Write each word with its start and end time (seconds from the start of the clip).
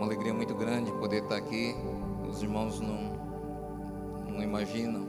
uma 0.00 0.06
alegria 0.06 0.32
muito 0.32 0.54
grande 0.54 0.90
poder 0.92 1.24
estar 1.24 1.36
aqui. 1.36 1.74
Os 2.26 2.42
irmãos 2.42 2.80
não, 2.80 3.12
não 4.30 4.42
imaginam. 4.42 5.06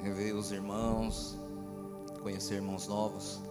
Rever 0.00 0.36
os 0.36 0.52
irmãos, 0.52 1.36
conhecer 2.22 2.54
irmãos 2.54 2.86
novos. 2.86 3.42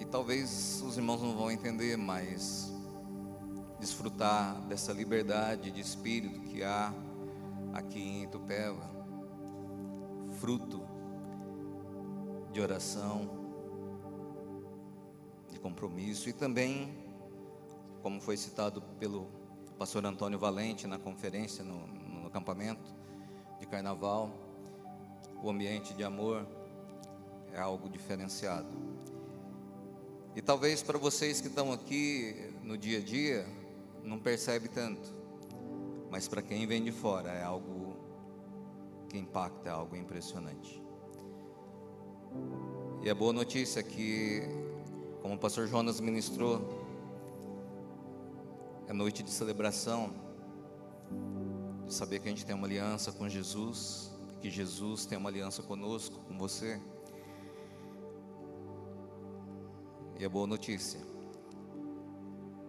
E 0.00 0.04
talvez 0.04 0.82
os 0.84 0.96
irmãos 0.96 1.22
não 1.22 1.36
vão 1.36 1.48
entender, 1.48 1.96
mas 1.96 2.74
desfrutar 3.78 4.62
dessa 4.62 4.92
liberdade 4.92 5.70
de 5.70 5.80
espírito 5.80 6.40
que 6.40 6.64
há 6.64 6.92
aqui 7.72 8.00
em 8.00 8.24
Itupeva, 8.24 8.90
fruto 10.40 10.82
de 12.50 12.60
oração, 12.60 13.45
compromisso 15.66 16.28
e 16.28 16.32
também, 16.32 16.96
como 18.00 18.20
foi 18.20 18.36
citado 18.36 18.80
pelo 19.00 19.26
pastor 19.76 20.06
Antônio 20.06 20.38
Valente 20.38 20.86
na 20.86 20.96
conferência, 20.96 21.64
no, 21.64 21.88
no 21.88 22.26
acampamento 22.28 22.94
de 23.58 23.66
carnaval, 23.66 24.30
o 25.42 25.50
ambiente 25.50 25.92
de 25.92 26.04
amor 26.04 26.46
é 27.52 27.58
algo 27.58 27.88
diferenciado. 27.88 28.68
E 30.36 30.40
talvez 30.40 30.84
para 30.84 30.98
vocês 30.98 31.40
que 31.40 31.48
estão 31.48 31.72
aqui 31.72 32.54
no 32.62 32.78
dia 32.78 32.98
a 32.98 33.02
dia, 33.02 33.44
não 34.04 34.20
percebe 34.20 34.68
tanto, 34.68 35.12
mas 36.12 36.28
para 36.28 36.42
quem 36.42 36.64
vem 36.64 36.84
de 36.84 36.92
fora 36.92 37.30
é 37.32 37.42
algo 37.42 37.96
que 39.08 39.18
impacta, 39.18 39.68
é 39.68 39.72
algo 39.72 39.96
impressionante. 39.96 40.80
E 43.02 43.10
a 43.10 43.14
boa 43.14 43.32
notícia 43.32 43.80
é 43.80 43.82
que, 43.82 44.42
como 45.26 45.34
o 45.34 45.40
pastor 45.40 45.66
Jonas 45.66 45.98
ministrou, 45.98 46.86
é 48.86 48.92
noite 48.92 49.24
de 49.24 49.30
celebração, 49.32 50.14
de 51.84 51.92
saber 51.92 52.20
que 52.20 52.28
a 52.28 52.30
gente 52.30 52.46
tem 52.46 52.54
uma 52.54 52.64
aliança 52.64 53.10
com 53.10 53.28
Jesus, 53.28 54.12
que 54.40 54.48
Jesus 54.48 55.04
tem 55.04 55.18
uma 55.18 55.28
aliança 55.28 55.64
conosco, 55.64 56.20
com 56.28 56.38
você. 56.38 56.80
E 60.16 60.24
a 60.24 60.28
boa 60.28 60.46
notícia 60.46 61.00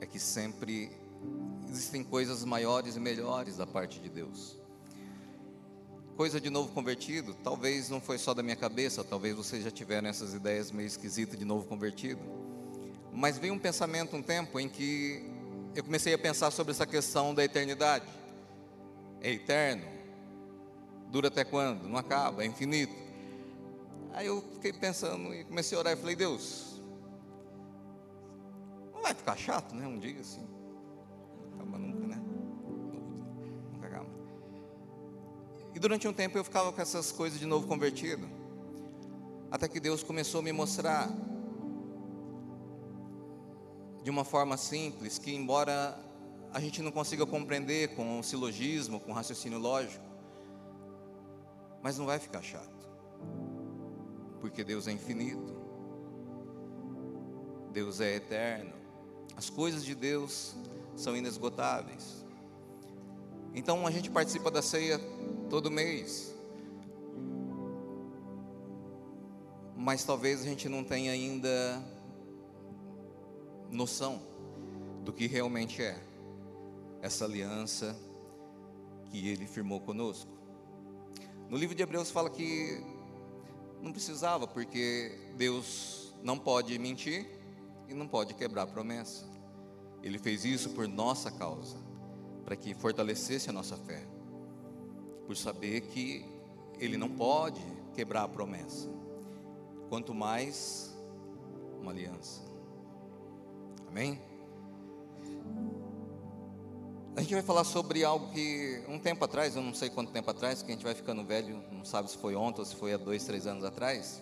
é 0.02 0.08
que 0.08 0.18
sempre 0.18 0.90
existem 1.70 2.04
coisas 2.04 2.44
maiores 2.44 2.96
e 2.96 3.00
melhores 3.00 3.58
da 3.58 3.68
parte 3.68 4.00
de 4.00 4.10
Deus 4.10 4.58
coisa 6.18 6.42
de 6.42 6.50
novo 6.50 6.74
convertido, 6.74 7.36
talvez 7.44 7.92
não 7.92 8.02
foi 8.02 8.18
só 8.18 8.34
da 8.34 8.42
minha 8.42 8.56
cabeça, 8.56 9.04
talvez 9.04 9.36
vocês 9.36 9.64
já 9.64 9.70
tiveram 9.70 10.10
essas 10.10 10.34
ideias 10.34 10.72
meio 10.72 10.88
esquisitas 10.88 11.38
de 11.38 11.46
novo 11.46 11.68
convertido. 11.68 12.20
Mas 13.18 13.40
veio 13.40 13.52
um 13.56 13.58
pensamento 13.58 14.16
um 14.16 14.22
tempo 14.22 14.60
em 14.60 14.70
que 14.70 15.26
eu 15.76 15.84
comecei 15.84 16.14
a 16.14 16.20
pensar 16.20 16.52
sobre 16.52 16.72
essa 16.72 16.86
questão 16.86 17.34
da 17.34 17.44
eternidade. 17.44 18.06
É 19.20 19.32
eterno? 19.32 19.88
Dura 21.10 21.30
até 21.30 21.44
quando? 21.44 21.90
Não 21.90 21.98
acaba, 21.98 22.44
é 22.44 22.46
infinito. 22.46 22.94
Aí 24.14 24.28
eu 24.28 24.44
fiquei 24.54 24.72
pensando 24.72 25.34
e 25.34 25.44
comecei 25.46 25.76
a 25.76 25.80
orar 25.80 25.94
e 25.94 25.96
falei, 25.96 26.16
Deus, 26.16 26.80
não 28.94 29.02
vai 29.02 29.16
ficar 29.16 29.36
chato, 29.36 29.74
né? 29.74 29.88
Um 29.88 29.98
dia 29.98 30.20
assim. 30.20 30.48
Acaba 31.56 31.80
nunca, 31.80 32.06
né? 32.06 32.22
E 35.74 35.80
durante 35.80 36.08
um 36.08 36.14
tempo 36.14 36.38
eu 36.38 36.44
ficava 36.44 36.72
com 36.72 36.82
essas 36.82 37.12
coisas 37.12 37.40
de 37.40 37.48
novo 37.48 37.68
convertido. 37.68 38.28
Até 39.50 39.68
que 39.68 39.80
Deus 39.80 40.04
começou 40.04 40.40
a 40.40 40.44
me 40.44 40.52
mostrar 40.52 41.10
de 44.08 44.10
uma 44.10 44.24
forma 44.24 44.56
simples 44.56 45.20
que 45.20 45.36
embora 45.36 46.00
a 46.54 46.62
gente 46.62 46.82
não 46.82 46.94
consiga 46.94 47.26
compreender 47.26 47.94
com 47.94 48.24
silogismo, 48.24 49.02
com 49.02 49.12
raciocínio 49.12 49.60
lógico, 49.60 50.06
mas 51.84 51.98
não 51.98 52.06
vai 52.06 52.18
ficar 52.18 52.42
chato. 52.42 52.88
Porque 54.40 54.64
Deus 54.64 54.88
é 54.88 54.94
infinito. 54.94 55.58
Deus 57.74 58.00
é 58.00 58.16
eterno. 58.16 58.72
As 59.36 59.50
coisas 59.50 59.84
de 59.84 59.94
Deus 59.94 60.56
são 60.96 61.14
inesgotáveis. 61.14 62.26
Então 63.54 63.86
a 63.86 63.92
gente 63.92 64.10
participa 64.10 64.50
da 64.50 64.62
ceia 64.62 65.02
todo 65.50 65.70
mês. 65.70 66.34
Mas 69.76 70.06
talvez 70.06 70.44
a 70.44 70.46
gente 70.46 70.70
não 70.70 70.82
tenha 70.82 71.12
ainda 71.12 71.97
noção 73.72 74.22
do 75.04 75.14
que 75.14 75.28
realmente 75.28 75.82
é 75.82 76.02
essa 77.02 77.26
aliança 77.26 77.98
que 79.06 79.28
ele 79.28 79.46
firmou 79.46 79.80
conosco. 79.80 80.32
No 81.50 81.58
livro 81.58 81.76
de 81.76 81.84
Hebreus 81.84 82.12
fala 82.12 82.30
que 82.30 82.84
não 83.82 83.92
precisava, 83.92 84.48
porque 84.48 85.18
Deus 85.38 86.14
não 86.22 86.38
pode 86.38 86.78
mentir 86.78 87.26
e 87.88 87.94
não 87.94 88.08
pode 88.08 88.34
quebrar 88.34 88.64
a 88.64 88.68
promessa. 88.68 89.26
Ele 90.04 90.20
fez 90.20 90.44
isso 90.44 90.72
por 90.72 90.88
nossa 90.88 91.32
causa, 91.32 91.78
para 92.44 92.56
que 92.56 92.74
fortalecesse 92.74 93.50
a 93.50 93.54
nossa 93.54 93.78
fé 93.78 94.06
por 95.28 95.36
saber 95.36 95.82
que 95.82 96.26
ele 96.80 96.96
não 96.96 97.10
pode 97.10 97.62
quebrar 97.94 98.24
a 98.24 98.28
promessa, 98.30 98.90
quanto 99.90 100.16
mais 100.16 100.96
uma 101.82 101.92
aliança. 101.92 102.42
Amém? 103.88 104.22
A 107.16 107.22
gente 107.22 107.34
vai 107.34 107.42
falar 107.42 107.64
sobre 107.64 108.04
algo 108.04 108.32
que 108.32 108.84
um 108.88 109.00
tempo 109.00 109.26
atrás, 109.26 109.56
eu 109.56 109.62
não 109.62 109.74
sei 109.74 109.90
quanto 109.90 110.12
tempo 110.12 110.30
atrás, 110.30 110.62
que 110.62 110.72
a 110.72 110.74
gente 110.74 110.84
vai 110.84 110.94
ficando 110.94 111.24
velho, 111.24 111.64
não 111.72 111.84
sabe 111.84 112.12
se 112.12 112.18
foi 112.18 112.36
ontem 112.36 112.60
ou 112.60 112.66
se 112.66 112.76
foi 112.76 112.94
há 112.94 112.98
dois, 112.98 113.24
três 113.24 113.48
anos 113.48 113.64
atrás, 113.64 114.22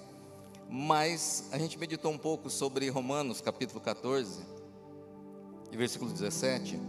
mas 0.69 1.49
a 1.51 1.57
gente 1.57 1.77
meditou 1.77 2.11
um 2.11 2.17
pouco 2.17 2.49
sobre 2.49 2.89
Romanos 2.89 3.41
capítulo 3.41 3.81
14, 3.81 4.45
e 5.71 5.75
versículo 5.77 6.09
17 6.11 6.79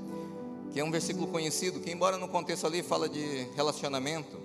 que 0.76 0.80
é 0.80 0.84
um 0.84 0.90
versículo 0.90 1.26
conhecido, 1.28 1.80
que 1.80 1.90
embora 1.90 2.18
no 2.18 2.28
contexto 2.28 2.66
ali 2.66 2.82
fala 2.82 3.08
de 3.08 3.44
relacionamento, 3.56 4.38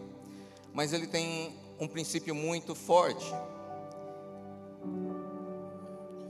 mas 0.74 0.94
ele 0.94 1.06
tem 1.06 1.54
um 1.78 1.90
princípio 1.90 2.34
muito 2.34 2.74
forte. 2.74 3.26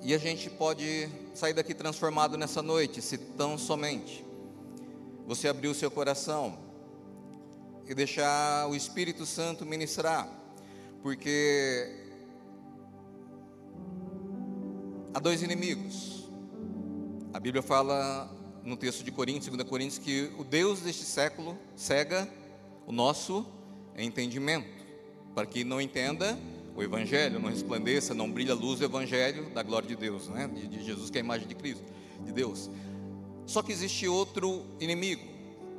E 0.04 0.16
a 0.16 0.18
gente 0.18 0.50
pode 0.50 1.08
sair 1.36 1.54
daqui 1.54 1.76
transformado 1.76 2.36
nessa 2.36 2.62
noite, 2.64 3.04
se 3.04 3.20
tão 3.20 3.56
somente 3.56 4.26
você 5.28 5.48
abrir 5.48 5.68
o 5.68 5.76
seu 5.76 5.92
coração 5.92 6.58
e 7.88 7.94
deixar 7.94 8.68
o 8.68 8.76
Espírito 8.76 9.28
Santo 9.28 9.64
ministrar, 9.64 10.28
porque 11.04 11.88
há 15.14 15.20
dois 15.20 15.44
inimigos. 15.44 16.28
A 17.32 17.40
Bíblia 17.40 17.62
fala 17.62 18.30
no 18.64 18.76
texto 18.76 19.04
de 19.04 19.12
Coríntios, 19.12 19.56
2 19.56 19.70
Coríntios, 19.70 20.00
que 20.00 20.32
o 20.38 20.44
Deus 20.44 20.80
deste 20.80 21.04
século 21.04 21.56
cega 21.76 22.28
o 22.88 22.92
nosso 22.92 23.46
entendimento, 23.96 24.84
para 25.36 25.46
que 25.46 25.64
não 25.64 25.80
entenda 25.80 26.40
o 26.82 26.84
Evangelho, 26.84 27.40
não 27.40 27.50
resplandeça, 27.50 28.14
não 28.14 28.30
brilha 28.30 28.54
a 28.54 28.56
luz 28.56 28.80
do 28.80 28.86
Evangelho 28.86 29.50
da 29.52 29.62
glória 29.62 29.88
de 29.88 29.96
Deus, 29.96 30.28
né? 30.30 30.48
de, 30.48 30.68
de 30.68 30.84
Jesus, 30.84 31.10
que 31.10 31.18
é 31.18 31.22
a 31.22 31.24
imagem 31.24 31.48
de 31.48 31.54
Cristo, 31.54 31.86
de 32.26 32.32
Deus. 32.32 32.70
Só 33.46 33.62
que 33.62 33.72
existe 33.72 34.08
outro 34.08 34.66
inimigo, 34.80 35.24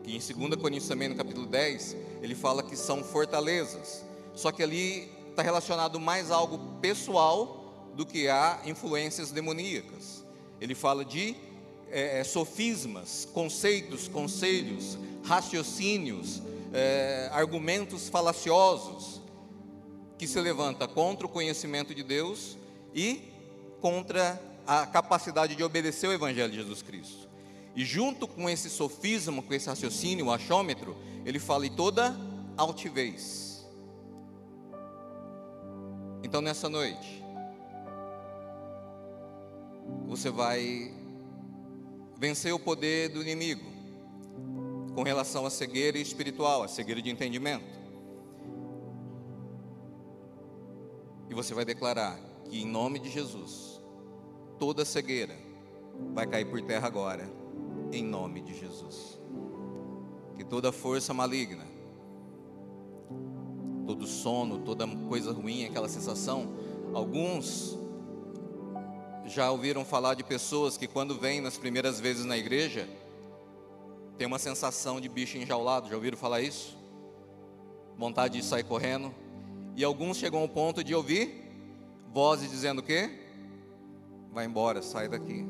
que 0.04 0.14
em 0.14 0.18
2 0.18 0.60
Coríntios 0.60 0.88
também, 0.88 1.08
no 1.08 1.16
capítulo 1.16 1.46
10, 1.46 1.96
ele 2.22 2.34
fala 2.34 2.62
que 2.62 2.76
são 2.76 3.02
fortalezas. 3.02 4.04
Só 4.34 4.52
que 4.52 4.62
ali 4.62 5.08
está 5.30 5.42
relacionado 5.42 5.98
mais 5.98 6.30
a 6.30 6.36
algo 6.36 6.58
pessoal 6.80 7.90
do 7.96 8.06
que 8.06 8.28
a 8.28 8.60
influências 8.64 9.30
demoníacas. 9.32 10.24
Ele 10.60 10.74
fala 10.74 11.04
de 11.04 11.34
é, 11.90 12.20
é, 12.20 12.24
sofismas, 12.24 13.28
conceitos, 13.32 14.06
conselhos, 14.06 14.96
raciocínios, 15.24 16.40
é, 16.72 17.28
argumentos 17.32 18.08
falaciosos 18.08 19.21
que 20.22 20.28
se 20.28 20.40
levanta 20.40 20.86
contra 20.86 21.26
o 21.26 21.28
conhecimento 21.28 21.92
de 21.92 22.04
Deus 22.04 22.56
e 22.94 23.32
contra 23.80 24.40
a 24.64 24.86
capacidade 24.86 25.56
de 25.56 25.64
obedecer 25.64 26.06
o 26.06 26.12
Evangelho 26.12 26.48
de 26.48 26.58
Jesus 26.58 26.80
Cristo. 26.80 27.28
E 27.74 27.84
junto 27.84 28.28
com 28.28 28.48
esse 28.48 28.70
sofisma, 28.70 29.42
com 29.42 29.52
esse 29.52 29.68
raciocínio, 29.68 30.26
o 30.26 30.30
achômetro, 30.30 30.96
ele 31.26 31.40
fala 31.40 31.66
em 31.66 31.72
toda 31.74 32.16
altivez. 32.56 33.66
Então 36.22 36.40
nessa 36.40 36.68
noite, 36.68 37.20
você 40.06 40.30
vai 40.30 40.94
vencer 42.16 42.54
o 42.54 42.60
poder 42.60 43.08
do 43.08 43.22
inimigo 43.22 43.68
com 44.94 45.02
relação 45.02 45.44
à 45.44 45.50
cegueira 45.50 45.98
espiritual, 45.98 46.62
à 46.62 46.68
cegueira 46.68 47.02
de 47.02 47.10
entendimento. 47.10 47.81
E 51.32 51.34
você 51.34 51.54
vai 51.54 51.64
declarar 51.64 52.20
que 52.44 52.60
em 52.60 52.66
nome 52.66 52.98
de 52.98 53.08
Jesus, 53.08 53.80
toda 54.58 54.84
cegueira 54.84 55.34
vai 56.12 56.26
cair 56.26 56.44
por 56.44 56.60
terra 56.60 56.86
agora, 56.86 57.26
em 57.90 58.04
nome 58.04 58.42
de 58.42 58.54
Jesus. 58.54 59.18
Que 60.36 60.44
toda 60.44 60.70
força 60.70 61.14
maligna, 61.14 61.64
todo 63.86 64.06
sono, 64.06 64.58
toda 64.58 64.86
coisa 65.08 65.32
ruim, 65.32 65.64
aquela 65.64 65.88
sensação, 65.88 66.52
alguns 66.92 67.78
já 69.24 69.50
ouviram 69.50 69.86
falar 69.86 70.12
de 70.12 70.22
pessoas 70.22 70.76
que 70.76 70.86
quando 70.86 71.18
vêm 71.18 71.40
nas 71.40 71.56
primeiras 71.56 71.98
vezes 71.98 72.26
na 72.26 72.36
igreja, 72.36 72.86
tem 74.18 74.26
uma 74.26 74.38
sensação 74.38 75.00
de 75.00 75.08
bicho 75.08 75.38
enjaulado, 75.38 75.88
já 75.88 75.94
ouviram 75.94 76.18
falar 76.18 76.42
isso? 76.42 76.76
Vontade 77.96 78.38
de 78.38 78.44
sair 78.44 78.64
correndo. 78.64 79.21
E 79.74 79.84
alguns 79.84 80.16
chegam 80.16 80.40
ao 80.40 80.48
ponto 80.48 80.84
de 80.84 80.94
ouvir 80.94 81.42
vozes 82.12 82.50
dizendo 82.50 82.80
o 82.80 82.82
quê? 82.82 83.10
Vai 84.32 84.44
embora, 84.44 84.82
sai 84.82 85.08
daqui. 85.08 85.46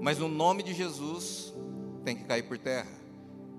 Mas 0.00 0.18
no 0.18 0.28
nome 0.28 0.62
de 0.62 0.72
Jesus 0.72 1.54
tem 2.04 2.16
que 2.16 2.24
cair 2.24 2.42
por 2.42 2.58
terra. 2.58 2.90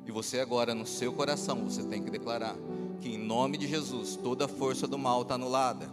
E 0.05 0.11
você 0.11 0.39
agora 0.39 0.75
no 0.75 0.85
seu 0.85 1.13
coração, 1.13 1.63
você 1.63 1.83
tem 1.83 2.03
que 2.03 2.09
declarar 2.09 2.55
que 3.01 3.09
em 3.09 3.17
nome 3.17 3.57
de 3.57 3.67
Jesus 3.67 4.15
toda 4.15 4.47
força 4.47 4.87
do 4.87 4.97
mal 4.97 5.23
está 5.23 5.35
anulada. 5.35 5.89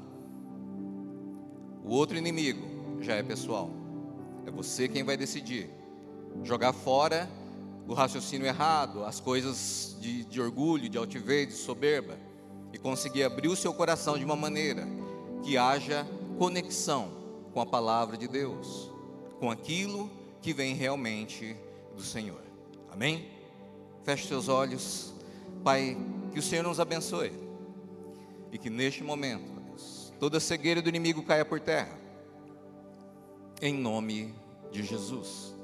O 1.84 1.90
outro 1.90 2.16
inimigo 2.16 3.00
já 3.00 3.14
é 3.14 3.22
pessoal. 3.22 3.70
É 4.46 4.50
você 4.50 4.88
quem 4.88 5.02
vai 5.02 5.16
decidir. 5.16 5.70
Jogar 6.42 6.72
fora 6.72 7.28
o 7.86 7.94
raciocínio 7.94 8.46
errado, 8.46 9.04
as 9.04 9.20
coisas 9.20 9.96
de, 10.00 10.24
de 10.24 10.40
orgulho, 10.40 10.88
de 10.88 10.96
altivez, 10.96 11.48
de 11.48 11.54
soberba, 11.54 12.16
e 12.72 12.78
conseguir 12.78 13.24
abrir 13.24 13.48
o 13.48 13.56
seu 13.56 13.74
coração 13.74 14.18
de 14.18 14.24
uma 14.24 14.36
maneira 14.36 14.86
que 15.42 15.56
haja 15.56 16.06
conexão 16.38 17.10
com 17.52 17.60
a 17.60 17.66
palavra 17.66 18.16
de 18.16 18.26
Deus, 18.26 18.90
com 19.38 19.50
aquilo 19.50 20.10
que 20.40 20.52
vem 20.52 20.74
realmente 20.74 21.56
do 21.94 22.02
Senhor. 22.02 22.40
Amém? 22.90 23.28
Feche 24.04 24.26
seus 24.26 24.48
olhos. 24.48 25.12
Pai, 25.62 25.96
que 26.32 26.38
o 26.38 26.42
Senhor 26.42 26.62
nos 26.62 26.80
abençoe. 26.80 27.32
E 28.50 28.58
que 28.58 28.68
neste 28.68 29.02
momento, 29.04 29.60
Deus, 29.60 30.12
toda 30.18 30.40
cegueira 30.40 30.82
do 30.82 30.88
inimigo 30.88 31.22
caia 31.22 31.44
por 31.44 31.60
terra. 31.60 31.98
Em 33.60 33.74
nome 33.74 34.34
de 34.70 34.82
Jesus. 34.82 35.54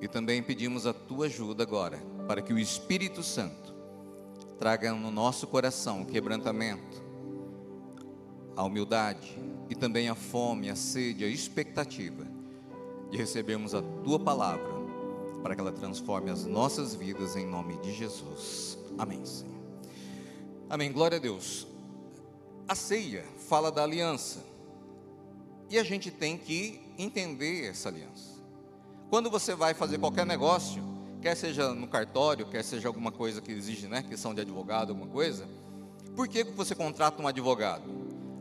E 0.00 0.08
também 0.08 0.42
pedimos 0.42 0.86
a 0.86 0.92
tua 0.92 1.26
ajuda 1.26 1.62
agora, 1.62 1.98
para 2.26 2.42
que 2.42 2.52
o 2.52 2.58
Espírito 2.58 3.22
Santo 3.22 3.67
traga 4.58 4.92
no 4.92 5.10
nosso 5.10 5.46
coração 5.46 6.02
o 6.02 6.06
quebrantamento, 6.06 7.02
a 8.56 8.64
humildade 8.64 9.38
e 9.70 9.74
também 9.74 10.08
a 10.08 10.14
fome, 10.14 10.68
a 10.68 10.74
sede, 10.74 11.24
a 11.24 11.28
expectativa 11.28 12.26
de 13.10 13.16
recebermos 13.16 13.74
a 13.74 13.82
tua 14.02 14.18
palavra, 14.18 14.78
para 15.42 15.54
que 15.54 15.60
ela 15.60 15.72
transforme 15.72 16.30
as 16.30 16.44
nossas 16.44 16.94
vidas 16.94 17.36
em 17.36 17.46
nome 17.46 17.78
de 17.78 17.94
Jesus. 17.94 18.76
Amém, 18.98 19.24
Senhor. 19.24 19.54
Amém. 20.68 20.92
Glória 20.92 21.16
a 21.16 21.20
Deus. 21.20 21.66
A 22.66 22.74
ceia 22.74 23.24
fala 23.48 23.70
da 23.70 23.84
aliança. 23.84 24.44
E 25.70 25.78
a 25.78 25.84
gente 25.84 26.10
tem 26.10 26.36
que 26.36 26.80
entender 26.98 27.66
essa 27.66 27.88
aliança. 27.88 28.38
Quando 29.08 29.30
você 29.30 29.54
vai 29.54 29.72
fazer 29.72 29.98
qualquer 29.98 30.26
negócio, 30.26 30.82
quer 31.20 31.36
seja 31.36 31.74
no 31.74 31.86
cartório, 31.88 32.46
quer 32.46 32.62
seja 32.62 32.88
alguma 32.88 33.10
coisa 33.10 33.40
que 33.40 33.52
exige, 33.52 33.86
né, 33.86 34.02
questão 34.02 34.34
de 34.34 34.40
advogado, 34.40 34.90
alguma 34.90 35.10
coisa, 35.10 35.48
por 36.14 36.28
que 36.28 36.44
você 36.44 36.74
contrata 36.74 37.22
um 37.22 37.26
advogado? 37.26 37.90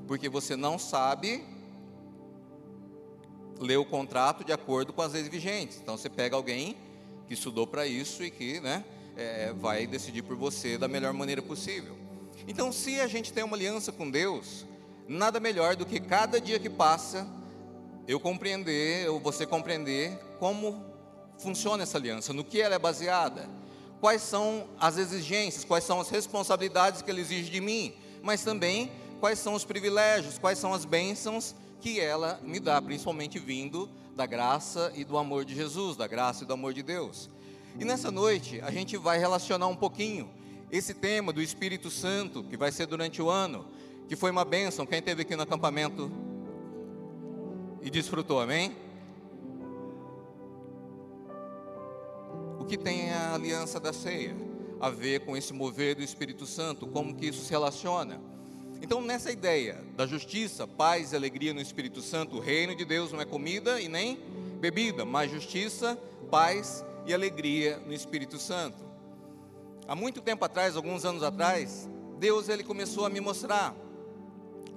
Porque 0.07 0.29
você 0.29 0.55
não 0.55 0.79
sabe 0.79 1.43
ler 3.59 3.77
o 3.77 3.85
contrato 3.85 4.43
de 4.43 4.51
acordo 4.51 4.93
com 4.93 5.01
as 5.01 5.13
leis 5.13 5.27
vigentes. 5.27 5.79
Então 5.81 5.97
você 5.97 6.09
pega 6.09 6.35
alguém 6.35 6.77
que 7.27 7.33
estudou 7.33 7.67
para 7.67 7.85
isso 7.85 8.23
e 8.23 8.31
que, 8.31 8.59
né, 8.59 8.83
é, 9.15 9.51
vai 9.53 9.85
decidir 9.85 10.21
por 10.21 10.35
você 10.35 10.77
da 10.77 10.87
melhor 10.87 11.13
maneira 11.13 11.41
possível. 11.41 11.97
Então, 12.47 12.71
se 12.71 12.99
a 12.99 13.07
gente 13.07 13.33
tem 13.33 13.43
uma 13.43 13.57
aliança 13.57 13.91
com 13.91 14.09
Deus, 14.09 14.65
nada 15.07 15.39
melhor 15.39 15.75
do 15.75 15.85
que 15.85 15.99
cada 15.99 16.39
dia 16.39 16.59
que 16.59 16.69
passa 16.69 17.27
eu 18.07 18.19
compreender, 18.19 19.09
ou 19.09 19.19
você 19.19 19.45
compreender 19.45 20.17
como 20.39 20.81
funciona 21.37 21.83
essa 21.83 21.97
aliança, 21.97 22.33
no 22.33 22.43
que 22.43 22.61
ela 22.61 22.75
é 22.75 22.79
baseada, 22.79 23.49
quais 23.99 24.21
são 24.21 24.67
as 24.79 24.97
exigências, 24.97 25.63
quais 25.63 25.83
são 25.83 25.99
as 25.99 26.09
responsabilidades 26.09 27.01
que 27.01 27.09
ela 27.09 27.19
exige 27.19 27.49
de 27.49 27.61
mim, 27.61 27.93
mas 28.21 28.43
também 28.43 28.91
quais 29.19 29.39
são 29.39 29.53
os 29.53 29.65
privilégios, 29.65 30.37
quais 30.37 30.59
são 30.59 30.73
as 30.73 30.85
bênçãos 30.85 31.55
que 31.79 31.99
ela 31.99 32.39
me 32.43 32.59
dá, 32.59 32.81
principalmente 32.81 33.39
vindo 33.39 33.89
da 34.15 34.25
graça 34.25 34.91
e 34.95 35.03
do 35.03 35.17
amor 35.17 35.45
de 35.45 35.55
Jesus, 35.55 35.95
da 35.95 36.07
graça 36.07 36.43
e 36.43 36.47
do 36.47 36.53
amor 36.53 36.73
de 36.73 36.81
Deus. 36.81 37.29
E 37.79 37.85
nessa 37.85 38.09
noite 38.09 38.59
a 38.61 38.71
gente 38.71 38.97
vai 38.97 39.19
relacionar 39.19 39.67
um 39.67 39.75
pouquinho 39.75 40.29
esse 40.71 40.93
tema 40.93 41.31
do 41.31 41.41
Espírito 41.41 41.89
Santo, 41.89 42.43
que 42.43 42.57
vai 42.57 42.71
ser 42.71 42.87
durante 42.87 43.21
o 43.21 43.29
ano, 43.29 43.65
que 44.07 44.15
foi 44.15 44.31
uma 44.31 44.43
bênção. 44.43 44.85
Quem 44.85 44.99
esteve 44.99 45.21
aqui 45.21 45.35
no 45.35 45.43
acampamento 45.43 46.11
e 47.81 47.89
desfrutou, 47.89 48.41
amém? 48.41 48.75
Que 52.67 52.77
tem 52.77 53.11
a 53.11 53.33
aliança 53.33 53.79
da 53.79 53.93
ceia 53.93 54.35
a 54.79 54.89
ver 54.89 55.21
com 55.21 55.37
esse 55.37 55.53
mover 55.53 55.95
do 55.95 56.03
Espírito 56.03 56.45
Santo? 56.45 56.85
Como 56.85 57.15
que 57.15 57.27
isso 57.27 57.45
se 57.45 57.51
relaciona? 57.51 58.19
Então, 58.81 59.01
nessa 59.01 59.31
ideia 59.31 59.83
da 59.95 60.05
justiça, 60.05 60.67
paz 60.67 61.13
e 61.13 61.15
alegria 61.15 61.53
no 61.53 61.61
Espírito 61.61 62.01
Santo, 62.01 62.35
o 62.35 62.39
reino 62.39 62.75
de 62.75 62.85
Deus 62.85 63.11
não 63.11 63.21
é 63.21 63.25
comida 63.25 63.79
e 63.79 63.87
nem 63.87 64.19
bebida, 64.59 65.05
mas 65.05 65.31
justiça, 65.31 65.97
paz 66.29 66.85
e 67.05 67.13
alegria 67.13 67.81
no 67.87 67.93
Espírito 67.93 68.37
Santo. 68.37 68.85
Há 69.87 69.95
muito 69.95 70.21
tempo 70.21 70.43
atrás, 70.43 70.75
alguns 70.75 71.05
anos 71.05 71.23
atrás, 71.23 71.89
Deus 72.19 72.49
ele 72.49 72.63
começou 72.63 73.05
a 73.05 73.09
me 73.09 73.21
mostrar 73.21 73.73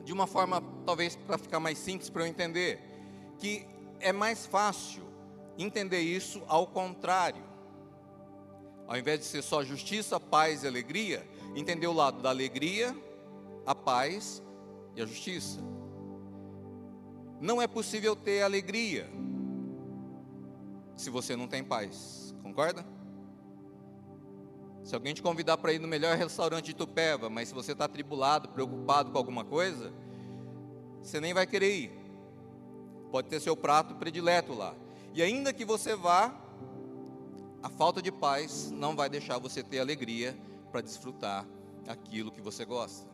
de 0.05 0.13
uma 0.13 0.27
forma 0.27 0.63
talvez 0.87 1.17
para 1.17 1.37
ficar 1.37 1.59
mais 1.59 1.77
simples 1.77 2.09
para 2.09 2.23
eu 2.23 2.27
entender 2.27 2.81
que 3.39 3.67
é 3.99 4.13
mais 4.13 4.47
fácil 4.47 5.03
entender 5.59 6.01
isso 6.01 6.43
ao 6.47 6.67
contrário. 6.67 7.50
Ao 8.91 8.99
invés 8.99 9.21
de 9.21 9.27
ser 9.27 9.43
só 9.43 9.63
justiça, 9.63 10.19
paz 10.19 10.65
e 10.65 10.67
alegria, 10.67 11.25
entender 11.55 11.87
o 11.87 11.93
lado 11.93 12.21
da 12.21 12.29
alegria, 12.29 12.93
a 13.65 13.73
paz 13.73 14.43
e 14.97 15.01
a 15.01 15.07
justiça. 15.07 15.61
Não 17.41 17.63
é 17.63 17.69
possível 17.69 18.17
ter 18.17 18.43
alegria 18.43 19.09
se 20.97 21.09
você 21.09 21.37
não 21.37 21.47
tem 21.47 21.63
paz. 21.63 22.35
Concorda? 22.43 22.85
Se 24.83 24.97
alguém 24.97 25.15
te 25.15 25.23
convidar 25.23 25.57
para 25.59 25.73
ir 25.73 25.79
no 25.79 25.87
melhor 25.87 26.17
restaurante 26.17 26.67
de 26.67 26.75
Tupéva, 26.75 27.31
mas 27.31 27.51
se 27.51 27.55
você 27.55 27.71
está 27.71 27.85
atribulado, 27.85 28.49
preocupado 28.49 29.13
com 29.13 29.19
alguma 29.19 29.45
coisa, 29.45 29.93
você 31.01 31.21
nem 31.21 31.33
vai 31.33 31.47
querer 31.47 31.77
ir 31.77 32.01
pode 33.11 33.29
ter 33.29 33.41
seu 33.41 33.57
prato 33.57 33.95
predileto 33.97 34.55
lá. 34.55 34.75
E 35.13 35.23
ainda 35.23 35.53
que 35.53 35.65
você 35.65 35.95
vá, 35.95 36.35
a 37.63 37.69
falta 37.69 38.01
de 38.01 38.11
paz 38.11 38.71
não 38.71 38.97
vai 38.97 39.09
deixar 39.09 39.39
você 39.39 39.63
ter 39.63 39.79
alegria 39.79 40.37
para 40.71 40.81
desfrutar 40.81 41.47
aquilo 41.87 42.31
que 42.31 42.41
você 42.41 42.65
gosta. 42.65 43.09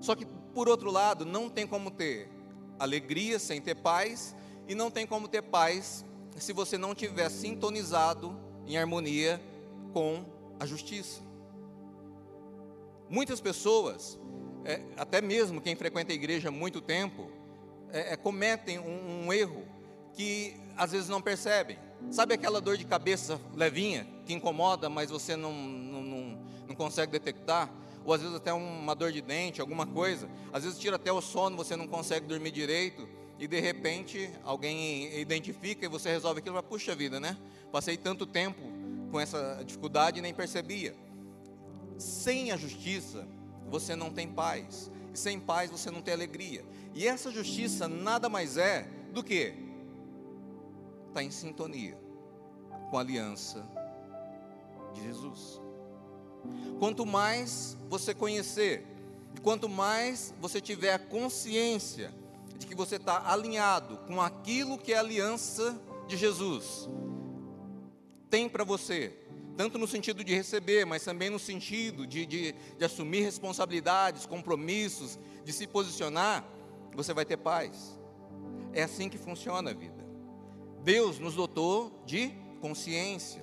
Só 0.00 0.14
que, 0.14 0.26
por 0.54 0.68
outro 0.68 0.90
lado, 0.90 1.24
não 1.24 1.48
tem 1.48 1.66
como 1.66 1.90
ter 1.90 2.28
alegria 2.78 3.38
sem 3.38 3.60
ter 3.60 3.74
paz, 3.74 4.34
e 4.66 4.74
não 4.74 4.90
tem 4.90 5.06
como 5.06 5.28
ter 5.28 5.42
paz 5.42 6.04
se 6.36 6.52
você 6.52 6.78
não 6.78 6.94
tiver 6.94 7.28
sintonizado 7.28 8.38
em 8.66 8.76
harmonia 8.76 9.40
com 9.92 10.24
a 10.58 10.66
justiça. 10.66 11.20
Muitas 13.08 13.40
pessoas, 13.40 14.18
é, 14.64 14.80
até 14.96 15.20
mesmo 15.20 15.60
quem 15.60 15.76
frequenta 15.76 16.12
a 16.12 16.14
igreja 16.14 16.48
há 16.48 16.52
muito 16.52 16.80
tempo, 16.80 17.30
é, 17.92 18.14
é, 18.14 18.16
cometem 18.16 18.78
um, 18.78 19.26
um 19.26 19.32
erro 19.32 19.62
que 20.14 20.56
às 20.76 20.92
vezes 20.92 21.08
não 21.08 21.20
percebem. 21.20 21.78
Sabe 22.10 22.34
aquela 22.34 22.60
dor 22.60 22.76
de 22.76 22.84
cabeça 22.84 23.40
levinha, 23.54 24.06
que 24.24 24.32
incomoda, 24.32 24.88
mas 24.88 25.10
você 25.10 25.36
não, 25.36 25.52
não, 25.52 26.02
não, 26.02 26.38
não 26.68 26.74
consegue 26.74 27.12
detectar? 27.12 27.70
Ou 28.04 28.12
às 28.12 28.20
vezes 28.20 28.36
até 28.36 28.52
uma 28.52 28.94
dor 28.94 29.10
de 29.10 29.20
dente, 29.20 29.60
alguma 29.60 29.86
coisa. 29.86 30.28
Às 30.52 30.64
vezes 30.64 30.78
tira 30.78 30.96
até 30.96 31.10
o 31.10 31.20
sono, 31.20 31.56
você 31.56 31.74
não 31.74 31.86
consegue 31.86 32.26
dormir 32.26 32.50
direito. 32.50 33.08
E 33.38 33.48
de 33.48 33.58
repente 33.58 34.30
alguém 34.44 35.18
identifica 35.18 35.84
e 35.84 35.88
você 35.88 36.10
resolve 36.10 36.40
aquilo. 36.40 36.54
Mas, 36.54 36.64
Puxa 36.66 36.94
vida, 36.94 37.18
né? 37.18 37.36
Passei 37.72 37.96
tanto 37.96 38.26
tempo 38.26 38.62
com 39.10 39.18
essa 39.18 39.62
dificuldade 39.64 40.18
e 40.18 40.22
nem 40.22 40.34
percebia. 40.34 40.94
Sem 41.98 42.52
a 42.52 42.56
justiça, 42.56 43.26
você 43.68 43.96
não 43.96 44.10
tem 44.10 44.28
paz. 44.28 44.90
E 45.12 45.18
sem 45.18 45.40
paz 45.40 45.70
você 45.70 45.90
não 45.90 46.02
tem 46.02 46.12
alegria. 46.14 46.64
E 46.94 47.06
essa 47.06 47.30
justiça 47.30 47.88
nada 47.88 48.28
mais 48.28 48.56
é 48.56 48.88
do 49.12 49.22
que 49.22 49.63
está 51.14 51.22
em 51.22 51.30
sintonia 51.30 51.96
com 52.90 52.98
a 52.98 53.00
aliança 53.00 53.64
de 54.92 55.00
Jesus. 55.00 55.60
Quanto 56.80 57.06
mais 57.06 57.76
você 57.88 58.12
conhecer 58.12 58.84
E 59.36 59.40
quanto 59.40 59.68
mais 59.68 60.34
você 60.40 60.60
tiver 60.60 60.92
a 60.92 60.98
consciência 60.98 62.14
de 62.56 62.66
que 62.66 62.74
você 62.74 62.96
está 62.96 63.30
alinhado 63.30 63.98
com 64.06 64.20
aquilo 64.20 64.78
que 64.78 64.92
é 64.92 64.96
a 64.96 65.00
aliança 65.00 65.80
de 66.06 66.16
Jesus, 66.16 66.88
tem 68.30 68.48
para 68.48 68.62
você, 68.62 69.12
tanto 69.56 69.76
no 69.76 69.88
sentido 69.88 70.22
de 70.22 70.32
receber, 70.32 70.84
mas 70.84 71.02
também 71.02 71.30
no 71.30 71.38
sentido 71.38 72.06
de, 72.06 72.24
de, 72.24 72.52
de 72.52 72.84
assumir 72.84 73.22
responsabilidades, 73.22 74.24
compromissos, 74.24 75.18
de 75.44 75.52
se 75.52 75.66
posicionar, 75.66 76.44
você 76.94 77.12
vai 77.12 77.24
ter 77.24 77.38
paz. 77.38 77.98
É 78.72 78.84
assim 78.84 79.08
que 79.08 79.18
funciona 79.18 79.70
a 79.70 79.74
vida. 79.74 80.03
Deus 80.84 81.18
nos 81.18 81.34
dotou 81.34 82.02
de 82.04 82.30
consciência. 82.60 83.42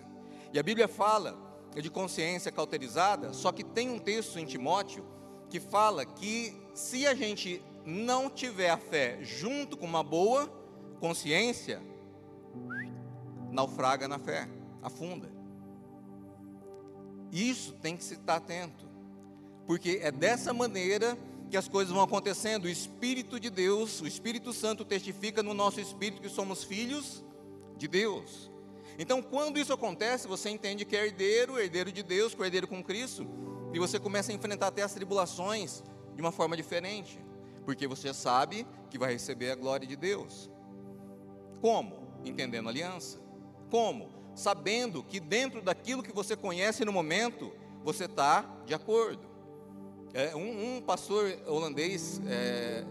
E 0.53 0.60
a 0.60 0.63
Bíblia 0.63 0.88
fala 0.88 1.36
de 1.75 1.89
consciência 1.89 2.51
cauterizada, 2.51 3.33
só 3.33 3.51
que 3.51 3.63
tem 3.63 3.89
um 3.89 3.98
texto 3.98 4.38
em 4.38 4.45
Timóteo 4.45 5.03
que 5.50 5.60
fala 5.60 6.05
que 6.05 6.55
se 6.75 7.07
a 7.07 7.15
gente 7.15 7.62
não 7.83 8.29
tiver 8.29 8.69
a 8.69 8.77
fé 8.77 9.19
junto 9.24 9.75
com 9.75 9.88
uma 9.88 10.03
boa 10.03 10.48
consciência, 11.00 11.81
naufraga 13.50 14.07
na 14.07 14.19
fé, 14.19 14.48
afunda. 14.83 15.27
Isso 17.31 17.74
tem 17.74 17.98
que 17.98 18.03
se 18.03 18.13
estar 18.13 18.36
atento, 18.36 18.88
porque 19.65 20.00
é 20.03 20.12
dessa 20.12 20.53
maneira 20.53 21.17
que 21.50 21.57
as 21.57 21.67
coisas 21.67 21.91
vão 21.91 22.03
acontecendo. 22.03 22.65
O 22.65 22.69
Espírito 22.69 23.39
de 23.39 23.50
Deus, 23.50 24.00
o 24.00 24.05
Espírito 24.05 24.53
Santo 24.53 24.86
testifica 24.86 25.41
no 25.41 25.55
nosso 25.55 25.81
espírito 25.81 26.21
que 26.21 26.29
somos 26.29 26.63
filhos 26.63 27.24
de 27.82 27.88
Deus. 27.88 28.52
Então, 29.00 29.22
quando 29.22 29.58
isso 29.58 29.74
acontece, 29.74 30.28
você 30.28 30.50
entende 30.50 30.86
que 30.86 30.96
é 30.96 31.08
herdeiro, 31.08 31.60
herdeiro 31.60 31.92
de 31.92 32.04
Deus, 32.04 32.38
herdeiro 32.40 32.68
com 32.68 32.84
Cristo, 32.84 33.28
e 33.74 33.80
você 33.80 34.00
começa 34.00 34.32
a 34.32 34.36
enfrentar 34.36 34.68
até 34.68 34.84
as 34.84 34.94
tribulações 34.94 35.84
de 36.16 36.22
uma 36.22 36.32
forma 36.32 36.56
diferente, 36.56 37.20
porque 37.66 37.88
você 37.88 38.14
sabe 38.14 38.68
que 38.90 39.00
vai 39.00 39.14
receber 39.14 39.50
a 39.50 39.56
glória 39.56 39.88
de 39.88 39.96
Deus. 39.96 40.52
Como? 41.60 42.08
Entendendo 42.24 42.68
a 42.68 42.70
aliança. 42.70 43.20
Como? 43.72 44.12
Sabendo 44.36 45.04
que 45.04 45.20
dentro 45.20 45.62
daquilo 45.62 46.04
que 46.04 46.14
você 46.14 46.36
conhece 46.36 46.86
no 46.86 46.92
momento, 46.92 47.52
você 47.84 48.06
está 48.06 48.42
de 48.66 48.76
acordo. 48.76 49.28
É, 50.14 50.36
um, 50.36 50.78
um, 50.78 50.82
pastor 50.82 51.36
holandês 51.48 52.22
é, 52.28 52.86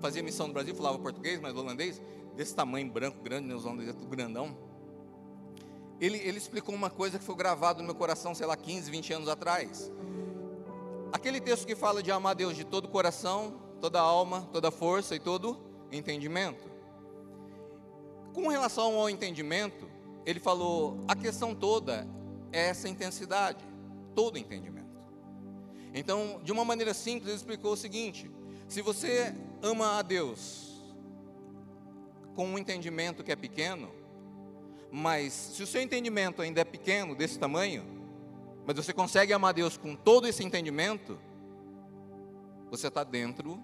fazia 0.00 0.22
missão 0.22 0.46
no 0.46 0.54
Brasil, 0.54 0.74
falava 0.74 0.98
português, 0.98 1.40
mas 1.40 1.54
holandês, 1.54 2.00
desse 2.40 2.54
tamanho, 2.54 2.90
branco, 2.90 3.22
grande, 3.22 3.48
né, 3.48 3.54
os 3.54 3.66
holandeses 3.66 3.94
tudo 3.94 4.08
grandão. 4.08 4.56
Ele, 6.00 6.16
ele 6.16 6.38
explicou 6.38 6.74
uma 6.74 6.88
coisa 6.88 7.18
que 7.18 7.24
foi 7.24 7.34
gravado 7.34 7.80
no 7.80 7.84
meu 7.84 7.94
coração, 7.94 8.34
sei 8.34 8.46
lá, 8.46 8.56
15, 8.56 8.90
20 8.90 9.12
anos 9.12 9.28
atrás. 9.28 9.92
Aquele 11.12 11.38
texto 11.38 11.66
que 11.66 11.76
fala 11.76 12.02
de 12.02 12.10
amar 12.10 12.34
Deus 12.34 12.56
de 12.56 12.64
todo 12.64 12.86
o 12.86 12.88
coração, 12.88 13.60
toda 13.78 14.00
a 14.00 14.02
alma, 14.02 14.48
toda 14.50 14.68
a 14.68 14.70
força 14.70 15.14
e 15.14 15.20
todo 15.20 15.60
entendimento. 15.92 16.64
Com 18.32 18.48
relação 18.48 18.98
ao 18.98 19.10
entendimento, 19.10 19.86
ele 20.24 20.40
falou: 20.40 20.98
a 21.06 21.14
questão 21.14 21.54
toda 21.54 22.08
é 22.52 22.68
essa 22.70 22.88
intensidade, 22.88 23.62
todo 24.14 24.38
entendimento. 24.38 24.98
Então, 25.92 26.40
de 26.42 26.52
uma 26.52 26.64
maneira 26.64 26.94
simples, 26.94 27.28
ele 27.28 27.36
explicou 27.36 27.74
o 27.74 27.76
seguinte: 27.76 28.30
se 28.66 28.80
você 28.80 29.34
ama 29.62 29.98
a 29.98 30.02
Deus 30.02 30.69
com 32.34 32.46
um 32.46 32.58
entendimento 32.58 33.22
que 33.22 33.32
é 33.32 33.36
pequeno, 33.36 33.90
mas 34.90 35.32
se 35.32 35.62
o 35.62 35.66
seu 35.66 35.80
entendimento 35.80 36.42
ainda 36.42 36.60
é 36.60 36.64
pequeno, 36.64 37.14
desse 37.14 37.38
tamanho, 37.38 37.84
mas 38.66 38.76
você 38.76 38.92
consegue 38.92 39.32
amar 39.32 39.54
Deus 39.54 39.76
com 39.76 39.94
todo 39.94 40.26
esse 40.26 40.44
entendimento, 40.44 41.18
você 42.70 42.88
está 42.88 43.04
dentro 43.04 43.62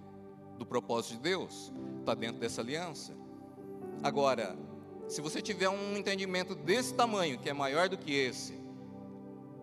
do 0.59 0.67
propósito 0.67 1.15
de 1.15 1.21
Deus, 1.21 1.73
está 2.01 2.15
dentro 2.15 2.41
dessa 2.41 2.61
aliança. 2.61 3.13
Agora, 4.03 4.57
se 5.09 5.21
você 5.21 5.41
tiver 5.41 5.69
um 5.69 5.97
entendimento 5.97 6.55
desse 6.55 6.95
tamanho, 6.95 7.39
que 7.39 7.49
é 7.49 7.53
maior 7.53 7.89
do 7.89 7.97
que 7.97 8.13
esse, 8.13 8.59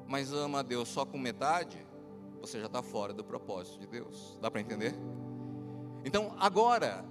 mas 0.08 0.32
ama 0.32 0.60
a 0.60 0.64
Deus 0.64 0.88
só 0.90 1.06
com 1.06 1.18
metade, 1.18 1.78
você 2.40 2.60
já 2.60 2.68
está 2.68 2.82
fora 2.82 3.14
do 3.14 3.24
propósito 3.24 3.80
de 3.80 3.88
Deus. 3.88 4.38
Dá 4.42 4.52
para 4.52 4.62
entender? 4.62 4.94
Então, 6.06 6.36
agora, 6.40 7.06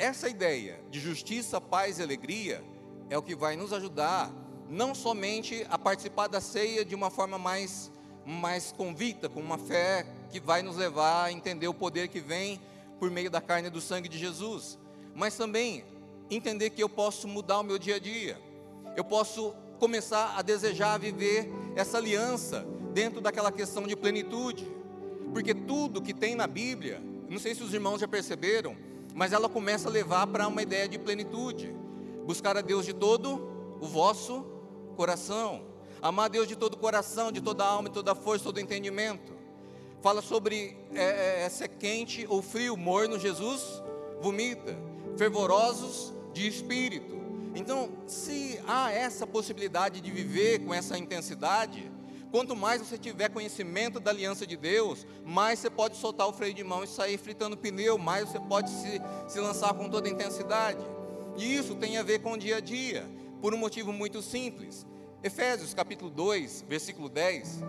essa 0.00 0.30
ideia 0.30 0.80
de 0.90 0.98
justiça, 0.98 1.60
paz 1.60 1.98
e 1.98 2.02
alegria 2.02 2.64
é 3.10 3.18
o 3.18 3.22
que 3.22 3.34
vai 3.34 3.54
nos 3.54 3.70
ajudar, 3.70 4.32
não 4.66 4.94
somente 4.94 5.66
a 5.68 5.76
participar 5.76 6.26
da 6.26 6.40
ceia 6.40 6.86
de 6.86 6.94
uma 6.94 7.10
forma 7.10 7.38
mais, 7.38 7.92
mais 8.24 8.72
convicta, 8.72 9.28
com 9.28 9.40
uma 9.40 9.58
fé 9.58 10.06
que 10.30 10.40
vai 10.40 10.62
nos 10.62 10.76
levar 10.76 11.24
a 11.24 11.32
entender 11.32 11.68
o 11.68 11.74
poder 11.74 12.08
que 12.08 12.18
vem 12.18 12.58
por 12.98 13.10
meio 13.10 13.30
da 13.30 13.42
carne 13.42 13.68
e 13.68 13.70
do 13.70 13.78
sangue 13.78 14.08
de 14.08 14.16
Jesus, 14.16 14.78
mas 15.14 15.36
também 15.36 15.84
entender 16.30 16.70
que 16.70 16.82
eu 16.82 16.88
posso 16.88 17.28
mudar 17.28 17.60
o 17.60 17.62
meu 17.62 17.78
dia 17.78 17.96
a 17.96 17.98
dia, 17.98 18.40
eu 18.96 19.04
posso 19.04 19.54
começar 19.78 20.34
a 20.34 20.40
desejar 20.40 20.98
viver 20.98 21.46
essa 21.76 21.98
aliança 21.98 22.66
dentro 22.94 23.20
daquela 23.20 23.52
questão 23.52 23.86
de 23.86 23.94
plenitude. 23.94 24.66
Porque 25.32 25.54
tudo 25.54 26.02
que 26.02 26.14
tem 26.14 26.34
na 26.34 26.46
Bíblia, 26.46 27.02
não 27.28 27.38
sei 27.38 27.54
se 27.54 27.62
os 27.62 27.72
irmãos 27.72 28.00
já 28.00 28.08
perceberam, 28.08 28.76
mas 29.14 29.32
ela 29.32 29.48
começa 29.48 29.88
a 29.88 29.92
levar 29.92 30.26
para 30.26 30.46
uma 30.46 30.62
ideia 30.62 30.88
de 30.88 30.98
plenitude. 30.98 31.74
Buscar 32.24 32.56
a 32.56 32.60
Deus 32.60 32.84
de 32.84 32.92
todo 32.92 33.48
o 33.80 33.86
vosso 33.86 34.44
coração. 34.96 35.62
Amar 36.02 36.26
a 36.26 36.28
Deus 36.28 36.48
de 36.48 36.56
todo 36.56 36.74
o 36.74 36.78
coração, 36.78 37.30
de 37.30 37.40
toda 37.40 37.64
a 37.64 37.68
alma, 37.68 37.88
de 37.88 37.94
toda 37.94 38.12
a 38.12 38.14
força, 38.14 38.44
todo 38.44 38.60
entendimento. 38.60 39.32
Fala 40.00 40.22
sobre 40.22 40.76
é, 40.94 41.44
é, 41.44 41.64
é 41.64 41.68
quente 41.68 42.26
ou 42.28 42.40
frio, 42.40 42.76
morno, 42.76 43.18
Jesus 43.18 43.82
vomita. 44.20 44.78
Fervorosos 45.16 46.12
de 46.32 46.46
espírito. 46.46 47.18
Então, 47.54 47.90
se 48.06 48.60
há 48.66 48.92
essa 48.92 49.26
possibilidade 49.26 50.00
de 50.00 50.10
viver 50.10 50.60
com 50.60 50.72
essa 50.72 50.96
intensidade, 50.96 51.89
Quanto 52.30 52.54
mais 52.54 52.80
você 52.80 52.96
tiver 52.96 53.28
conhecimento 53.28 53.98
da 53.98 54.12
aliança 54.12 54.46
de 54.46 54.56
Deus, 54.56 55.04
mais 55.24 55.58
você 55.58 55.68
pode 55.68 55.96
soltar 55.96 56.28
o 56.28 56.32
freio 56.32 56.54
de 56.54 56.62
mão 56.62 56.84
e 56.84 56.86
sair 56.86 57.18
fritando 57.18 57.56
pneu, 57.56 57.98
mais 57.98 58.28
você 58.28 58.38
pode 58.38 58.70
se, 58.70 59.00
se 59.26 59.40
lançar 59.40 59.74
com 59.74 59.88
toda 59.88 60.08
intensidade. 60.08 60.78
E 61.36 61.56
isso 61.56 61.74
tem 61.74 61.98
a 61.98 62.02
ver 62.04 62.20
com 62.20 62.32
o 62.32 62.38
dia 62.38 62.58
a 62.58 62.60
dia, 62.60 63.04
por 63.40 63.52
um 63.52 63.58
motivo 63.58 63.92
muito 63.92 64.22
simples. 64.22 64.86
Efésios 65.24 65.74
capítulo 65.74 66.08
2, 66.10 66.64
versículo 66.68 67.08
10, 67.08 67.62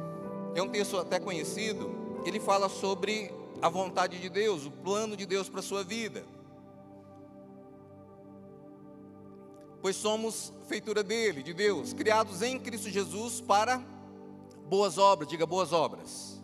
é 0.54 0.62
um 0.62 0.70
texto 0.70 0.98
até 0.98 1.20
conhecido, 1.20 2.22
ele 2.24 2.40
fala 2.40 2.70
sobre 2.70 3.34
a 3.62 3.70
vontade 3.70 4.20
de 4.20 4.30
Deus, 4.30 4.66
o 4.66 4.72
plano 4.72 5.18
de 5.18 5.26
Deus 5.26 5.50
para 5.50 5.60
a 5.60 5.64
sua 5.64 5.84
vida. 5.84 6.24
Pois 9.82 9.96
somos 9.96 10.54
feitura 10.68 11.02
dele, 11.02 11.42
de 11.42 11.54
Deus, 11.54 11.94
criados 11.94 12.44
em 12.44 12.60
Cristo 12.60 12.92
Jesus 12.92 13.42
para 13.42 13.84
Boas 14.72 14.98
obras, 14.98 15.28
diga 15.28 15.46
boas 15.46 15.74
obras. 15.74 16.42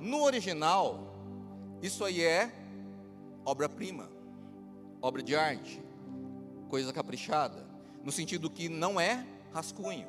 No 0.00 0.22
original, 0.22 0.98
isso 1.82 2.02
aí 2.02 2.22
é 2.22 2.50
obra-prima, 3.44 4.08
obra 5.02 5.22
de 5.22 5.36
arte, 5.36 5.82
coisa 6.70 6.94
caprichada, 6.94 7.68
no 8.02 8.10
sentido 8.10 8.48
que 8.48 8.70
não 8.70 8.98
é 8.98 9.26
rascunho. 9.52 10.06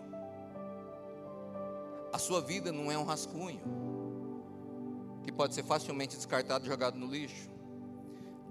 A 2.13 2.17
sua 2.17 2.39
vida 2.39 2.71
não 2.71 2.89
é 2.89 2.97
um 2.97 3.03
rascunho, 3.03 3.59
que 5.21 5.29
pode 5.29 5.53
ser 5.53 5.63
facilmente 5.63 6.15
descartado 6.15 6.63
e 6.63 6.69
jogado 6.69 6.95
no 6.95 7.07
lixo. 7.07 7.49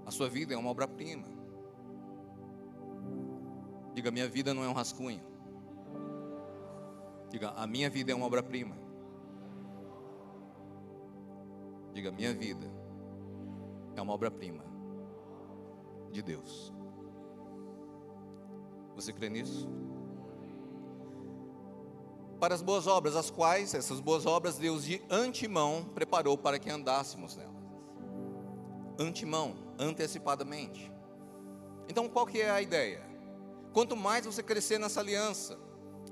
A 0.05 0.11
sua 0.11 0.29
vida 0.29 0.53
é 0.53 0.57
uma 0.57 0.69
obra-prima. 0.69 1.25
Diga, 3.95 4.11
minha 4.11 4.29
vida 4.29 4.53
não 4.53 4.63
é 4.63 4.69
um 4.69 4.73
rascunho. 4.73 5.23
Diga, 7.31 7.49
a 7.55 7.65
minha 7.65 7.89
vida 7.89 8.11
é 8.11 8.15
uma 8.15 8.27
obra-prima. 8.27 8.82
Diga, 11.93 12.11
minha 12.11 12.33
vida 12.33 12.71
é 13.95 14.01
uma 14.01 14.13
obra-prima 14.13 14.63
de 16.11 16.21
Deus. 16.21 16.73
Você 18.95 19.13
crê 19.13 19.29
nisso? 19.29 19.69
Para 22.39 22.55
as 22.55 22.61
boas 22.61 22.87
obras, 22.87 23.15
as 23.15 23.29
quais, 23.29 23.73
essas 23.73 23.99
boas 23.99 24.25
obras, 24.25 24.57
Deus 24.57 24.83
de 24.83 25.01
antemão 25.09 25.85
preparou 25.93 26.37
para 26.37 26.59
que 26.59 26.69
andássemos 26.69 27.35
nelas. 27.35 27.53
Antemão, 28.99 29.55
antecipadamente. 29.79 30.91
Então, 31.87 32.09
qual 32.09 32.25
que 32.25 32.41
é 32.41 32.49
a 32.49 32.61
ideia? 32.61 33.01
Quanto 33.71 33.95
mais 33.95 34.25
você 34.25 34.43
crescer 34.43 34.77
nessa 34.77 34.99
aliança, 34.99 35.57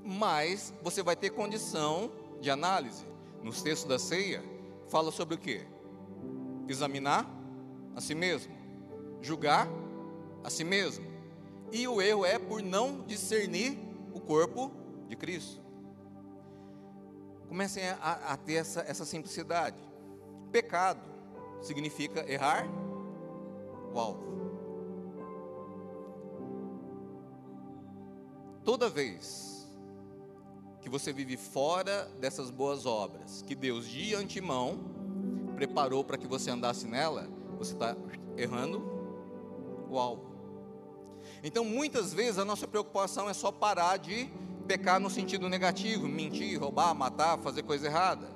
mais 0.02 0.72
você 0.82 1.02
vai 1.02 1.14
ter 1.14 1.30
condição 1.30 2.10
de 2.40 2.50
análise. 2.50 3.06
Nos 3.42 3.62
textos 3.62 3.88
da 3.88 3.98
ceia, 3.98 4.42
fala 4.88 5.10
sobre 5.10 5.34
o 5.34 5.38
que? 5.38 5.71
Examinar 6.68 7.28
a 7.94 8.00
si 8.00 8.14
mesmo, 8.14 8.52
julgar 9.20 9.68
a 10.42 10.50
si 10.50 10.64
mesmo. 10.64 11.04
E 11.70 11.86
o 11.88 12.00
erro 12.00 12.24
é 12.24 12.38
por 12.38 12.62
não 12.62 13.02
discernir 13.06 13.78
o 14.12 14.20
corpo 14.20 14.70
de 15.08 15.16
Cristo. 15.16 15.60
Comecem 17.48 17.88
a, 17.88 18.32
a 18.32 18.36
ter 18.36 18.54
essa, 18.54 18.80
essa 18.80 19.04
simplicidade. 19.04 19.76
Pecado 20.50 21.00
significa 21.60 22.24
errar 22.30 22.66
o 23.92 23.98
alvo. 23.98 24.32
Toda 28.64 28.88
vez 28.88 29.68
que 30.80 30.88
você 30.88 31.12
vive 31.12 31.36
fora 31.36 32.04
dessas 32.20 32.50
boas 32.50 32.86
obras 32.86 33.42
que 33.42 33.54
Deus 33.54 33.88
de 33.88 34.14
antemão 34.14 34.91
preparou 35.62 36.02
para 36.02 36.18
que 36.18 36.26
você 36.26 36.50
andasse 36.50 36.88
nela, 36.88 37.28
você 37.56 37.72
está 37.72 37.96
errando 38.36 38.82
o 39.88 39.96
alvo. 39.96 40.34
Então, 41.44 41.64
muitas 41.64 42.12
vezes 42.12 42.38
a 42.38 42.44
nossa 42.44 42.66
preocupação 42.66 43.30
é 43.30 43.32
só 43.32 43.52
parar 43.52 43.96
de 43.96 44.28
pecar 44.66 44.98
no 44.98 45.08
sentido 45.08 45.48
negativo, 45.48 46.08
mentir, 46.08 46.60
roubar, 46.60 46.92
matar, 46.96 47.38
fazer 47.38 47.62
coisa 47.62 47.86
errada. 47.86 48.28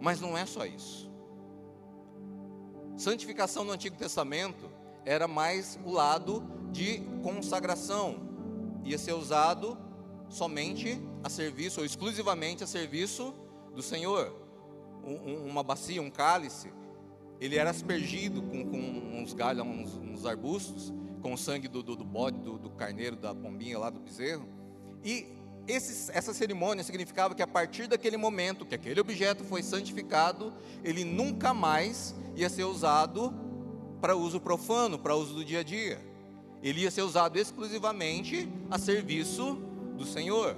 Mas 0.00 0.22
não 0.22 0.36
é 0.36 0.46
só 0.46 0.64
isso. 0.64 1.10
Santificação 2.96 3.62
no 3.62 3.72
Antigo 3.72 3.96
Testamento 3.96 4.70
era 5.04 5.28
mais 5.28 5.78
o 5.84 5.90
lado 5.90 6.42
de 6.70 7.00
consagração, 7.22 8.16
ia 8.84 8.96
ser 8.96 9.12
usado 9.12 9.76
somente 10.30 10.98
a 11.22 11.28
serviço, 11.28 11.80
ou 11.80 11.84
exclusivamente 11.84 12.64
a 12.64 12.66
serviço 12.66 13.34
do 13.74 13.82
Senhor. 13.82 14.41
Um, 15.04 15.46
uma 15.46 15.62
bacia, 15.62 16.00
um 16.00 16.10
cálice, 16.10 16.72
ele 17.40 17.56
era 17.56 17.70
aspergido 17.70 18.40
com, 18.42 18.64
com 18.64 19.20
uns 19.20 19.34
galhos, 19.34 19.66
uns, 19.66 19.94
uns, 19.96 20.24
arbustos, 20.24 20.92
com 21.20 21.32
o 21.32 21.38
sangue 21.38 21.66
do, 21.66 21.82
do, 21.82 21.96
do 21.96 22.04
bode, 22.04 22.38
do, 22.38 22.56
do, 22.56 22.70
carneiro, 22.70 23.16
da 23.16 23.34
pombinha 23.34 23.78
lá 23.78 23.90
do 23.90 23.98
bezerro. 23.98 24.48
E 25.04 25.26
essa 25.66 26.32
cerimônia 26.32 26.82
significava 26.84 27.34
que 27.34 27.42
a 27.42 27.46
partir 27.46 27.86
daquele 27.86 28.16
momento 28.16 28.66
que 28.66 28.74
aquele 28.74 29.00
objeto 29.00 29.44
foi 29.44 29.62
santificado, 29.62 30.52
ele 30.84 31.04
nunca 31.04 31.52
mais 31.54 32.14
ia 32.36 32.48
ser 32.48 32.64
usado 32.64 33.32
para 34.00 34.16
uso 34.16 34.40
profano, 34.40 34.98
para 34.98 35.14
uso 35.14 35.34
do 35.34 35.44
dia 35.44 35.60
a 35.60 35.62
dia. 35.62 36.00
Ele 36.62 36.82
ia 36.82 36.90
ser 36.90 37.02
usado 37.02 37.38
exclusivamente 37.38 38.48
a 38.70 38.78
serviço 38.78 39.54
do 39.96 40.04
Senhor. 40.04 40.56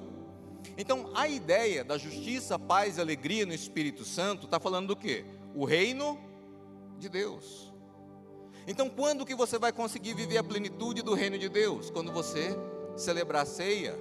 Então, 0.76 1.10
a 1.14 1.28
ideia 1.28 1.84
da 1.84 1.96
justiça, 1.98 2.58
paz 2.58 2.98
e 2.98 3.00
alegria 3.00 3.46
no 3.46 3.54
Espírito 3.54 4.04
Santo 4.04 4.46
está 4.46 4.58
falando 4.58 4.88
do 4.88 4.96
quê? 4.96 5.24
O 5.54 5.64
reino 5.64 6.18
de 6.98 7.08
Deus. 7.08 7.72
Então, 8.66 8.88
quando 8.88 9.26
que 9.26 9.34
você 9.34 9.58
vai 9.58 9.72
conseguir 9.72 10.14
viver 10.14 10.38
a 10.38 10.44
plenitude 10.44 11.02
do 11.02 11.14
reino 11.14 11.38
de 11.38 11.48
Deus? 11.48 11.90
Quando 11.90 12.10
você 12.10 12.56
celebrar 12.96 13.42
a 13.42 13.46
ceia, 13.46 13.94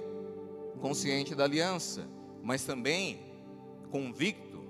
consciente 0.80 1.34
da 1.34 1.44
aliança, 1.44 2.08
mas 2.42 2.64
também 2.64 3.20
convicto 3.90 4.64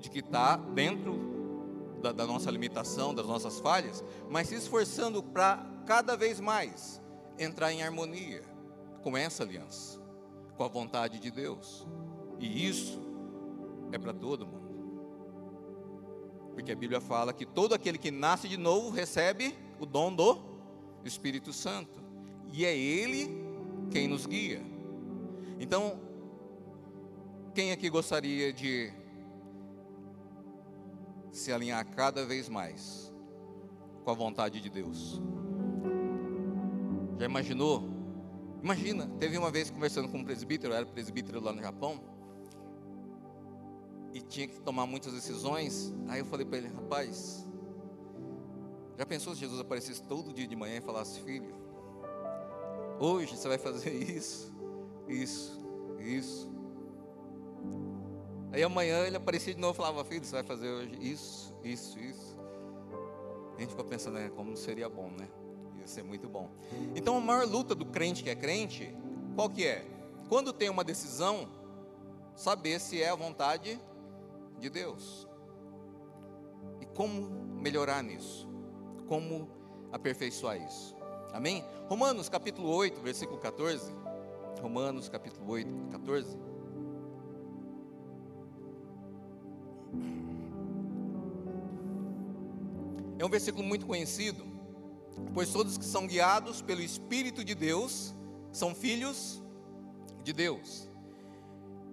de 0.00 0.08
que 0.10 0.20
está 0.20 0.56
dentro 0.56 1.98
da, 2.02 2.12
da 2.12 2.26
nossa 2.26 2.50
limitação, 2.50 3.14
das 3.14 3.26
nossas 3.26 3.60
falhas, 3.60 4.04
mas 4.28 4.48
se 4.48 4.54
esforçando 4.54 5.22
para 5.22 5.64
cada 5.86 6.16
vez 6.16 6.40
mais 6.40 7.00
entrar 7.38 7.72
em 7.72 7.82
harmonia 7.82 8.42
com 9.02 9.16
essa 9.16 9.42
aliança, 9.42 10.00
com 10.56 10.64
a 10.64 10.68
vontade 10.68 11.18
de 11.18 11.30
Deus. 11.30 11.86
E 12.38 12.68
isso 12.68 13.00
é 13.92 13.98
para 13.98 14.12
todo 14.12 14.46
mundo. 14.46 14.64
Porque 16.54 16.72
a 16.72 16.76
Bíblia 16.76 17.00
fala 17.00 17.32
que 17.32 17.44
todo 17.44 17.74
aquele 17.74 17.98
que 17.98 18.10
nasce 18.10 18.48
de 18.48 18.56
novo 18.56 18.90
recebe 18.90 19.56
o 19.80 19.86
dom 19.86 20.14
do 20.14 20.38
Espírito 21.04 21.52
Santo. 21.52 22.00
E 22.52 22.64
é 22.64 22.76
Ele 22.76 23.44
quem 23.90 24.06
nos 24.06 24.26
guia. 24.26 24.62
Então, 25.58 25.98
quem 27.54 27.72
aqui 27.72 27.88
gostaria 27.88 28.52
de 28.52 28.92
se 31.32 31.52
alinhar 31.52 31.84
cada 31.94 32.24
vez 32.24 32.48
mais 32.48 33.12
com 34.04 34.10
a 34.10 34.14
vontade 34.14 34.60
de 34.60 34.70
Deus? 34.70 35.20
Já 37.18 37.26
imaginou? 37.26 37.93
Imagina, 38.64 39.06
teve 39.20 39.36
uma 39.36 39.50
vez 39.50 39.68
conversando 39.68 40.08
com 40.08 40.16
um 40.16 40.24
presbítero, 40.24 40.72
eu 40.72 40.76
era 40.78 40.86
presbítero 40.86 41.38
lá 41.38 41.52
no 41.52 41.60
Japão, 41.60 42.00
e 44.14 44.22
tinha 44.22 44.48
que 44.48 44.58
tomar 44.58 44.86
muitas 44.86 45.12
decisões. 45.12 45.92
Aí 46.08 46.20
eu 46.20 46.24
falei 46.24 46.46
para 46.46 46.56
ele, 46.56 46.68
rapaz, 46.68 47.46
já 48.96 49.04
pensou 49.04 49.34
se 49.34 49.40
Jesus 49.40 49.60
aparecesse 49.60 50.02
todo 50.04 50.32
dia 50.32 50.46
de 50.46 50.56
manhã 50.56 50.78
e 50.78 50.80
falasse, 50.80 51.20
filho, 51.20 51.54
hoje 52.98 53.36
você 53.36 53.48
vai 53.48 53.58
fazer 53.58 53.92
isso, 53.92 54.50
isso, 55.06 55.60
isso. 55.98 56.50
Aí 58.50 58.62
amanhã 58.62 59.06
ele 59.06 59.16
aparecia 59.16 59.52
de 59.52 59.60
novo 59.60 59.74
e 59.74 59.76
falava, 59.76 60.02
filho, 60.06 60.24
você 60.24 60.32
vai 60.32 60.42
fazer 60.42 60.70
hoje 60.70 60.96
isso, 61.02 61.54
isso, 61.62 61.98
isso. 61.98 62.40
A 63.58 63.60
gente 63.60 63.68
ficou 63.68 63.84
pensando, 63.84 64.16
é, 64.16 64.30
como 64.30 64.56
seria 64.56 64.88
bom, 64.88 65.10
né? 65.10 65.28
Ia 65.84 65.88
ser 65.88 66.02
muito 66.02 66.26
bom. 66.26 66.48
Então 66.96 67.18
a 67.18 67.20
maior 67.20 67.46
luta 67.46 67.74
do 67.74 67.84
crente 67.84 68.22
que 68.22 68.30
é 68.30 68.34
crente, 68.34 68.96
qual 69.34 69.50
que 69.50 69.66
é? 69.66 69.86
Quando 70.30 70.50
tem 70.50 70.70
uma 70.70 70.82
decisão, 70.82 71.46
saber 72.34 72.80
se 72.80 73.02
é 73.02 73.10
a 73.10 73.14
vontade 73.14 73.78
de 74.58 74.70
Deus. 74.70 75.28
E 76.80 76.86
como 76.86 77.28
melhorar 77.60 78.02
nisso? 78.02 78.48
Como 79.06 79.46
aperfeiçoar 79.92 80.56
isso? 80.56 80.96
Amém? 81.34 81.62
Romanos 81.86 82.30
capítulo 82.30 82.70
8, 82.70 83.02
versículo 83.02 83.38
14. 83.38 83.92
Romanos 84.62 85.10
capítulo 85.10 85.50
8, 85.50 85.70
14. 85.90 86.38
É 93.18 93.24
um 93.24 93.28
versículo 93.28 93.62
muito 93.62 93.84
conhecido, 93.84 94.53
pois 95.32 95.52
todos 95.52 95.76
que 95.76 95.84
são 95.84 96.06
guiados 96.06 96.62
pelo 96.62 96.80
Espírito 96.80 97.44
de 97.44 97.54
Deus 97.54 98.14
são 98.52 98.74
filhos 98.74 99.42
de 100.22 100.32
Deus. 100.32 100.88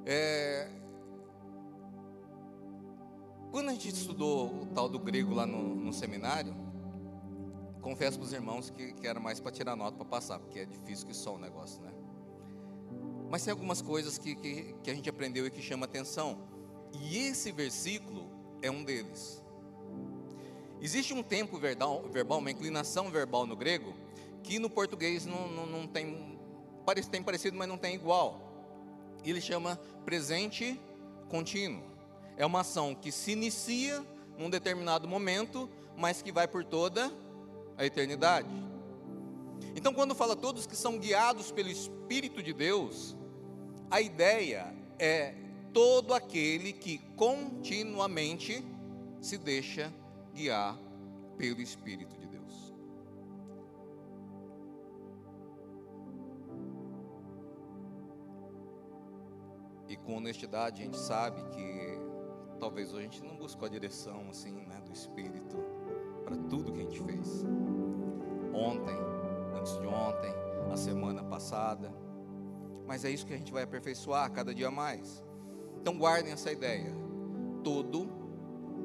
É, 0.06 0.70
quando 3.52 3.70
a 3.70 3.74
gente 3.74 3.90
estudou 3.90 4.62
o 4.62 4.66
tal 4.68 4.88
do 4.88 4.98
grego 4.98 5.34
lá 5.34 5.46
no, 5.46 5.76
no 5.76 5.92
seminário, 5.92 6.56
confesso 7.82 8.18
para 8.18 8.26
os 8.26 8.34
irmãos 8.34 8.70
que, 8.70 8.94
que 8.94 9.06
era 9.06 9.20
mais 9.20 9.40
para 9.40 9.52
tirar 9.52 9.76
nota 9.76 9.98
para 9.98 10.06
passar, 10.06 10.40
porque 10.40 10.60
é 10.60 10.66
difícil 10.66 11.08
que 11.08 11.14
só 11.14 11.36
o 11.36 11.38
negócio, 11.38 11.82
né? 11.82 11.92
Mas 13.30 13.44
tem 13.44 13.52
algumas 13.52 13.82
coisas 13.82 14.18
que, 14.18 14.36
que, 14.36 14.76
que 14.84 14.92
a 14.92 14.94
gente 14.94 15.10
aprendeu 15.10 15.46
e 15.46 15.52
que 15.52 15.62
chama 15.62 15.86
atenção. 15.86 16.38
E 16.94 17.18
esse 17.18 17.52
versículo 17.52 18.30
é 18.62 18.70
um 18.70 18.84
deles. 18.84 19.41
Existe 20.82 21.14
um 21.14 21.22
tempo 21.22 21.60
verbal, 21.60 22.04
verbal, 22.12 22.40
uma 22.40 22.50
inclinação 22.50 23.12
verbal 23.12 23.46
no 23.46 23.56
grego, 23.56 23.94
que 24.42 24.58
no 24.58 24.68
português 24.68 25.28
não, 25.28 25.48
não, 25.48 25.66
não 25.68 25.88
tem, 25.88 26.40
parece, 26.84 27.08
tem 27.08 27.22
parecido, 27.22 27.56
mas 27.56 27.68
não 27.68 27.78
tem 27.78 27.94
igual. 27.94 28.42
Ele 29.24 29.40
chama 29.40 29.80
presente 30.04 30.80
contínuo. 31.30 31.84
É 32.36 32.44
uma 32.46 32.62
ação 32.62 32.96
que 32.96 33.12
se 33.12 33.34
inicia 33.34 34.04
num 34.40 34.50
determinado 34.50 35.08
momento, 35.08 35.70
mas 35.96 36.24
que 36.24 36.32
vai 36.32 36.48
por 36.48 36.66
toda 36.66 37.12
a 37.78 37.86
eternidade. 37.86 38.50
Então, 39.76 39.94
quando 39.94 40.16
fala 40.16 40.36
todos 40.36 40.66
que 40.66 40.76
são 40.76 40.98
guiados 40.98 41.52
pelo 41.52 41.70
Espírito 41.70 42.42
de 42.42 42.54
Deus, 42.54 43.16
a 43.92 44.02
ideia 44.02 44.74
é 44.98 45.36
todo 45.72 46.16
aquele 46.16 46.74
que 46.74 46.98
continuamente 47.16 48.66
se 49.22 49.38
deixa 49.38 49.94
guiar 50.34 50.78
pelo 51.38 51.62
Espírito 51.62 52.18
de 52.18 52.28
Deus. 52.28 52.74
E 59.88 59.98
com 59.98 60.18
honestidade 60.18 60.82
a 60.82 60.86
gente 60.86 60.98
sabe 60.98 61.44
que 61.50 62.00
talvez 62.60 62.94
a 62.94 63.02
gente 63.02 63.24
não 63.24 63.36
buscou 63.36 63.66
a 63.66 63.70
direção 63.70 64.30
assim, 64.30 64.54
né, 64.54 64.80
do 64.86 64.92
Espírito 64.92 65.58
para 66.24 66.38
tudo 66.50 66.72
que 66.72 66.80
a 66.80 66.84
gente 66.84 67.02
fez. 67.04 67.44
Ontem, 68.54 68.96
antes 69.58 69.78
de 69.80 69.88
ontem, 69.88 70.34
a 70.72 70.78
semana 70.78 71.24
passada. 71.24 71.92
Mas 72.86 73.04
é 73.04 73.10
isso 73.10 73.26
que 73.26 73.34
a 73.34 73.38
gente 73.38 73.52
vai 73.52 73.64
aperfeiçoar 73.64 74.32
cada 74.32 74.54
dia 74.54 74.70
mais. 74.70 75.24
Então 75.82 75.98
guardem 75.98 76.32
essa 76.32 76.52
ideia. 76.52 76.94
Tudo 77.64 78.08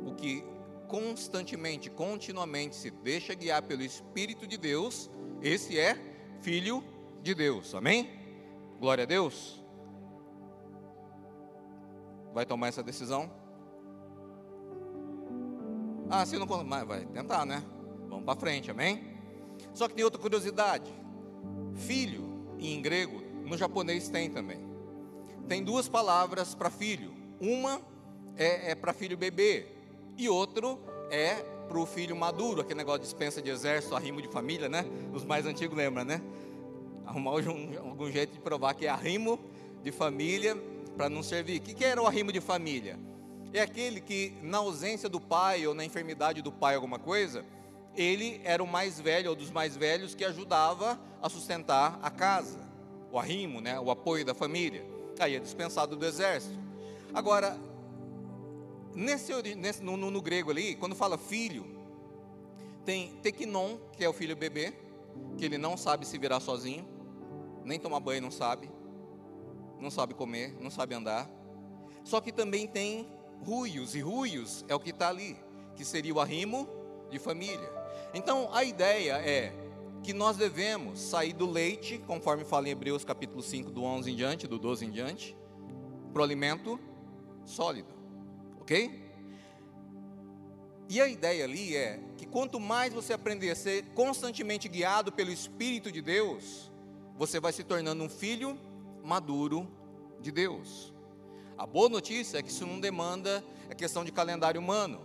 o 0.06 0.14
que 0.14 0.44
constantemente, 0.86 1.90
continuamente 1.90 2.76
se 2.76 2.90
deixa 2.90 3.34
guiar 3.34 3.62
pelo 3.62 3.82
Espírito 3.82 4.46
de 4.46 4.56
Deus, 4.56 5.10
esse 5.42 5.78
é 5.78 5.96
filho 6.40 6.82
de 7.22 7.34
Deus. 7.34 7.74
Amém? 7.74 8.10
Glória 8.78 9.04
a 9.04 9.06
Deus. 9.06 9.62
Vai 12.32 12.44
tomar 12.44 12.68
essa 12.68 12.82
decisão? 12.82 13.30
Ah, 16.08 16.24
se 16.24 16.38
não 16.38 16.46
mas 16.64 16.86
vai 16.86 17.04
tentar, 17.06 17.44
né? 17.44 17.62
Vamos 18.08 18.24
para 18.24 18.38
frente, 18.38 18.70
amém? 18.70 19.16
Só 19.72 19.88
que 19.88 19.94
tem 19.94 20.04
outra 20.04 20.20
curiosidade. 20.20 20.92
Filho, 21.74 22.54
em 22.58 22.80
grego, 22.80 23.20
no 23.44 23.56
japonês 23.56 24.08
tem 24.08 24.30
também. 24.30 24.60
Tem 25.48 25.62
duas 25.64 25.88
palavras 25.88 26.54
para 26.54 26.70
filho. 26.70 27.12
Uma 27.40 27.80
é, 28.36 28.70
é 28.70 28.74
para 28.74 28.92
filho 28.92 29.16
bebê 29.16 29.75
e 30.16 30.28
outro 30.28 30.78
é 31.10 31.34
para 31.68 31.78
o 31.78 31.86
filho 31.86 32.16
maduro, 32.16 32.60
aquele 32.60 32.78
negócio 32.78 33.00
de 33.00 33.06
dispensa 33.06 33.42
de 33.42 33.50
exército, 33.50 33.94
arrimo 33.94 34.22
de 34.22 34.28
família, 34.28 34.68
né? 34.68 34.84
Os 35.12 35.24
mais 35.24 35.46
antigos 35.46 35.76
lembram, 35.76 36.04
né? 36.04 36.22
Arrumar 37.04 37.32
algum 37.32 38.10
jeito 38.10 38.32
de 38.32 38.40
provar 38.40 38.74
que 38.74 38.86
é 38.86 38.88
arrimo 38.88 39.38
de 39.82 39.92
família 39.92 40.56
para 40.96 41.08
não 41.08 41.22
servir. 41.22 41.58
O 41.58 41.62
que, 41.62 41.74
que 41.74 41.84
era 41.84 42.00
o 42.00 42.06
arrimo 42.06 42.32
de 42.32 42.40
família? 42.40 42.98
É 43.52 43.60
aquele 43.60 44.00
que, 44.00 44.34
na 44.42 44.58
ausência 44.58 45.08
do 45.08 45.20
pai 45.20 45.66
ou 45.66 45.74
na 45.74 45.84
enfermidade 45.84 46.42
do 46.42 46.50
pai, 46.50 46.74
alguma 46.74 46.98
coisa, 46.98 47.44
ele 47.96 48.40
era 48.44 48.62
o 48.62 48.66
mais 48.66 49.00
velho 49.00 49.30
ou 49.30 49.36
dos 49.36 49.50
mais 49.50 49.76
velhos 49.76 50.14
que 50.14 50.24
ajudava 50.24 50.98
a 51.22 51.28
sustentar 51.28 51.98
a 52.02 52.10
casa, 52.10 52.58
o 53.10 53.18
arrimo, 53.18 53.60
né? 53.60 53.78
o 53.80 53.90
apoio 53.90 54.24
da 54.24 54.34
família. 54.34 54.84
Aí 55.18 55.34
é 55.34 55.38
dispensado 55.38 55.96
do 55.96 56.04
exército. 56.04 56.58
Agora, 57.14 57.58
nesse, 58.96 59.32
nesse 59.54 59.82
no, 59.82 59.96
no, 59.96 60.10
no, 60.10 60.22
grego 60.22 60.50
ali, 60.50 60.74
quando 60.74 60.96
fala 60.96 61.18
filho, 61.18 61.66
tem 62.84 63.12
teknon, 63.22 63.76
que 63.92 64.02
é 64.02 64.08
o 64.08 64.12
filho 64.12 64.34
bebê, 64.34 64.72
que 65.36 65.44
ele 65.44 65.58
não 65.58 65.76
sabe 65.76 66.06
se 66.06 66.16
virar 66.16 66.40
sozinho, 66.40 66.88
nem 67.64 67.78
tomar 67.78 68.00
banho 68.00 68.22
não 68.22 68.30
sabe, 68.30 68.70
não 69.78 69.90
sabe 69.90 70.14
comer, 70.14 70.56
não 70.60 70.70
sabe 70.70 70.94
andar. 70.94 71.30
Só 72.02 72.20
que 72.20 72.32
também 72.32 72.66
tem 72.66 73.06
ruios, 73.44 73.94
e 73.94 74.00
ruios 74.00 74.64
é 74.68 74.74
o 74.74 74.80
que 74.80 74.90
está 74.90 75.08
ali, 75.08 75.36
que 75.74 75.84
seria 75.84 76.14
o 76.14 76.20
arrimo 76.20 76.66
de 77.10 77.18
família. 77.18 77.70
Então 78.14 78.48
a 78.54 78.64
ideia 78.64 79.18
é 79.18 79.52
que 80.02 80.12
nós 80.12 80.36
devemos 80.36 81.00
sair 81.00 81.32
do 81.32 81.50
leite, 81.50 81.98
conforme 82.06 82.44
fala 82.44 82.68
em 82.68 82.70
Hebreus 82.70 83.04
capítulo 83.04 83.42
5, 83.42 83.70
do 83.70 83.82
11 83.82 84.10
em 84.10 84.16
diante, 84.16 84.46
do 84.46 84.58
12 84.58 84.86
em 84.86 84.90
diante, 84.90 85.36
para 86.12 86.20
o 86.20 86.24
alimento 86.24 86.78
sólido, 87.44 87.95
ok? 88.66 88.90
E 90.88 91.00
a 91.00 91.06
ideia 91.06 91.44
ali 91.44 91.76
é 91.76 92.00
que 92.16 92.26
quanto 92.26 92.58
mais 92.58 92.92
você 92.92 93.12
aprender 93.12 93.48
a 93.50 93.54
ser 93.54 93.84
constantemente 93.94 94.68
guiado 94.68 95.12
pelo 95.12 95.30
Espírito 95.30 95.92
de 95.92 96.02
Deus, 96.02 96.70
você 97.16 97.38
vai 97.38 97.52
se 97.52 97.62
tornando 97.62 98.02
um 98.02 98.08
filho 98.08 98.58
maduro 99.04 99.68
de 100.20 100.32
Deus. 100.32 100.92
A 101.56 101.64
boa 101.64 101.88
notícia 101.88 102.38
é 102.38 102.42
que 102.42 102.50
isso 102.50 102.66
não 102.66 102.80
demanda 102.80 103.42
a 103.70 103.74
questão 103.74 104.04
de 104.04 104.10
calendário 104.10 104.60
humano. 104.60 105.00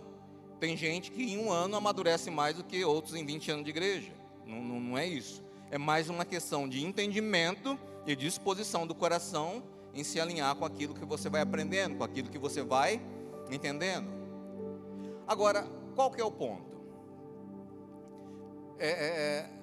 Tem 0.58 0.76
gente 0.76 1.12
que 1.12 1.22
em 1.22 1.38
um 1.38 1.52
ano 1.52 1.76
amadurece 1.76 2.32
mais 2.32 2.56
do 2.56 2.64
que 2.64 2.84
outros 2.84 3.14
em 3.14 3.24
20 3.24 3.52
anos 3.52 3.64
de 3.64 3.70
igreja. 3.70 4.12
Não, 4.44 4.60
não, 4.60 4.80
não 4.80 4.98
é 4.98 5.06
isso. 5.06 5.40
É 5.70 5.78
mais 5.78 6.10
uma 6.10 6.24
questão 6.24 6.68
de 6.68 6.84
entendimento 6.84 7.78
e 8.06 8.16
disposição 8.16 8.88
do 8.88 8.94
coração 8.94 9.62
em 9.94 10.02
se 10.02 10.20
alinhar 10.20 10.56
com 10.56 10.64
aquilo 10.64 10.94
que 10.94 11.04
você 11.04 11.28
vai 11.28 11.40
aprendendo, 11.40 11.96
com 11.96 12.04
aquilo 12.04 12.28
que 12.28 12.38
você 12.38 12.62
vai 12.62 13.00
entendendo. 13.54 14.10
Agora, 15.26 15.66
qual 15.94 16.10
que 16.10 16.20
é 16.20 16.24
o 16.24 16.30
ponto? 16.30 16.72
É, 18.78 18.88
é, 18.88 19.06
é 19.06 19.62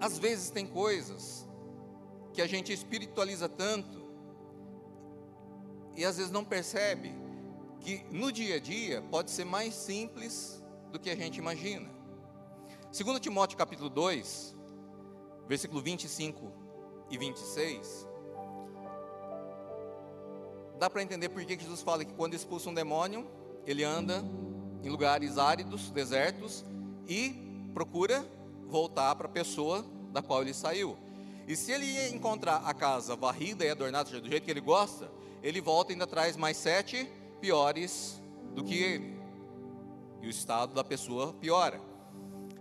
às 0.00 0.18
vezes 0.18 0.50
tem 0.50 0.66
coisas 0.66 1.46
que 2.32 2.40
a 2.40 2.46
gente 2.46 2.72
espiritualiza 2.72 3.48
tanto 3.48 4.00
e 5.94 6.04
às 6.04 6.16
vezes 6.16 6.32
não 6.32 6.44
percebe 6.44 7.12
que 7.80 8.04
no 8.10 8.32
dia 8.32 8.56
a 8.56 8.60
dia 8.60 9.02
pode 9.10 9.30
ser 9.30 9.44
mais 9.44 9.74
simples 9.74 10.64
do 10.90 10.98
que 10.98 11.10
a 11.10 11.16
gente 11.16 11.38
imagina. 11.38 11.90
Segundo 12.90 13.20
Timóteo 13.20 13.58
capítulo 13.58 13.90
2, 13.90 14.56
versículo 15.46 15.82
25 15.82 16.52
e 17.10 17.18
26, 17.18 18.06
dá 20.80 20.88
para 20.88 21.02
entender 21.02 21.28
por 21.28 21.44
que 21.44 21.60
Jesus 21.60 21.82
fala 21.82 22.06
que 22.06 22.14
quando 22.14 22.32
expulsa 22.32 22.70
um 22.70 22.74
demônio, 22.74 23.28
ele 23.66 23.84
anda 23.84 24.24
em 24.82 24.88
lugares 24.88 25.36
áridos, 25.36 25.90
desertos 25.90 26.64
e 27.06 27.68
procura 27.74 28.26
voltar 28.66 29.14
para 29.14 29.26
a 29.26 29.30
pessoa 29.30 29.84
da 30.10 30.22
qual 30.22 30.40
ele 30.40 30.54
saiu. 30.54 30.96
E 31.46 31.54
se 31.54 31.70
ele 31.70 32.08
encontrar 32.08 32.62
a 32.64 32.72
casa 32.72 33.14
varrida 33.14 33.62
e 33.62 33.68
adornada 33.68 34.08
do 34.18 34.26
jeito 34.26 34.42
que 34.42 34.50
ele 34.50 34.62
gosta, 34.62 35.10
ele 35.42 35.60
volta 35.60 35.92
e 35.92 35.94
ainda 35.94 36.06
traz 36.06 36.34
mais 36.34 36.56
sete 36.56 37.06
piores 37.42 38.18
do 38.54 38.64
que 38.64 38.74
ele. 38.74 39.20
E 40.22 40.28
o 40.28 40.30
estado 40.30 40.72
da 40.72 40.82
pessoa 40.82 41.34
piora. 41.34 41.78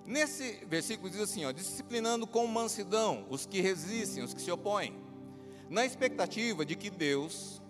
Nesse 0.06 0.66
versículo 0.66 1.10
diz 1.10 1.22
assim: 1.22 1.46
ó, 1.46 1.54
disciplinando 1.54 2.28
com 2.28 2.46
mansidão 2.48 3.26
os 3.30 3.46
que 3.46 3.62
resistem, 3.62 4.24
os 4.24 4.34
que 4.34 4.42
se 4.42 4.52
opõem, 4.52 4.94
na 5.70 5.86
expectativa 5.86 6.66
de 6.66 6.76
que 6.76 6.90
Deus 6.90 7.62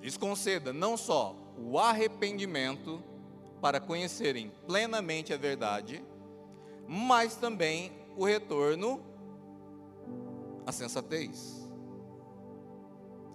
lhes 0.00 0.16
conceda 0.16 0.72
não 0.72 0.96
só 0.96 1.36
o 1.56 1.78
arrependimento 1.78 3.02
para 3.60 3.80
conhecerem 3.80 4.50
plenamente 4.66 5.32
a 5.32 5.36
verdade, 5.36 6.02
mas 6.88 7.36
também 7.36 7.92
o 8.16 8.24
retorno 8.24 9.00
à 10.66 10.72
sensatez, 10.72 11.68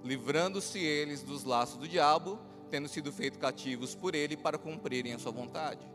livrando-se 0.04 0.80
eles 0.80 1.21
dos 1.21 1.43
laços 1.43 1.78
do 1.78 1.88
diabo, 1.88 2.39
tendo 2.69 2.88
sido 2.88 3.12
feitos 3.12 3.39
cativos 3.39 3.95
por 3.95 4.15
ele 4.15 4.36
para 4.36 4.58
cumprirem 4.58 5.13
a 5.13 5.19
sua 5.19 5.32
vontade. 5.32 5.86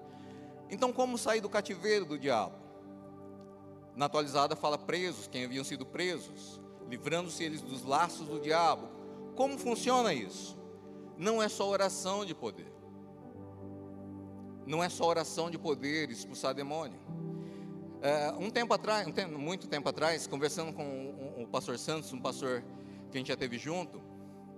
Então, 0.71 0.93
como 0.93 1.19
sair 1.19 1.41
do 1.41 1.49
cativeiro 1.49 2.05
do 2.05 2.19
diabo? 2.19 2.55
Na 3.97 4.07
atualizada 4.07 4.55
fala 4.55 4.79
presos, 4.79 5.27
quem 5.27 5.45
haviam 5.45 5.65
sido 5.65 5.85
presos, 5.85 6.61
livrando-se 6.89 7.43
eles 7.43 7.61
dos 7.61 7.85
laços 7.85 8.29
do 8.29 8.41
diabo. 8.41 8.89
Como 9.35 9.59
funciona 9.59 10.15
isso? 10.15 10.60
Não 11.21 11.41
é 11.41 11.49
só 11.49 11.69
oração 11.69 12.25
de 12.25 12.35
poder. 12.35 12.73
Não 14.67 14.83
é 14.83 14.89
só 14.89 15.07
oração 15.07 15.49
de 15.51 15.59
poder 15.59 16.11
expulsar 16.11 16.53
demônio 16.53 16.99
é, 18.03 18.33
um 18.39 18.51
tempo 18.51 18.73
atrás, 18.73 19.07
um 19.07 19.13
tempo, 19.13 19.39
muito 19.39 19.69
tempo 19.69 19.89
atrás, 19.89 20.27
conversando 20.27 20.73
com 20.73 21.35
o, 21.39 21.43
o, 21.43 21.47
pastor 21.47 21.79
Santos, 21.79 22.13
um 22.13 22.21
pastor 22.21 22.63
que 23.11 23.17
a 23.17 23.21
gente 23.21 23.29
já 23.29 23.37
teve 23.37 23.59
junto, 23.59 24.01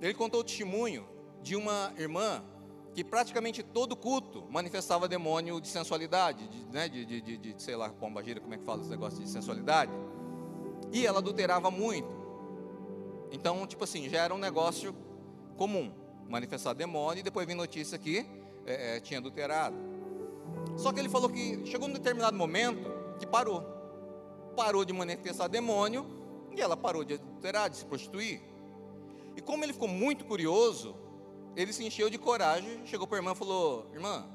ele 0.00 0.14
contou 0.14 0.40
o 0.40 0.44
testemunho 0.44 1.06
de 1.42 1.56
uma 1.56 1.92
irmã 1.98 2.42
que 2.94 3.02
praticamente 3.02 3.62
todo 3.62 3.96
culto 3.96 4.46
manifestava 4.50 5.08
demônio 5.08 5.60
de 5.60 5.66
sensualidade, 5.66 6.46
de, 6.46 6.66
né, 6.66 6.88
de, 6.88 7.04
de, 7.04 7.20
de, 7.20 7.36
de 7.38 7.62
sei 7.62 7.74
lá, 7.74 7.88
pomba 7.88 8.22
gira, 8.22 8.40
como 8.40 8.54
é 8.54 8.58
que 8.58 8.64
fala 8.64 8.82
esse 8.82 8.90
negócio 8.90 9.18
de 9.18 9.28
sensualidade. 9.28 9.92
E 10.92 11.06
ela 11.06 11.18
adulterava 11.18 11.70
muito. 11.70 12.22
Então, 13.32 13.66
tipo 13.66 13.82
assim, 13.82 14.08
já 14.08 14.22
era 14.24 14.34
um 14.34 14.38
negócio 14.38 14.94
comum, 15.56 15.90
manifestar 16.28 16.72
demônio 16.74 17.20
e 17.20 17.22
depois 17.22 17.46
vir 17.46 17.54
notícia 17.54 17.98
que 17.98 18.26
é, 18.66 18.96
é, 18.96 19.00
tinha 19.00 19.18
adulterado. 19.18 19.76
Só 20.76 20.92
que 20.92 21.00
ele 21.00 21.08
falou 21.08 21.28
que 21.28 21.64
chegou 21.66 21.88
um 21.88 21.92
determinado 21.92 22.36
momento 22.36 22.90
que 23.18 23.26
parou. 23.26 23.62
Parou 24.56 24.84
de 24.84 24.92
manifestar 24.92 25.48
demônio 25.48 26.06
e 26.54 26.60
ela 26.60 26.76
parou 26.76 27.04
de 27.04 27.14
adulterar, 27.14 27.70
de 27.70 27.76
se 27.76 27.84
prostituir. 27.84 28.40
E 29.36 29.40
como 29.40 29.64
ele 29.64 29.72
ficou 29.72 29.88
muito 29.88 30.24
curioso, 30.24 30.94
ele 31.56 31.72
se 31.72 31.84
encheu 31.84 32.08
de 32.10 32.18
coragem, 32.18 32.86
chegou 32.86 33.06
para 33.06 33.18
a 33.18 33.20
irmã 33.20 33.32
e 33.32 33.36
falou: 33.36 33.90
Irmã, 33.92 34.26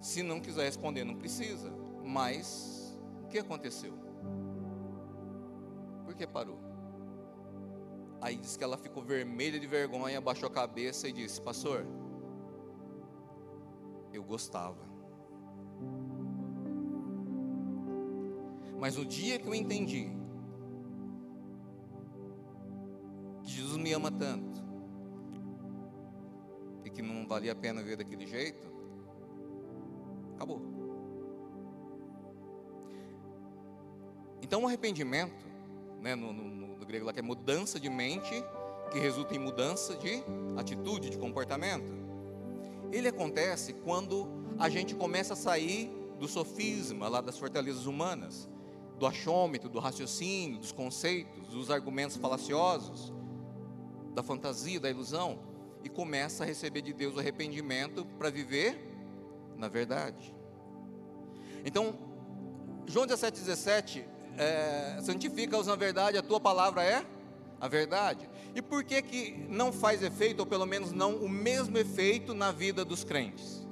se 0.00 0.22
não 0.22 0.40
quiser 0.40 0.64
responder, 0.64 1.04
não 1.04 1.16
precisa. 1.16 1.72
Mas 2.04 2.96
o 3.24 3.28
que 3.28 3.38
aconteceu? 3.38 3.92
Por 6.04 6.14
que 6.14 6.26
parou? 6.26 6.65
Aí 8.20 8.36
disse 8.36 8.56
que 8.56 8.64
ela 8.64 8.76
ficou 8.76 9.02
vermelha 9.02 9.58
de 9.60 9.66
vergonha, 9.66 10.18
abaixou 10.18 10.48
a 10.48 10.52
cabeça 10.52 11.08
e 11.08 11.12
disse: 11.12 11.40
Pastor, 11.40 11.86
eu 14.12 14.22
gostava. 14.22 14.86
Mas 18.78 18.96
no 18.96 19.04
dia 19.04 19.38
que 19.38 19.46
eu 19.46 19.54
entendi 19.54 20.10
que 23.42 23.50
Jesus 23.50 23.76
me 23.78 23.92
ama 23.92 24.10
tanto 24.10 24.64
e 26.84 26.90
que 26.90 27.02
não 27.02 27.26
valia 27.26 27.52
a 27.52 27.54
pena 27.54 27.82
ver 27.82 27.96
daquele 27.96 28.26
jeito, 28.26 28.66
acabou. 30.34 30.60
Então 34.42 34.62
o 34.62 34.66
arrependimento, 34.66 35.46
né, 36.00 36.14
no, 36.14 36.32
no, 36.32 36.65
no 36.78 36.86
grego 36.86 37.06
lá 37.06 37.12
que 37.12 37.18
é 37.18 37.22
mudança 37.22 37.78
de 37.78 37.88
mente, 37.88 38.42
que 38.90 38.98
resulta 38.98 39.34
em 39.34 39.38
mudança 39.38 39.96
de 39.96 40.22
atitude, 40.56 41.10
de 41.10 41.18
comportamento. 41.18 41.92
Ele 42.92 43.08
acontece 43.08 43.72
quando 43.72 44.28
a 44.58 44.68
gente 44.68 44.94
começa 44.94 45.34
a 45.34 45.36
sair 45.36 45.90
do 46.18 46.28
sofisma 46.28 47.08
lá 47.08 47.20
das 47.20 47.38
fortalezas 47.38 47.86
humanas 47.86 48.48
do 48.98 49.06
achômetro, 49.06 49.68
do 49.68 49.78
raciocínio, 49.78 50.58
dos 50.58 50.72
conceitos, 50.72 51.48
dos 51.48 51.70
argumentos 51.70 52.16
falaciosos, 52.16 53.12
da 54.14 54.22
fantasia, 54.22 54.80
da 54.80 54.88
ilusão, 54.88 55.38
e 55.84 55.88
começa 55.88 56.44
a 56.44 56.46
receber 56.46 56.80
de 56.80 56.94
Deus 56.94 57.14
o 57.14 57.18
arrependimento 57.18 58.06
para 58.18 58.30
viver 58.30 58.96
na 59.56 59.68
verdade. 59.68 60.34
Então, 61.64 61.98
João 62.86 63.06
17, 63.06 63.40
17, 63.40 64.08
é, 64.36 64.98
santifica-os 65.02 65.66
na 65.66 65.76
verdade, 65.76 66.18
a 66.18 66.22
tua 66.22 66.40
palavra 66.40 66.84
é 66.84 67.04
a 67.60 67.68
verdade. 67.68 68.28
E 68.54 68.62
por 68.62 68.84
que 68.84 69.02
que 69.02 69.46
não 69.48 69.72
faz 69.72 70.02
efeito, 70.02 70.40
ou 70.40 70.46
pelo 70.46 70.66
menos 70.66 70.92
não 70.92 71.16
o 71.16 71.28
mesmo 71.28 71.76
efeito 71.78 72.34
na 72.34 72.52
vida 72.52 72.84
dos 72.84 73.04
crentes? 73.04 73.66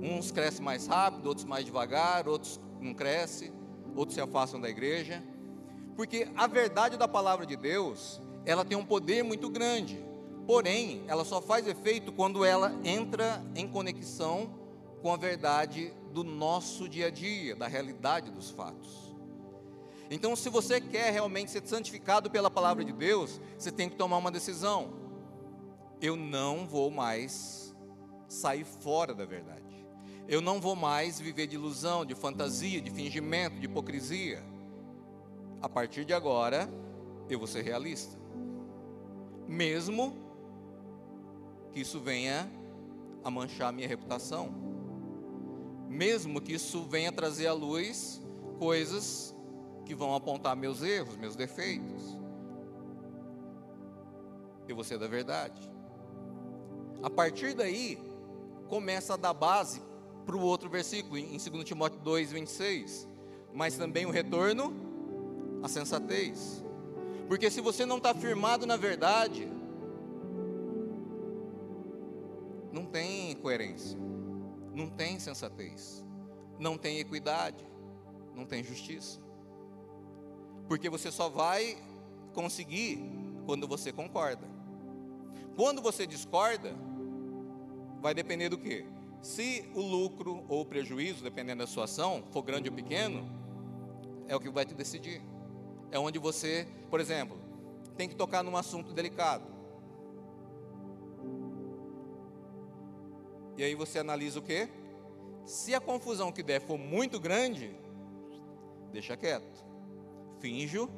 Uns 0.00 0.30
crescem 0.30 0.64
mais 0.64 0.86
rápido, 0.86 1.26
outros 1.26 1.46
mais 1.46 1.64
devagar, 1.64 2.28
outros 2.28 2.60
não 2.80 2.94
crescem, 2.94 3.52
outros 3.94 4.14
se 4.14 4.20
afastam 4.20 4.60
da 4.60 4.68
igreja. 4.68 5.22
Porque 5.96 6.28
a 6.36 6.46
verdade 6.46 6.96
da 6.96 7.08
palavra 7.08 7.46
de 7.46 7.56
Deus, 7.56 8.20
ela 8.44 8.64
tem 8.64 8.76
um 8.76 8.84
poder 8.84 9.22
muito 9.22 9.48
grande. 9.48 10.04
Porém, 10.46 11.02
ela 11.08 11.24
só 11.24 11.40
faz 11.40 11.66
efeito 11.66 12.12
quando 12.12 12.44
ela 12.44 12.72
entra 12.84 13.42
em 13.54 13.66
conexão 13.66 14.54
com 15.02 15.12
a 15.12 15.16
verdade 15.16 15.92
do 16.12 16.22
nosso 16.22 16.88
dia 16.88 17.08
a 17.08 17.10
dia, 17.10 17.56
da 17.56 17.66
realidade 17.66 18.30
dos 18.30 18.50
fatos. 18.50 19.05
Então, 20.10 20.36
se 20.36 20.48
você 20.48 20.80
quer 20.80 21.12
realmente 21.12 21.50
ser 21.50 21.66
santificado 21.66 22.30
pela 22.30 22.50
palavra 22.50 22.84
de 22.84 22.92
Deus, 22.92 23.40
você 23.58 23.72
tem 23.72 23.88
que 23.88 23.96
tomar 23.96 24.18
uma 24.18 24.30
decisão. 24.30 24.94
Eu 26.00 26.14
não 26.16 26.66
vou 26.66 26.90
mais 26.90 27.74
sair 28.28 28.64
fora 28.64 29.14
da 29.14 29.24
verdade. 29.24 29.64
Eu 30.28 30.40
não 30.40 30.60
vou 30.60 30.74
mais 30.74 31.20
viver 31.20 31.46
de 31.46 31.54
ilusão, 31.54 32.04
de 32.04 32.14
fantasia, 32.14 32.80
de 32.80 32.90
fingimento, 32.90 33.58
de 33.58 33.66
hipocrisia. 33.66 34.44
A 35.62 35.68
partir 35.68 36.04
de 36.04 36.12
agora, 36.12 36.68
eu 37.28 37.38
vou 37.38 37.46
ser 37.46 37.62
realista. 37.62 38.18
Mesmo 39.46 40.16
que 41.72 41.80
isso 41.80 42.00
venha 42.00 42.50
a 43.22 43.30
manchar 43.30 43.68
a 43.68 43.72
minha 43.72 43.88
reputação. 43.88 44.52
Mesmo 45.88 46.40
que 46.40 46.54
isso 46.54 46.84
venha 46.84 47.12
trazer 47.12 47.46
à 47.46 47.52
luz 47.52 48.20
coisas 48.58 49.35
que 49.86 49.94
vão 49.94 50.14
apontar 50.14 50.54
meus 50.56 50.82
erros, 50.82 51.16
meus 51.16 51.36
defeitos. 51.36 52.18
Eu 54.68 54.74
vou 54.74 54.84
ser 54.84 54.98
da 54.98 55.06
verdade. 55.06 55.72
A 57.02 57.08
partir 57.08 57.54
daí, 57.54 57.98
começa 58.68 59.14
a 59.14 59.16
dar 59.16 59.32
base 59.32 59.80
para 60.26 60.36
o 60.36 60.40
outro 60.40 60.68
versículo, 60.68 61.16
em 61.16 61.38
2 61.38 61.64
Timóteo 61.64 62.00
2, 62.00 62.32
26. 62.32 63.08
Mas 63.54 63.76
também 63.76 64.04
o 64.04 64.10
retorno 64.10 64.74
à 65.62 65.68
sensatez. 65.68 66.64
Porque 67.28 67.48
se 67.48 67.60
você 67.60 67.86
não 67.86 67.98
está 67.98 68.12
firmado 68.12 68.66
na 68.66 68.76
verdade, 68.76 69.48
não 72.72 72.84
tem 72.84 73.36
coerência, 73.36 73.98
não 74.74 74.88
tem 74.88 75.18
sensatez, 75.18 76.04
não 76.58 76.76
tem 76.76 76.98
equidade, 76.98 77.64
não 78.34 78.44
tem 78.44 78.62
justiça. 78.62 79.25
Porque 80.68 80.88
você 80.88 81.10
só 81.10 81.28
vai 81.28 81.76
conseguir 82.34 82.98
quando 83.44 83.66
você 83.66 83.92
concorda. 83.92 84.46
Quando 85.56 85.80
você 85.80 86.06
discorda, 86.06 86.74
vai 88.00 88.12
depender 88.12 88.48
do 88.48 88.58
quê? 88.58 88.84
Se 89.22 89.68
o 89.74 89.80
lucro 89.80 90.44
ou 90.48 90.60
o 90.60 90.64
prejuízo, 90.66 91.22
dependendo 91.22 91.60
da 91.60 91.66
sua 91.66 91.84
ação, 91.84 92.22
for 92.30 92.42
grande 92.42 92.68
ou 92.68 92.74
pequeno, 92.74 93.28
é 94.28 94.36
o 94.36 94.40
que 94.40 94.50
vai 94.50 94.64
te 94.64 94.74
decidir. 94.74 95.22
É 95.90 95.98
onde 95.98 96.18
você, 96.18 96.68
por 96.90 97.00
exemplo, 97.00 97.38
tem 97.96 98.08
que 98.08 98.14
tocar 98.14 98.42
num 98.42 98.56
assunto 98.56 98.92
delicado. 98.92 99.44
E 103.56 103.64
aí 103.64 103.74
você 103.74 103.98
analisa 103.98 104.38
o 104.38 104.42
quê? 104.42 104.68
Se 105.46 105.74
a 105.74 105.80
confusão 105.80 106.30
que 106.30 106.42
der 106.42 106.60
for 106.60 106.76
muito 106.76 107.18
grande, 107.18 107.74
deixa 108.92 109.16
quieto. 109.16 109.65
Finjo 110.46 110.88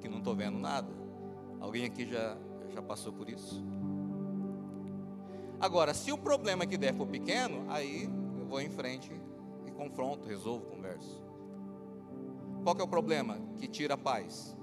que 0.00 0.08
não 0.08 0.18
estou 0.18 0.34
vendo 0.34 0.58
nada. 0.58 0.92
Alguém 1.60 1.84
aqui 1.84 2.04
já, 2.04 2.36
já 2.74 2.82
passou 2.82 3.12
por 3.12 3.30
isso? 3.30 3.64
Agora, 5.60 5.94
se 5.94 6.10
o 6.10 6.18
problema 6.18 6.66
que 6.66 6.76
der 6.76 6.92
for 6.92 7.06
pequeno, 7.06 7.64
aí 7.68 8.10
eu 8.36 8.46
vou 8.48 8.60
em 8.60 8.68
frente 8.68 9.12
e 9.64 9.70
confronto, 9.70 10.26
resolvo, 10.26 10.66
converso. 10.66 11.24
Qual 12.64 12.76
é 12.76 12.82
o 12.82 12.88
problema 12.88 13.38
que 13.58 13.68
tira 13.68 13.94
a 13.94 13.96
paz? 13.96 14.56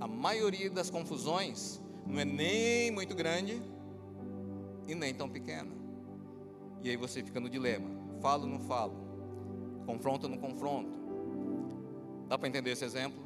A 0.00 0.08
maioria 0.08 0.68
das 0.68 0.90
confusões 0.90 1.80
não 2.04 2.18
é 2.18 2.24
nem 2.24 2.90
muito 2.90 3.14
grande 3.14 3.62
e 4.88 4.94
nem 4.96 5.14
tão 5.14 5.28
pequena. 5.28 5.70
E 6.82 6.90
aí 6.90 6.96
você 6.96 7.22
fica 7.22 7.38
no 7.38 7.48
dilema: 7.48 7.88
falo 8.20 8.42
ou 8.42 8.48
não 8.48 8.58
falo? 8.58 8.96
Confronto 9.86 10.26
ou 10.26 10.32
não 10.32 10.38
confronto? 10.38 10.98
Dá 12.26 12.36
para 12.36 12.48
entender 12.48 12.72
esse 12.72 12.84
exemplo? 12.84 13.23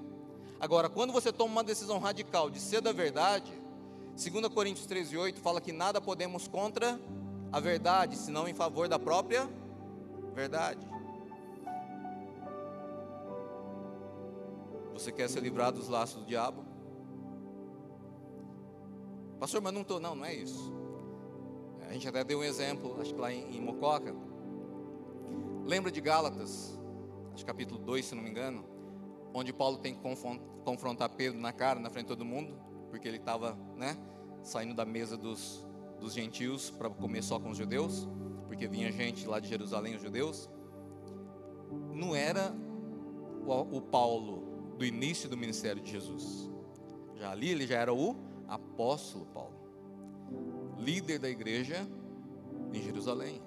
Agora, 0.60 0.88
quando 0.88 1.12
você 1.12 1.32
toma 1.32 1.52
uma 1.52 1.64
decisão 1.64 1.98
radical 1.98 2.50
de 2.50 2.58
ser 2.58 2.80
da 2.80 2.92
verdade, 2.92 3.52
2 4.16 4.48
Coríntios 4.48 4.86
13, 4.86 5.16
8 5.16 5.40
fala 5.40 5.60
que 5.60 5.72
nada 5.72 6.00
podemos 6.00 6.48
contra 6.48 7.00
a 7.52 7.60
verdade, 7.60 8.16
senão 8.16 8.48
em 8.48 8.54
favor 8.54 8.88
da 8.88 8.98
própria 8.98 9.48
verdade. 10.34 10.84
Você 14.92 15.12
quer 15.12 15.28
ser 15.28 15.40
livrado 15.40 15.78
dos 15.78 15.88
laços 15.88 16.22
do 16.22 16.26
diabo? 16.26 16.64
Pastor, 19.38 19.62
mas 19.62 19.72
não 19.72 19.82
estou, 19.82 20.00
não, 20.00 20.16
não 20.16 20.24
é 20.24 20.34
isso. 20.34 20.72
A 21.88 21.92
gente 21.92 22.08
até 22.08 22.24
deu 22.24 22.40
um 22.40 22.44
exemplo, 22.44 23.00
acho 23.00 23.14
que 23.14 23.20
lá 23.20 23.32
em, 23.32 23.56
em 23.56 23.60
Mococa. 23.60 24.12
Lembra 25.64 25.92
de 25.92 26.00
Gálatas, 26.00 26.76
acho 27.32 27.46
capítulo 27.46 27.78
2, 27.78 28.04
se 28.04 28.14
não 28.16 28.22
me 28.24 28.30
engano, 28.30 28.64
onde 29.34 29.52
Paulo 29.52 29.78
tem 29.78 29.94
que 29.94 30.00
confrontar 30.64 31.08
Pedro 31.10 31.38
na 31.38 31.52
cara, 31.52 31.78
na 31.78 31.90
frente 31.90 32.06
de 32.06 32.08
todo 32.08 32.24
mundo 32.24 32.68
porque 32.88 33.06
ele 33.06 33.18
estava 33.18 33.56
né, 33.76 33.96
saindo 34.42 34.74
da 34.74 34.84
mesa 34.84 35.16
dos, 35.16 35.66
dos 36.00 36.12
gentios 36.12 36.70
para 36.70 36.90
comer 36.90 37.22
só 37.22 37.38
com 37.38 37.50
os 37.50 37.56
judeus, 37.56 38.08
porque 38.46 38.66
vinha 38.66 38.90
gente 38.90 39.26
lá 39.26 39.38
de 39.38 39.48
Jerusalém, 39.48 39.94
os 39.94 40.02
judeus. 40.02 40.50
Não 41.92 42.14
era 42.14 42.54
o, 43.46 43.76
o 43.76 43.82
Paulo 43.82 44.74
do 44.78 44.84
início 44.84 45.28
do 45.28 45.36
ministério 45.36 45.82
de 45.82 45.90
Jesus. 45.90 46.50
Já 47.16 47.30
ali 47.30 47.50
ele 47.50 47.66
já 47.66 47.78
era 47.78 47.92
o 47.92 48.16
apóstolo 48.46 49.26
Paulo, 49.26 49.54
líder 50.78 51.18
da 51.18 51.28
igreja 51.28 51.86
em 52.72 52.80
Jerusalém. 52.80 53.42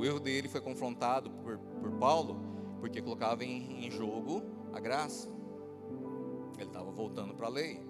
O 0.00 0.04
erro 0.04 0.18
dele 0.18 0.48
foi 0.48 0.62
confrontado 0.62 1.30
por, 1.30 1.58
por 1.58 1.92
Paulo, 1.98 2.40
porque 2.80 3.02
colocava 3.02 3.44
em, 3.44 3.84
em 3.84 3.90
jogo 3.90 4.42
a 4.72 4.80
graça. 4.80 5.28
Ele 6.56 6.68
estava 6.68 6.90
voltando 6.90 7.34
para 7.34 7.46
a 7.46 7.50
lei. 7.50 7.86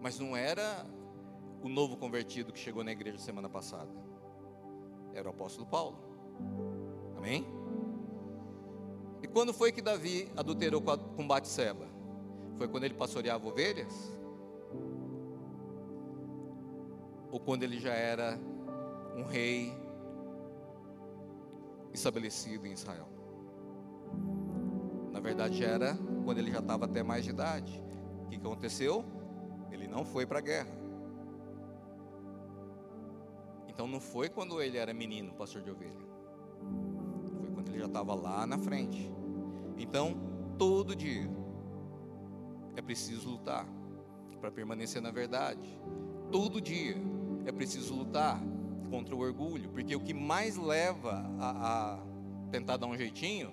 Mas 0.00 0.20
não 0.20 0.36
era 0.36 0.86
o 1.60 1.68
novo 1.68 1.96
convertido 1.96 2.52
que 2.52 2.58
chegou 2.60 2.84
na 2.84 2.92
igreja 2.92 3.18
semana 3.18 3.48
passada. 3.48 3.90
Era 5.12 5.28
o 5.28 5.32
apóstolo 5.32 5.66
Paulo. 5.66 5.98
Amém? 7.16 7.44
E 9.22 9.26
quando 9.26 9.52
foi 9.52 9.72
que 9.72 9.82
Davi 9.82 10.30
adulterou 10.36 10.80
com 10.80 11.26
Batseba? 11.26 11.88
Foi 12.58 12.68
quando 12.68 12.84
ele 12.84 12.94
pastoreava 12.94 13.44
ovelhas? 13.48 14.12
Ou 17.28 17.40
quando 17.40 17.64
ele 17.64 17.80
já 17.80 17.92
era 17.92 18.38
um 19.16 19.24
rei 19.24 19.81
estabelecido 21.92 22.66
em 22.66 22.72
Israel? 22.72 23.08
Na 25.12 25.20
verdade, 25.20 25.62
era 25.62 25.96
quando 26.24 26.38
ele 26.38 26.50
já 26.50 26.60
estava 26.60 26.86
até 26.86 27.02
mais 27.02 27.24
de 27.24 27.30
idade. 27.30 27.82
O 28.24 28.28
que 28.28 28.36
aconteceu? 28.36 29.04
Ele 29.70 29.86
não 29.86 30.04
foi 30.04 30.26
para 30.26 30.38
a 30.38 30.42
guerra. 30.42 30.82
Então 33.68 33.86
não 33.86 34.00
foi 34.00 34.28
quando 34.28 34.60
ele 34.60 34.76
era 34.76 34.92
menino, 34.92 35.32
pastor 35.34 35.62
de 35.62 35.70
ovelha. 35.70 36.06
Foi 37.40 37.50
quando 37.50 37.68
ele 37.68 37.78
já 37.78 37.86
estava 37.86 38.14
lá 38.14 38.46
na 38.46 38.58
frente. 38.58 39.10
Então, 39.76 40.14
todo 40.58 40.94
dia 40.94 41.28
é 42.76 42.82
preciso 42.82 43.30
lutar 43.30 43.66
para 44.40 44.50
permanecer 44.50 45.00
na 45.00 45.10
verdade. 45.10 45.80
Todo 46.30 46.60
dia 46.60 46.96
é 47.46 47.52
preciso 47.52 47.94
lutar 47.94 48.42
contra 48.92 49.16
o 49.16 49.20
orgulho, 49.20 49.70
porque 49.70 49.96
o 49.96 50.00
que 50.00 50.12
mais 50.12 50.58
leva 50.58 51.24
a, 51.40 51.94
a 51.94 51.98
tentar 52.50 52.76
dar 52.76 52.86
um 52.86 52.94
jeitinho 52.94 53.50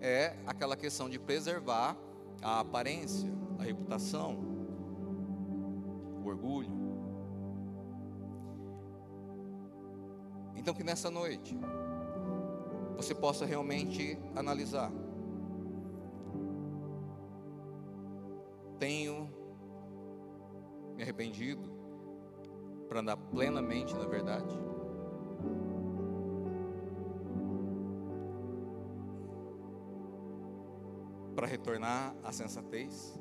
é 0.00 0.36
aquela 0.44 0.76
questão 0.76 1.08
de 1.08 1.16
preservar 1.16 1.96
a 2.42 2.58
aparência, 2.58 3.30
a 3.56 3.62
reputação, 3.62 4.36
o 6.24 6.26
orgulho. 6.26 6.72
Então, 10.56 10.74
que 10.74 10.82
nessa 10.82 11.08
noite 11.08 11.56
você 12.96 13.14
possa 13.14 13.46
realmente 13.46 14.18
analisar. 14.34 14.90
Tenho 18.80 19.30
me 20.96 21.02
arrependido 21.04 21.70
para 22.88 22.98
andar 22.98 23.16
plenamente 23.16 23.94
na 23.94 24.06
verdade? 24.06 24.52
Para 31.34 31.46
retornar 31.46 32.14
à 32.22 32.32
sensatez? 32.32 33.18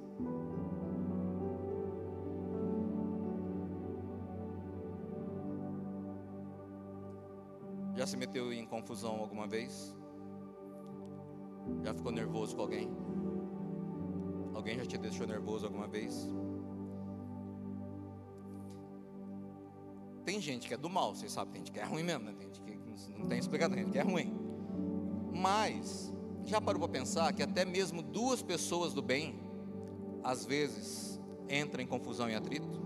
meteu 8.20 8.52
em 8.54 8.66
confusão 8.66 9.20
alguma 9.20 9.48
vez? 9.48 9.96
Já 11.84 11.94
ficou 11.94 12.12
nervoso 12.12 12.56
com 12.56 12.62
alguém? 12.64 12.90
Alguém 14.54 14.78
já 14.78 14.86
te 14.86 14.98
deixou 14.98 15.26
nervoso 15.26 15.66
alguma 15.66 15.88
vez? 15.88 16.30
Tem 20.30 20.40
gente 20.40 20.68
que 20.68 20.76
é 20.76 20.78
do 20.78 20.88
mal, 20.88 21.16
vocês 21.16 21.32
sabem, 21.32 21.54
tem 21.54 21.62
gente 21.62 21.72
que 21.72 21.80
é 21.80 21.84
ruim 21.84 22.04
mesmo, 22.04 22.26
né? 22.26 22.36
Tem 22.38 22.46
gente 22.46 22.62
que 22.62 23.20
não 23.20 23.28
tem 23.28 23.40
explicação, 23.40 23.74
tem 23.74 23.84
gente 23.84 23.94
que 23.94 23.98
é 23.98 24.04
ruim. 24.04 24.32
Mas, 25.34 26.14
já 26.46 26.62
parou 26.62 26.80
para 26.80 26.88
pensar 26.88 27.34
que 27.34 27.42
até 27.42 27.66
mesmo 27.66 28.04
duas 28.04 28.44
pessoas 28.44 28.94
do 28.94 29.02
bem, 29.02 29.40
às 30.24 30.46
vezes, 30.46 31.20
entram 31.50 31.82
em 31.82 31.88
confusão 31.88 32.30
e 32.30 32.36
atrito? 32.36 32.80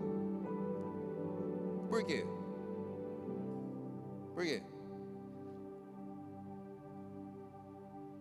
Por 1.90 2.06
quê? 2.06 2.26
Por 4.34 4.46
quê? 4.46 4.64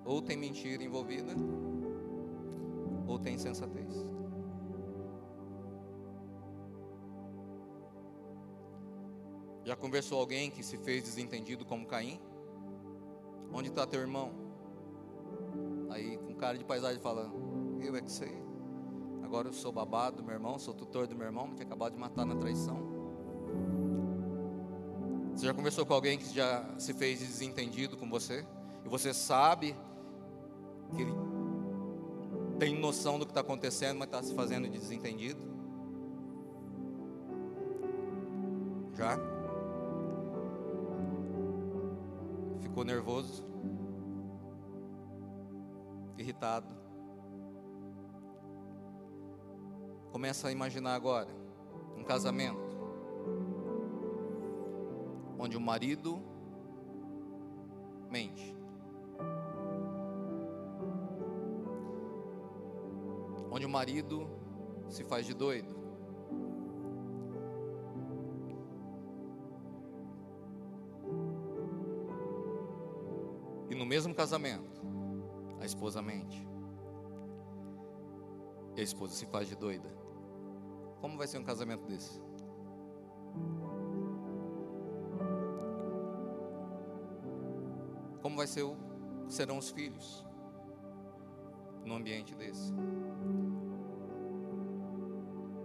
Ou 0.04 0.20
tem 0.20 0.36
mentira 0.36 0.82
envolvida, 0.82 1.32
ou 3.06 3.20
tem 3.20 3.36
insensatez. 3.36 4.04
Já 9.64 9.76
conversou 9.76 10.18
alguém 10.18 10.50
que 10.50 10.62
se 10.62 10.76
fez 10.76 11.04
desentendido 11.04 11.64
como 11.64 11.86
Caim? 11.86 12.20
Onde 13.52 13.68
está 13.68 13.86
teu 13.86 14.00
irmão? 14.00 14.32
Aí 15.90 16.16
com 16.16 16.34
cara 16.34 16.58
de 16.58 16.64
paisagem 16.64 17.00
fala, 17.00 17.30
eu 17.80 17.94
é 17.94 18.00
que 18.00 18.10
sei. 18.10 18.42
Agora 19.22 19.48
eu 19.48 19.52
sou 19.52 19.70
babado 19.70 20.16
do 20.16 20.24
meu 20.24 20.34
irmão, 20.34 20.58
sou 20.58 20.74
tutor 20.74 21.06
do 21.06 21.14
meu 21.14 21.26
irmão, 21.26 21.46
me 21.46 21.54
tinha 21.54 21.66
acabado 21.66 21.92
de 21.92 21.98
matar 21.98 22.26
na 22.26 22.34
traição. 22.34 22.76
Você 25.34 25.46
já 25.46 25.54
conversou 25.54 25.86
com 25.86 25.94
alguém 25.94 26.18
que 26.18 26.34
já 26.34 26.68
se 26.78 26.92
fez 26.92 27.20
desentendido 27.20 27.96
com 27.96 28.08
você? 28.10 28.44
E 28.84 28.88
você 28.88 29.14
sabe 29.14 29.76
que 30.94 31.02
ele 31.02 31.12
tem 32.58 32.78
noção 32.78 33.18
do 33.18 33.24
que 33.24 33.30
está 33.30 33.40
acontecendo, 33.40 33.98
mas 33.98 34.08
está 34.08 34.22
se 34.22 34.34
fazendo 34.34 34.68
de 34.68 34.78
desentendido? 34.78 35.40
Já? 38.94 39.31
Ficou 42.72 42.84
nervoso? 42.84 43.44
Irritado? 46.16 46.74
Começa 50.10 50.48
a 50.48 50.52
imaginar 50.52 50.94
agora 50.94 51.28
um 51.98 52.02
casamento 52.02 52.62
onde 55.38 55.54
o 55.54 55.60
marido 55.60 56.18
mente. 58.10 58.56
Onde 63.50 63.66
o 63.66 63.68
marido 63.68 64.26
se 64.88 65.04
faz 65.04 65.26
de 65.26 65.34
doido. 65.34 65.81
Mesmo 73.92 74.14
casamento, 74.14 74.80
a 75.60 75.66
esposa 75.66 76.00
mente. 76.00 76.48
E 78.74 78.80
a 78.80 78.82
esposa 78.82 79.12
se 79.12 79.26
faz 79.26 79.46
de 79.46 79.54
doida. 79.54 79.86
Como 80.98 81.18
vai 81.18 81.26
ser 81.26 81.36
um 81.36 81.44
casamento 81.44 81.84
desse? 81.84 82.18
Como 88.22 88.34
vai 88.34 88.46
ser 88.46 88.62
o, 88.62 88.78
serão 89.28 89.58
os 89.58 89.70
filhos 89.70 90.24
num 91.84 91.96
ambiente 91.96 92.34
desse? 92.34 92.72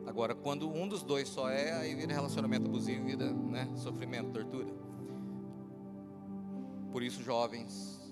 Agora, 0.05 0.35
quando 0.35 0.69
um 0.69 0.85
dos 0.85 1.01
dois 1.01 1.29
só 1.29 1.49
é, 1.49 1.71
aí 1.77 1.95
vira 1.95 2.13
relacionamento 2.13 2.67
abusivo, 2.67 3.05
vira 3.05 3.31
né, 3.31 3.71
sofrimento, 3.77 4.31
tortura. 4.31 4.73
Por 6.91 7.01
isso, 7.01 7.23
jovens, 7.23 8.06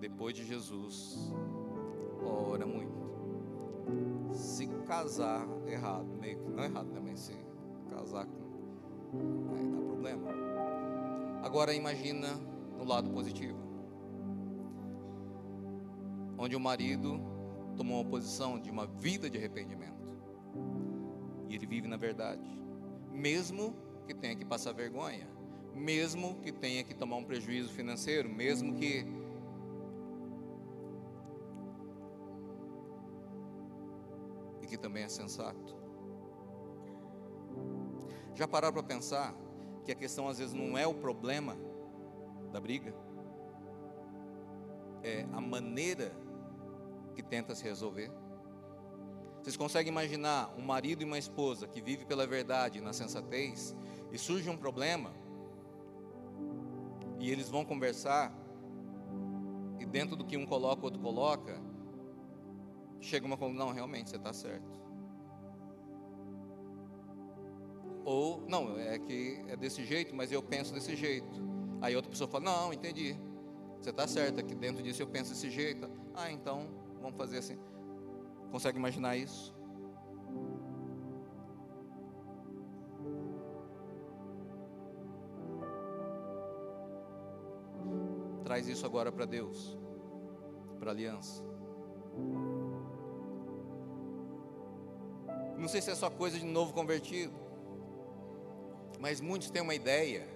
depois 0.00 0.34
de 0.34 0.44
Jesus, 0.44 1.32
ora 2.22 2.66
muito. 2.66 2.98
Se 4.32 4.66
casar 4.86 5.46
errado, 5.66 6.06
meio 6.20 6.38
que 6.38 6.50
não 6.50 6.62
errado 6.62 6.90
também, 6.92 7.16
se 7.16 7.34
casar 7.90 8.26
com. 8.26 9.54
Aí 9.56 9.68
dá 9.68 9.80
problema. 9.80 10.30
Agora 11.42 11.74
imagina 11.74 12.28
no 12.76 12.84
lado 12.84 13.10
positivo. 13.10 13.58
Onde 16.36 16.54
o 16.54 16.60
marido 16.60 17.20
tomou 17.76 18.00
uma 18.00 18.08
posição 18.08 18.60
de 18.60 18.70
uma 18.70 18.86
vida 18.86 19.28
de 19.30 19.38
arrependimento. 19.38 20.16
E 21.48 21.54
ele 21.54 21.66
vive 21.66 21.88
na 21.88 21.96
verdade. 21.96 22.46
Mesmo 23.10 23.74
que 24.06 24.14
tenha 24.14 24.36
que 24.36 24.44
passar 24.44 24.72
vergonha. 24.72 25.28
Mesmo 25.74 26.36
que 26.40 26.52
tenha 26.52 26.84
que 26.84 26.94
tomar 26.94 27.16
um 27.16 27.24
prejuízo 27.24 27.70
financeiro. 27.70 28.28
Mesmo 28.28 28.74
que 28.74 29.04
também 34.98 35.04
é 35.04 35.08
sensato. 35.08 35.76
Já 38.34 38.48
pararam 38.48 38.74
para 38.74 38.82
pensar 38.82 39.34
que 39.84 39.92
a 39.92 39.94
questão 39.94 40.28
às 40.28 40.38
vezes 40.38 40.54
não 40.54 40.76
é 40.76 40.86
o 40.86 40.94
problema 40.94 41.56
da 42.52 42.60
briga? 42.60 42.94
É 45.02 45.26
a 45.32 45.40
maneira 45.40 46.12
que 47.14 47.22
tenta 47.22 47.54
se 47.54 47.62
resolver? 47.62 48.10
Vocês 49.40 49.56
conseguem 49.56 49.92
imaginar 49.92 50.52
um 50.58 50.62
marido 50.62 51.02
e 51.02 51.04
uma 51.04 51.18
esposa 51.18 51.68
que 51.68 51.80
vive 51.80 52.04
pela 52.04 52.26
verdade 52.26 52.80
na 52.80 52.92
sensatez 52.92 53.74
e 54.10 54.18
surge 54.18 54.50
um 54.50 54.56
problema 54.56 55.12
e 57.20 57.30
eles 57.30 57.48
vão 57.48 57.64
conversar 57.64 58.32
e 59.78 59.86
dentro 59.86 60.16
do 60.16 60.24
que 60.24 60.36
um 60.36 60.44
coloca, 60.44 60.82
o 60.82 60.84
outro 60.84 61.00
coloca, 61.00 61.60
chega 63.00 63.26
uma 63.26 63.36
conclusão, 63.36 63.66
não, 63.66 63.72
realmente, 63.72 64.10
você 64.10 64.16
está 64.16 64.32
certo. 64.32 64.87
Ou, 68.10 68.42
não, 68.48 68.78
é 68.78 68.98
que 68.98 69.44
é 69.48 69.54
desse 69.54 69.84
jeito, 69.84 70.16
mas 70.16 70.32
eu 70.32 70.42
penso 70.42 70.72
desse 70.72 70.96
jeito. 70.96 71.46
Aí 71.78 71.94
outra 71.94 72.10
pessoa 72.10 72.26
fala, 72.26 72.42
não, 72.42 72.72
entendi. 72.72 73.14
Você 73.78 73.90
está 73.90 74.06
certo, 74.06 74.40
é 74.40 74.42
que 74.42 74.54
dentro 74.54 74.82
disso 74.82 75.02
eu 75.02 75.06
penso 75.06 75.34
desse 75.34 75.50
jeito. 75.50 75.86
Ah, 76.14 76.32
então, 76.32 76.70
vamos 77.02 77.18
fazer 77.18 77.36
assim. 77.36 77.58
Consegue 78.50 78.78
imaginar 78.78 79.14
isso? 79.14 79.54
Traz 88.42 88.68
isso 88.68 88.86
agora 88.86 89.12
para 89.12 89.26
Deus, 89.26 89.78
para 90.78 90.92
a 90.92 90.94
aliança. 90.94 91.44
Não 95.58 95.68
sei 95.68 95.82
se 95.82 95.90
é 95.90 95.94
só 95.94 96.08
coisa 96.08 96.38
de 96.38 96.46
novo 96.46 96.72
convertido, 96.72 97.47
mas 98.98 99.20
muitos 99.20 99.50
têm 99.50 99.62
uma 99.62 99.74
ideia 99.74 100.26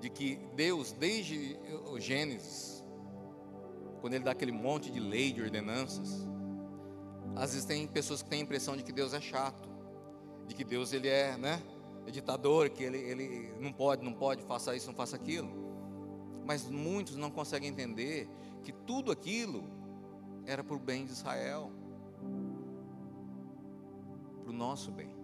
de 0.00 0.08
que 0.08 0.36
Deus, 0.54 0.92
desde 0.92 1.56
o 1.90 1.98
Gênesis, 1.98 2.84
quando 4.00 4.14
Ele 4.14 4.24
dá 4.24 4.30
aquele 4.30 4.52
monte 4.52 4.90
de 4.90 5.00
lei, 5.00 5.32
de 5.32 5.42
ordenanças, 5.42 6.26
às 7.34 7.52
vezes 7.52 7.64
tem 7.64 7.86
pessoas 7.86 8.22
que 8.22 8.28
têm 8.28 8.40
a 8.40 8.42
impressão 8.42 8.76
de 8.76 8.82
que 8.82 8.92
Deus 8.92 9.12
é 9.12 9.20
chato, 9.20 9.68
de 10.46 10.54
que 10.54 10.64
Deus 10.64 10.92
ele 10.92 11.08
é, 11.08 11.36
né, 11.36 11.62
é 12.06 12.10
ditador, 12.10 12.70
que 12.70 12.82
ele, 12.82 12.98
ele 12.98 13.52
não 13.60 13.72
pode, 13.72 14.04
não 14.04 14.12
pode, 14.12 14.42
faça 14.42 14.74
isso, 14.74 14.86
não 14.86 14.94
faça 14.94 15.16
aquilo. 15.16 15.48
Mas 16.46 16.68
muitos 16.68 17.16
não 17.16 17.30
conseguem 17.30 17.68
entender 17.68 18.28
que 18.62 18.72
tudo 18.72 19.12
aquilo 19.12 19.64
era 20.46 20.64
para 20.64 20.74
o 20.74 20.78
bem 20.78 21.04
de 21.04 21.12
Israel 21.12 21.70
para 24.42 24.50
o 24.50 24.52
nosso 24.52 24.90
bem. 24.90 25.17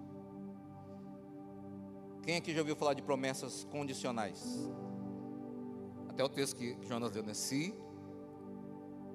Quem 2.25 2.37
aqui 2.37 2.55
já 2.55 2.61
ouviu 2.61 2.75
falar 2.75 2.95
de 2.95 3.03
promessas 3.03 3.65
condicionais? 3.65 4.71
Até 6.09 6.25
o 6.25 6.29
texto 6.29 6.57
que 6.57 6.77
Jonas 6.83 7.11
deu, 7.11 7.23
né? 7.23 7.35
Se 7.35 7.75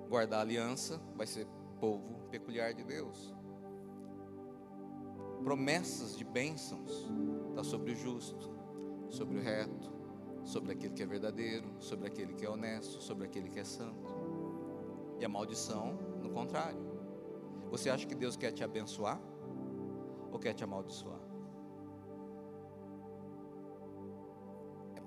guardar 0.07 0.39
a 0.39 0.41
aliança, 0.41 1.01
vai 1.16 1.26
ser 1.26 1.47
povo 1.80 2.20
peculiar 2.30 2.74
de 2.74 2.84
Deus. 2.84 3.36
Promessas 5.43 6.18
de 6.18 6.24
bênçãos 6.24 7.10
está 7.49 7.64
sobre 7.64 7.93
o 7.93 7.95
justo, 7.95 8.51
sobre 9.10 9.38
o 9.39 9.41
reto, 9.41 9.91
sobre 10.43 10.74
aquele 10.74 10.93
que 10.93 11.01
é 11.01 11.05
verdadeiro, 11.05 11.68
sobre 11.80 12.07
aquele 12.07 12.34
que 12.34 12.45
é 12.45 12.49
honesto, 12.49 13.01
sobre 13.01 13.26
aquele 13.26 13.49
que 13.49 13.60
é 13.60 13.64
santo. 13.64 14.14
E 15.20 15.26
a 15.26 15.30
maldição, 15.30 15.97
no 16.22 16.30
contrário. 16.30 16.88
Você 17.72 17.89
acha 17.89 18.05
que 18.05 18.16
Deus 18.16 18.36
quer 18.36 18.51
te 18.51 18.64
abençoar? 18.64 19.20
ou 20.32 20.39
quer 20.39 20.53
te 20.53 20.64
amaldiçoar? 20.64 21.29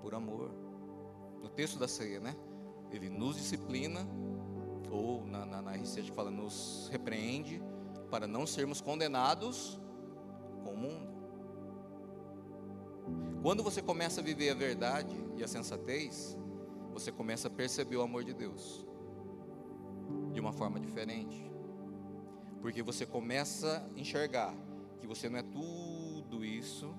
Por 0.03 0.15
amor. 0.15 0.51
no 1.41 1.49
texto 1.49 1.79
da 1.79 1.89
ceia, 1.89 2.21
né? 2.21 2.37
Ele 2.91 3.09
nos 3.09 3.37
disciplina, 3.37 4.07
ou 4.91 5.25
na, 5.27 5.47
na, 5.47 5.63
na 5.63 5.73
fala, 6.15 6.31
nos 6.31 6.89
repreende, 6.93 7.63
para 8.11 8.27
não 8.27 8.47
sermos 8.47 8.81
condenados 8.81 9.81
com 10.63 10.75
o 10.75 10.77
mundo. 10.77 11.13
Quando 13.43 13.63
você 13.63 13.81
começa 13.81 14.21
a 14.21 14.25
viver 14.25 14.51
a 14.51 14.55
verdade 14.55 15.17
e 15.37 15.43
a 15.43 15.49
sensatez, 15.49 16.37
você 16.93 17.11
começa 17.11 17.49
a 17.49 17.51
perceber 17.51 17.97
o 17.97 18.03
amor 18.03 18.23
de 18.23 18.35
Deus 18.35 18.87
de 20.33 20.41
uma 20.41 20.53
forma 20.53 20.79
diferente. 20.79 21.51
Porque 22.61 22.83
você 22.83 23.05
começa 23.05 23.85
a 23.97 23.99
enxergar 23.99 24.55
que 25.01 25.07
você 25.07 25.29
não 25.29 25.39
é 25.39 25.43
tudo 25.43 26.45
isso 26.45 26.95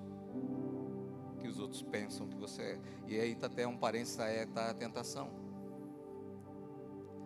outros 1.74 1.82
pensam 1.82 2.28
que 2.28 2.36
você 2.36 2.62
é. 2.62 2.78
E 3.08 3.20
aí 3.20 3.32
está 3.32 3.48
até 3.48 3.66
um 3.66 3.76
parênteses, 3.76 4.18
é 4.20 4.46
tá 4.46 4.70
a 4.70 4.74
tentação. 4.74 5.28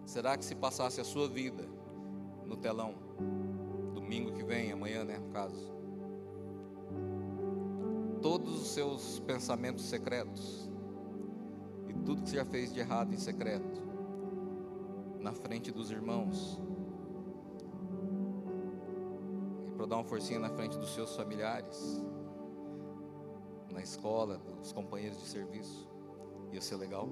Será 0.06 0.36
que 0.38 0.44
se 0.44 0.54
passasse 0.54 1.00
a 1.00 1.04
sua 1.04 1.28
vida 1.28 1.68
no 2.46 2.56
telão, 2.56 2.94
domingo 3.94 4.32
que 4.32 4.42
vem, 4.42 4.72
amanhã, 4.72 5.04
né, 5.04 5.18
no 5.18 5.28
caso, 5.28 5.70
todos 8.22 8.62
os 8.62 8.68
seus 8.68 9.20
pensamentos 9.20 9.84
secretos 9.84 10.70
e 11.88 11.92
tudo 11.92 12.22
que 12.22 12.30
você 12.30 12.36
já 12.36 12.44
fez 12.46 12.72
de 12.72 12.80
errado 12.80 13.12
em 13.12 13.18
secreto, 13.18 13.82
na 15.20 15.34
frente 15.34 15.70
dos 15.70 15.90
irmãos, 15.90 16.58
e 19.66 19.70
para 19.72 19.84
dar 19.84 19.96
uma 19.96 20.04
forcinha 20.04 20.40
na 20.40 20.48
frente 20.48 20.78
dos 20.78 20.94
seus 20.94 21.14
familiares, 21.14 22.02
na 23.78 23.84
escola, 23.84 24.38
dos 24.58 24.72
companheiros 24.72 25.20
de 25.20 25.26
serviço. 25.28 25.88
Ia 26.52 26.60
ser 26.60 26.74
legal? 26.74 27.08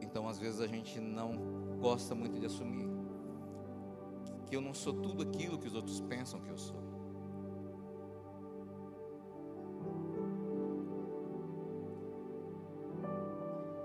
Então, 0.00 0.28
às 0.28 0.38
vezes, 0.38 0.60
a 0.60 0.66
gente 0.68 1.00
não 1.00 1.32
gosta 1.80 2.14
muito 2.14 2.38
de 2.38 2.46
assumir 2.46 2.88
que 4.46 4.54
eu 4.54 4.60
não 4.60 4.72
sou 4.72 4.94
tudo 4.94 5.24
aquilo 5.24 5.58
que 5.58 5.66
os 5.66 5.74
outros 5.74 6.00
pensam 6.02 6.40
que 6.40 6.50
eu 6.50 6.56
sou. 6.56 6.80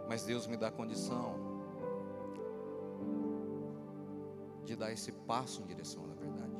Mas 0.07 0.23
Deus 0.23 0.45
me 0.45 0.55
dá 0.55 0.69
condição 0.69 1.42
de 4.65 4.75
dar 4.75 4.91
esse 4.91 5.11
passo 5.11 5.61
em 5.61 5.65
direção 5.65 6.05
à 6.05 6.13
verdade, 6.15 6.57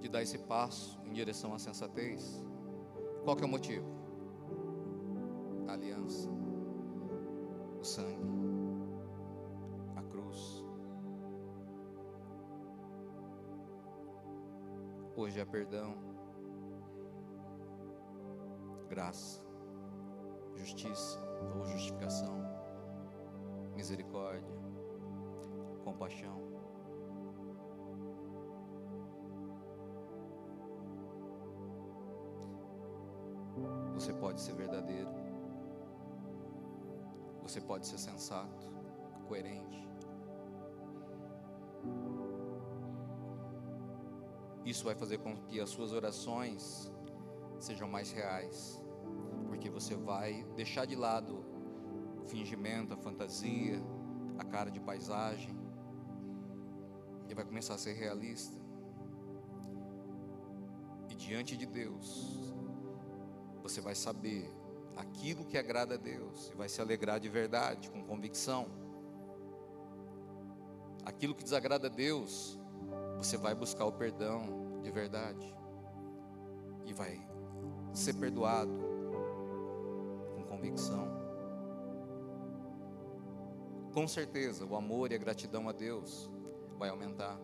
de 0.00 0.08
dar 0.08 0.22
esse 0.22 0.38
passo 0.38 1.00
em 1.04 1.12
direção 1.12 1.54
à 1.54 1.58
sensatez. 1.58 2.44
Qual 3.24 3.36
que 3.36 3.42
é 3.42 3.46
o 3.46 3.50
motivo? 3.50 3.86
A 5.68 5.72
aliança, 5.72 6.28
o 7.78 7.84
sangue, 7.84 8.28
a 9.96 10.02
cruz. 10.02 10.64
Hoje 15.16 15.38
é 15.38 15.44
perdão, 15.44 16.09
compaixão. 26.10 26.40
Você 33.94 34.12
pode 34.12 34.40
ser 34.40 34.54
verdadeiro. 34.54 35.10
Você 37.42 37.60
pode 37.60 37.86
ser 37.86 37.98
sensato, 37.98 38.70
coerente. 39.26 39.88
Isso 44.64 44.84
vai 44.84 44.94
fazer 44.94 45.18
com 45.18 45.36
que 45.36 45.58
as 45.58 45.70
suas 45.70 45.92
orações 45.92 46.92
sejam 47.58 47.88
mais 47.88 48.12
reais, 48.12 48.80
porque 49.48 49.68
você 49.68 49.94
vai 49.96 50.44
deixar 50.54 50.86
de 50.86 50.94
lado 50.94 51.44
o 52.22 52.28
fingimento, 52.28 52.94
a 52.94 52.96
fantasia, 52.96 53.82
a 54.38 54.44
cara 54.44 54.70
de 54.70 54.78
paisagem, 54.78 55.59
e 57.30 57.34
vai 57.34 57.44
começar 57.44 57.74
a 57.74 57.78
ser 57.78 57.92
realista. 57.92 58.56
E 61.08 61.14
diante 61.14 61.56
de 61.56 61.64
Deus, 61.64 62.52
você 63.62 63.80
vai 63.80 63.94
saber 63.94 64.50
aquilo 64.96 65.44
que 65.44 65.56
agrada 65.56 65.94
a 65.94 65.96
Deus 65.96 66.50
e 66.52 66.56
vai 66.56 66.68
se 66.68 66.80
alegrar 66.80 67.20
de 67.20 67.28
verdade, 67.28 67.88
com 67.88 68.02
convicção. 68.02 68.66
Aquilo 71.04 71.34
que 71.34 71.44
desagrada 71.44 71.86
a 71.86 71.90
Deus, 71.90 72.58
você 73.16 73.36
vai 73.36 73.54
buscar 73.54 73.84
o 73.84 73.92
perdão 73.92 74.80
de 74.82 74.90
verdade 74.90 75.54
e 76.84 76.92
vai 76.92 77.24
ser 77.92 78.14
perdoado 78.14 78.72
com 80.34 80.42
convicção. 80.42 81.08
Com 83.92 84.06
certeza, 84.08 84.64
o 84.64 84.74
amor 84.74 85.12
e 85.12 85.14
a 85.14 85.18
gratidão 85.18 85.68
a 85.68 85.72
Deus 85.72 86.30
vai 86.80 86.88
aumentar. 86.88 87.38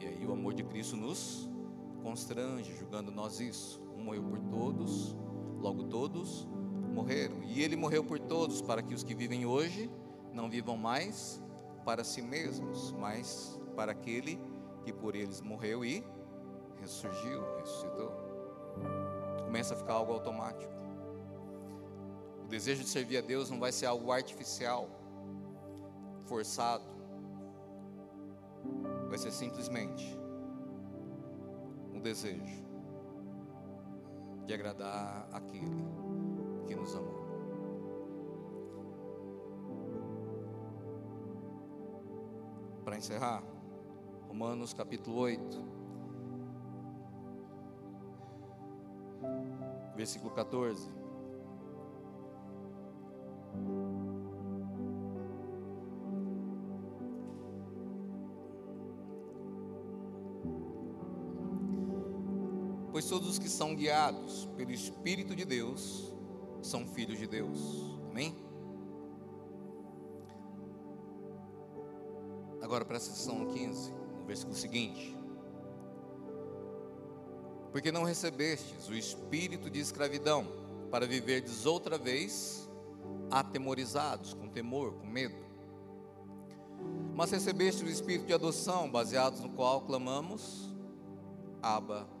E 0.00 0.06
aí 0.06 0.26
o 0.26 0.32
amor 0.32 0.54
de 0.54 0.64
Cristo 0.64 0.96
nos 0.96 1.46
constrange, 2.02 2.74
julgando 2.74 3.10
nós 3.10 3.38
isso. 3.38 3.82
Um 3.94 4.04
morreu 4.04 4.22
por 4.24 4.38
todos, 4.40 5.14
logo 5.60 5.84
todos 5.84 6.48
morreram. 6.94 7.42
E 7.42 7.62
ele 7.62 7.76
morreu 7.76 8.02
por 8.02 8.18
todos, 8.18 8.62
para 8.62 8.82
que 8.82 8.94
os 8.94 9.02
que 9.02 9.14
vivem 9.14 9.44
hoje 9.44 9.90
não 10.32 10.48
vivam 10.48 10.74
mais 10.74 11.38
para 11.84 12.02
si 12.02 12.22
mesmos, 12.22 12.92
mas 12.92 13.60
para 13.76 13.92
aquele 13.92 14.40
que 14.82 14.92
por 14.92 15.14
eles 15.14 15.42
morreu 15.42 15.84
e 15.84 16.02
ressurgiu, 16.80 17.42
ressuscitou. 17.58 18.10
Começa 19.44 19.74
a 19.74 19.76
ficar 19.76 19.92
algo 19.92 20.14
automático. 20.14 20.72
O 22.42 22.48
desejo 22.48 22.82
de 22.82 22.88
servir 22.88 23.18
a 23.18 23.20
Deus 23.20 23.50
não 23.50 23.60
vai 23.60 23.70
ser 23.70 23.84
algo 23.84 24.10
artificial, 24.10 24.88
forçado 26.24 26.95
vai 29.16 29.22
ser 29.22 29.32
simplesmente 29.32 30.14
um 31.90 31.98
desejo 32.02 32.62
de 34.44 34.52
agradar 34.52 35.26
aquele 35.32 35.86
que 36.66 36.74
nos 36.76 36.94
amou. 36.94 37.24
Para 42.84 42.98
encerrar, 42.98 43.42
Romanos 44.28 44.74
capítulo 44.74 45.16
8, 45.20 45.64
versículo 49.96 50.30
14. 50.34 50.90
Todos 63.16 63.30
os 63.30 63.38
que 63.38 63.48
são 63.48 63.74
guiados 63.74 64.46
pelo 64.58 64.70
Espírito 64.70 65.34
de 65.34 65.46
Deus 65.46 66.12
são 66.60 66.86
filhos 66.86 67.18
de 67.18 67.26
Deus. 67.26 67.58
Amém? 68.10 68.36
Agora 72.60 72.84
para 72.84 72.98
a 72.98 73.00
sessão 73.00 73.54
15, 73.54 73.90
no 74.20 74.26
versículo 74.26 74.54
seguinte. 74.54 75.16
Porque 77.72 77.90
não 77.90 78.04
recebestes 78.04 78.86
o 78.86 78.94
espírito 78.94 79.70
de 79.70 79.80
escravidão 79.80 80.46
para 80.90 81.06
viverdes 81.06 81.64
outra 81.64 81.96
vez 81.96 82.68
atemorizados, 83.30 84.34
com 84.34 84.46
temor, 84.46 84.92
com 84.92 85.06
medo. 85.06 85.42
Mas 87.14 87.30
recebeste 87.30 87.82
o 87.82 87.88
espírito 87.88 88.26
de 88.26 88.34
adoção, 88.34 88.90
baseados 88.90 89.40
no 89.40 89.48
qual 89.48 89.80
clamamos: 89.80 90.70
Abba, 91.62 92.14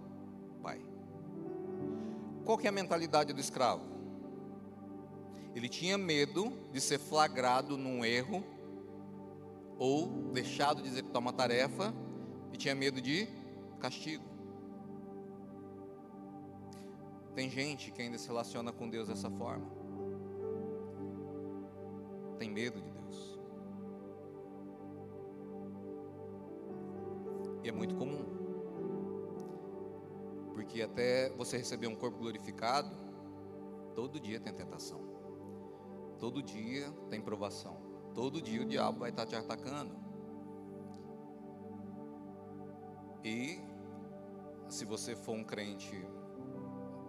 qual 2.46 2.56
que 2.56 2.68
é 2.68 2.70
a 2.70 2.72
mentalidade 2.72 3.32
do 3.32 3.40
escravo? 3.40 3.82
Ele 5.52 5.68
tinha 5.68 5.98
medo 5.98 6.52
de 6.72 6.80
ser 6.80 6.98
flagrado 6.98 7.76
num 7.76 8.04
erro 8.04 8.44
ou 9.76 10.30
deixado 10.32 10.80
de 10.80 10.86
executar 10.88 11.20
uma 11.20 11.32
tarefa 11.32 11.92
e 12.52 12.56
tinha 12.56 12.72
medo 12.74 13.00
de 13.00 13.26
castigo. 13.80 14.24
Tem 17.34 17.50
gente 17.50 17.90
que 17.90 18.00
ainda 18.00 18.16
se 18.16 18.28
relaciona 18.28 18.72
com 18.72 18.88
Deus 18.88 19.08
dessa 19.08 19.28
forma. 19.28 19.66
Tem 22.38 22.48
medo 22.48 22.80
de 22.80 22.90
Deus. 22.92 23.40
E 27.64 27.68
é 27.68 27.72
muito 27.72 27.96
comum. 27.96 28.35
Porque 30.66 30.82
até 30.82 31.30
você 31.30 31.56
receber 31.56 31.86
um 31.86 31.94
corpo 31.94 32.18
glorificado, 32.18 32.90
todo 33.94 34.18
dia 34.18 34.40
tem 34.40 34.52
tentação. 34.52 35.00
Todo 36.18 36.42
dia 36.42 36.90
tem 37.08 37.20
provação. 37.20 37.80
Todo 38.12 38.42
dia 38.42 38.62
o 38.62 38.64
diabo 38.64 38.98
vai 38.98 39.10
estar 39.10 39.26
te 39.26 39.36
atacando. 39.36 39.94
E 43.22 43.60
se 44.68 44.84
você 44.84 45.14
for 45.14 45.36
um 45.36 45.44
crente 45.44 46.04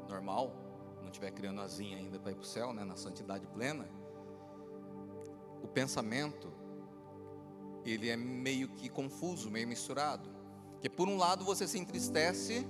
normal, 0.08 0.54
não 1.02 1.08
estiver 1.08 1.32
criando 1.32 1.60
asinha 1.60 1.98
ainda 1.98 2.20
para 2.20 2.32
ir 2.32 2.36
para 2.36 2.44
o 2.44 2.46
céu, 2.46 2.72
né, 2.72 2.86
na 2.86 2.96
santidade 2.96 3.48
plena, 3.48 3.90
o 5.64 5.68
pensamento 5.68 6.54
ele 7.84 8.08
é 8.08 8.16
meio 8.16 8.70
que 8.70 8.88
confuso, 8.88 9.50
meio 9.50 9.68
misturado. 9.68 10.30
Que 10.80 10.88
por 10.88 11.08
um 11.08 11.18
lado 11.18 11.44
você 11.44 11.68
se 11.68 11.80
entristece 11.80 12.68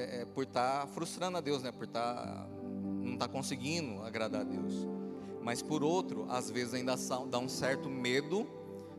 é, 0.00 0.22
é 0.22 0.24
por 0.24 0.44
estar 0.44 0.82
tá 0.82 0.86
frustrando 0.86 1.36
a 1.36 1.40
Deus, 1.40 1.62
né? 1.62 1.70
Por 1.72 1.84
estar 1.84 2.14
tá, 2.14 2.48
não 3.02 3.14
estar 3.14 3.26
tá 3.26 3.32
conseguindo 3.32 4.02
agradar 4.02 4.42
a 4.42 4.44
Deus. 4.44 4.86
Mas 5.42 5.62
por 5.62 5.82
outro, 5.82 6.26
às 6.28 6.50
vezes 6.50 6.74
ainda 6.74 6.94
dá 7.28 7.38
um 7.38 7.48
certo 7.48 7.88
medo 7.88 8.46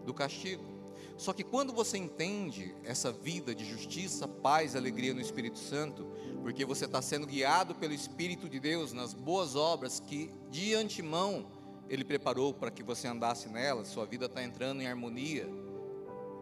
do 0.05 0.13
castigo. 0.13 0.71
Só 1.17 1.33
que 1.33 1.43
quando 1.43 1.71
você 1.71 1.97
entende 1.97 2.75
essa 2.83 3.11
vida 3.11 3.53
de 3.53 3.63
justiça, 3.63 4.27
paz, 4.27 4.75
alegria 4.75 5.13
no 5.13 5.21
Espírito 5.21 5.59
Santo, 5.59 6.07
porque 6.41 6.65
você 6.65 6.85
está 6.85 7.01
sendo 7.01 7.27
guiado 7.27 7.75
pelo 7.75 7.93
Espírito 7.93 8.49
de 8.49 8.59
Deus 8.59 8.91
nas 8.91 9.13
boas 9.13 9.55
obras 9.55 9.99
que 9.99 10.31
de 10.49 10.73
antemão 10.73 11.45
Ele 11.87 12.03
preparou 12.03 12.53
para 12.53 12.71
que 12.71 12.81
você 12.81 13.07
andasse 13.07 13.49
nelas, 13.49 13.89
sua 13.89 14.05
vida 14.05 14.25
está 14.25 14.43
entrando 14.43 14.81
em 14.81 14.87
harmonia 14.87 15.47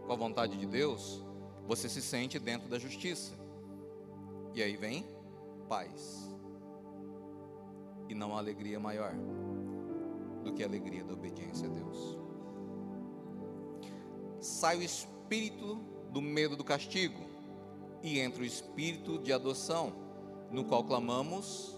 com 0.05 0.13
a 0.13 0.15
vontade 0.15 0.57
de 0.57 0.65
Deus, 0.65 1.23
você 1.67 1.87
se 1.87 2.01
sente 2.01 2.39
dentro 2.39 2.67
da 2.67 2.79
justiça. 2.79 3.38
E 4.53 4.63
aí 4.63 4.75
vem 4.75 5.05
paz. 5.67 6.29
E 8.07 8.15
não 8.15 8.35
a 8.35 8.39
alegria 8.39 8.79
maior 8.79 9.13
do 10.43 10.53
que 10.53 10.63
a 10.63 10.65
alegria 10.65 11.03
da 11.03 11.13
obediência 11.13 11.67
a 11.67 11.71
Deus. 11.71 12.17
Sai 14.39 14.77
o 14.77 14.81
espírito 14.81 15.75
do 16.11 16.21
medo 16.21 16.55
do 16.55 16.63
castigo 16.63 17.19
e 18.01 18.19
entra 18.19 18.41
o 18.41 18.45
espírito 18.45 19.19
de 19.19 19.31
adoção, 19.31 19.93
no 20.49 20.63
qual 20.63 20.83
clamamos 20.83 21.77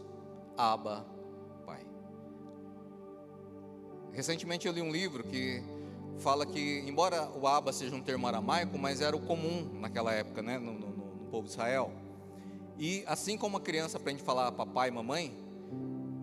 Abba, 0.57 1.05
Pai. 1.65 1.85
Recentemente 4.13 4.67
eu 4.67 4.73
li 4.73 4.81
um 4.81 4.91
livro 4.91 5.23
que 5.23 5.61
fala 6.19 6.45
que, 6.45 6.83
embora 6.87 7.29
o 7.31 7.47
Abba 7.47 7.73
seja 7.73 7.95
um 7.95 8.01
termo 8.01 8.27
aramaico, 8.27 8.77
mas 8.77 9.01
era 9.01 9.15
o 9.15 9.21
comum 9.21 9.69
naquela 9.79 10.13
época, 10.13 10.41
né, 10.41 10.59
no, 10.59 10.73
no, 10.73 10.87
no 10.89 11.25
povo 11.31 11.47
de 11.47 11.51
Israel. 11.51 11.91
E 12.81 13.03
assim 13.05 13.37
como 13.37 13.57
a 13.57 13.61
criança 13.61 13.99
aprende 13.99 14.23
a 14.23 14.25
falar 14.25 14.51
papai 14.53 14.87
e 14.87 14.91
mamãe, 14.91 15.37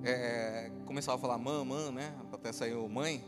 é, 0.02 0.72
começava 0.86 1.16
a 1.16 1.20
falar 1.20 1.38
mamã, 1.38 1.92
né? 1.92 2.12
Até 2.32 2.50
saiu 2.50 2.88
mãe. 2.88 3.24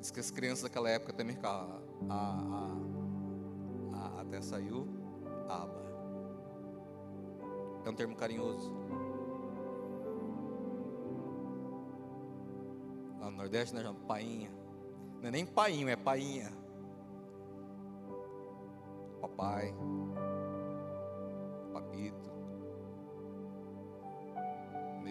Diz 0.00 0.10
que 0.10 0.18
as 0.18 0.32
crianças 0.32 0.64
daquela 0.64 0.90
época 0.90 1.12
também 1.12 1.36
ficavam 1.36 1.80
a, 2.08 2.74
a, 3.94 3.98
a, 3.98 4.20
até 4.22 4.42
saiu 4.42 4.88
aba. 5.48 5.80
É 7.84 7.88
um 7.88 7.94
termo 7.94 8.16
carinhoso. 8.16 8.74
Lá 13.20 13.30
no 13.30 13.36
Nordeste 13.36 13.76
chamamos 13.76 14.02
painha. 14.08 14.50
Não 15.20 15.28
é 15.28 15.30
nem 15.30 15.46
painho, 15.46 15.88
é 15.88 15.94
painha. 15.94 16.50
Papai. 19.20 19.72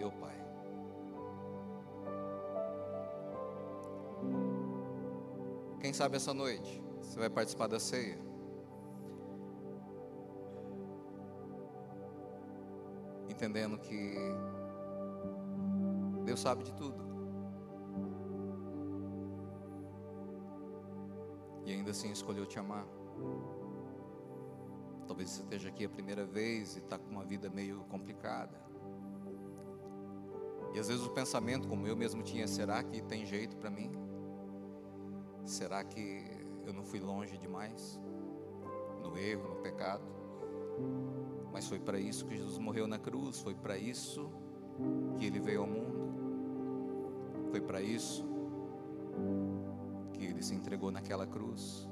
Meu 0.00 0.10
Pai. 0.12 0.34
Quem 5.80 5.92
sabe 5.92 6.16
essa 6.16 6.32
noite 6.32 6.82
você 7.02 7.18
vai 7.18 7.28
participar 7.28 7.66
da 7.66 7.78
ceia? 7.78 8.18
Entendendo 13.28 13.78
que 13.78 14.14
Deus 16.24 16.40
sabe 16.40 16.64
de 16.64 16.72
tudo. 16.74 16.98
E 21.64 21.72
ainda 21.72 21.90
assim 21.90 22.10
escolheu 22.10 22.46
te 22.46 22.58
amar. 22.58 22.86
Talvez 25.06 25.30
você 25.30 25.42
esteja 25.42 25.68
aqui 25.68 25.84
a 25.84 25.88
primeira 25.88 26.24
vez 26.24 26.76
e 26.76 26.78
está 26.78 26.98
com 26.98 27.10
uma 27.10 27.24
vida 27.24 27.50
meio 27.50 27.84
complicada. 27.84 28.69
E 30.74 30.78
às 30.78 30.88
vezes 30.88 31.04
o 31.04 31.10
pensamento, 31.10 31.68
como 31.68 31.86
eu 31.86 31.96
mesmo 31.96 32.22
tinha, 32.22 32.46
será 32.46 32.82
que 32.82 33.02
tem 33.02 33.26
jeito 33.26 33.56
para 33.56 33.70
mim? 33.70 33.90
Será 35.44 35.82
que 35.82 36.24
eu 36.64 36.72
não 36.72 36.84
fui 36.84 37.00
longe 37.00 37.36
demais? 37.36 38.00
No 39.02 39.18
erro, 39.18 39.48
no 39.48 39.56
pecado? 39.56 40.04
Mas 41.52 41.66
foi 41.68 41.80
para 41.80 41.98
isso 41.98 42.24
que 42.26 42.36
Jesus 42.36 42.58
morreu 42.58 42.86
na 42.86 42.98
cruz, 42.98 43.40
foi 43.40 43.54
para 43.54 43.76
isso 43.76 44.30
que 45.18 45.26
ele 45.26 45.40
veio 45.40 45.62
ao 45.62 45.66
mundo, 45.66 45.98
foi 47.50 47.60
para 47.60 47.82
isso 47.82 48.24
que 50.12 50.24
ele 50.24 50.42
se 50.42 50.54
entregou 50.54 50.90
naquela 50.90 51.26
cruz, 51.26 51.88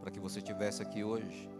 para 0.00 0.10
que 0.10 0.18
você 0.18 0.38
estivesse 0.38 0.82
aqui 0.82 1.04
hoje. 1.04 1.55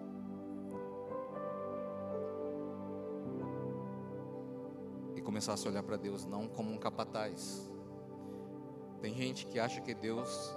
Começasse 5.27 5.67
a 5.67 5.71
olhar 5.73 5.83
para 5.83 5.97
Deus 5.97 6.25
não 6.25 6.47
como 6.47 6.73
um 6.73 6.79
capataz. 6.79 7.69
Tem 9.01 9.13
gente 9.13 9.45
que 9.45 9.59
acha 9.59 9.81
que 9.81 9.93
Deus 9.93 10.57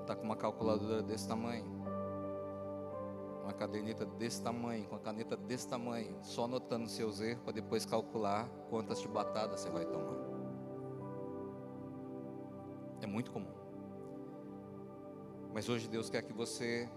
está 0.00 0.16
com 0.16 0.24
uma 0.24 0.34
calculadora 0.34 1.00
desse 1.00 1.28
tamanho, 1.28 1.64
uma 3.44 3.52
caderneta 3.52 4.04
desse 4.04 4.42
tamanho, 4.42 4.84
com 4.88 4.96
a 4.96 4.98
caneta 4.98 5.36
desse 5.36 5.68
tamanho, 5.68 6.18
só 6.22 6.44
anotando 6.44 6.88
seus 6.88 7.20
erros 7.20 7.44
para 7.44 7.52
depois 7.52 7.86
calcular 7.86 8.48
quantas 8.68 9.00
chibatadas 9.00 9.60
você 9.60 9.70
vai 9.70 9.86
tomar. 9.86 10.18
É 13.00 13.06
muito 13.06 13.30
comum. 13.30 13.54
Mas 15.54 15.68
hoje 15.68 15.88
Deus 15.88 16.10
quer 16.10 16.22
que 16.22 16.32
você 16.32 16.90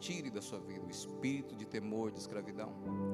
tire 0.00 0.28
da 0.28 0.42
sua 0.42 0.58
vida 0.58 0.84
o 0.84 0.90
espírito 0.90 1.54
de 1.54 1.64
temor, 1.64 2.10
de 2.10 2.18
escravidão 2.18 3.13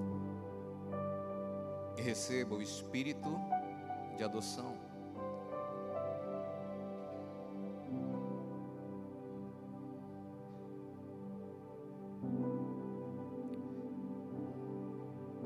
e 2.00 2.02
receba 2.02 2.54
o 2.56 2.62
espírito 2.62 3.28
de 4.16 4.24
adoção. 4.24 4.74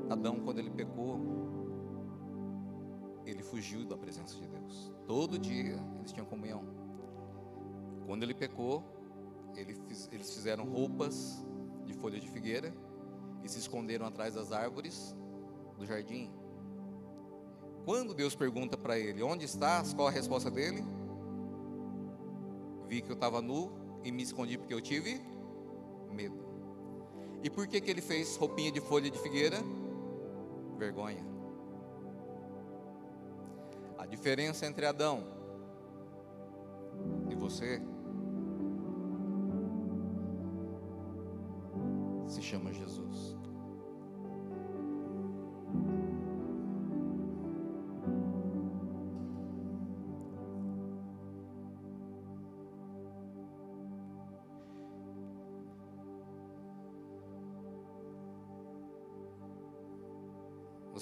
Adão, 0.09 0.39
quando 0.39 0.59
ele 0.59 0.69
pecou, 0.69 1.19
ele 3.25 3.43
fugiu 3.43 3.85
da 3.85 3.97
presença 3.97 4.35
de 4.35 4.47
Deus. 4.47 4.93
Todo 5.05 5.37
dia 5.37 5.77
eles 5.99 6.13
tinham 6.13 6.25
comunhão. 6.25 6.63
Quando 8.05 8.23
ele 8.23 8.33
pecou, 8.33 8.81
eles 9.57 10.33
fizeram 10.33 10.63
roupas 10.63 11.45
de 11.85 11.93
folha 11.93 12.17
de 12.17 12.29
figueira 12.29 12.73
e 13.43 13.49
se 13.49 13.59
esconderam 13.59 14.05
atrás 14.05 14.35
das 14.35 14.53
árvores 14.53 15.13
do 15.77 15.85
jardim. 15.85 16.44
Quando 17.85 18.15
Deus 18.15 18.35
pergunta 18.35 18.75
para 18.75 18.97
ele: 18.97 19.21
Onde 19.21 19.45
estás? 19.45 19.93
Qual 19.93 20.07
a 20.07 20.11
resposta 20.11 20.49
dele? 20.49 20.83
Vi 22.87 23.01
que 23.01 23.11
eu 23.11 23.13
estava 23.15 23.41
nu 23.41 23.71
e 24.03 24.11
me 24.11 24.23
escondi 24.23 24.57
porque 24.57 24.73
eu 24.73 24.81
tive 24.81 25.21
medo. 26.11 26.43
E 27.43 27.49
por 27.49 27.67
que, 27.67 27.79
que 27.79 27.91
ele 27.91 28.01
fez 28.01 28.35
roupinha 28.37 28.71
de 28.71 28.81
folha 28.81 29.09
de 29.09 29.19
figueira? 29.19 29.57
Vergonha. 30.77 31.23
A 33.99 34.05
diferença 34.07 34.65
entre 34.65 34.85
Adão 34.85 35.23
e 37.29 37.35
você 37.35 37.81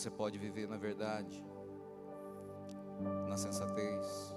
você 0.04 0.12
pode 0.12 0.38
viver 0.38 0.68
na 0.68 0.76
verdade, 0.76 1.42
na 3.30 3.38
sensatez, 3.38 4.36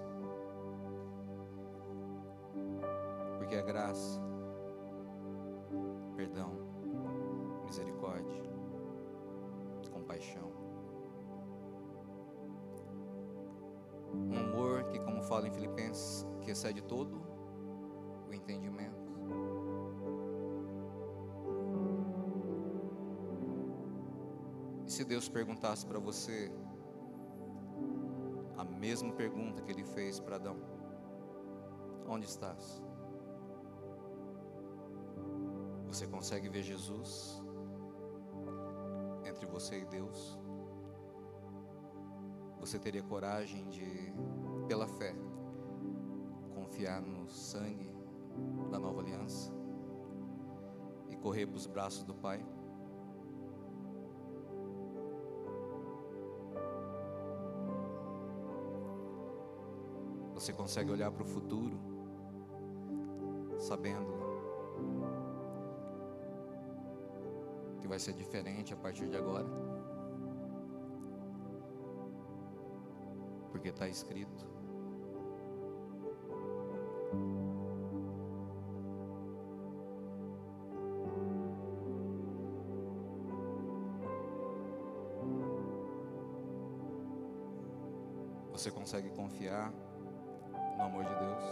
porque 3.36 3.56
a 3.56 3.62
graça, 3.62 4.20
perdão, 6.14 6.52
misericórdia, 7.64 8.44
compaixão. 9.90 10.52
Um 14.14 14.38
amor 14.38 14.84
que, 14.84 15.00
como 15.00 15.20
fala 15.24 15.48
em 15.48 15.52
Filipenses, 15.52 16.24
que 16.42 16.52
excede 16.52 16.80
todo 16.80 17.20
o 18.28 18.32
entendimento. 18.32 19.05
Se 24.96 25.04
Deus 25.04 25.28
perguntasse 25.28 25.84
para 25.84 25.98
você 25.98 26.50
a 28.56 28.64
mesma 28.64 29.12
pergunta 29.12 29.60
que 29.60 29.70
ele 29.70 29.84
fez 29.84 30.18
para 30.18 30.36
Adão: 30.36 30.56
Onde 32.08 32.24
estás? 32.24 32.82
Você 35.86 36.06
consegue 36.06 36.48
ver 36.48 36.62
Jesus 36.62 37.42
entre 39.26 39.44
você 39.44 39.82
e 39.82 39.84
Deus? 39.84 40.38
Você 42.58 42.78
teria 42.78 43.02
coragem 43.02 43.68
de, 43.68 44.14
pela 44.66 44.88
fé, 44.88 45.14
confiar 46.54 47.02
no 47.02 47.28
sangue 47.28 47.94
da 48.70 48.78
nova 48.78 49.02
aliança 49.02 49.52
e 51.10 51.16
correr 51.16 51.46
para 51.46 51.56
os 51.58 51.66
braços 51.66 52.02
do 52.02 52.14
Pai? 52.14 52.42
Você 60.46 60.52
consegue 60.52 60.92
olhar 60.92 61.10
para 61.10 61.24
o 61.24 61.26
futuro, 61.26 61.76
sabendo 63.58 64.14
que 67.80 67.88
vai 67.88 67.98
ser 67.98 68.12
diferente 68.12 68.72
a 68.72 68.76
partir 68.76 69.08
de 69.08 69.16
agora? 69.16 69.44
Porque 73.50 73.70
está 73.70 73.88
escrito. 73.88 74.46
Você 88.52 88.70
consegue 88.70 89.10
confiar 89.10 89.74
amor 90.96 91.04
de 91.04 91.14
Deus? 91.14 91.44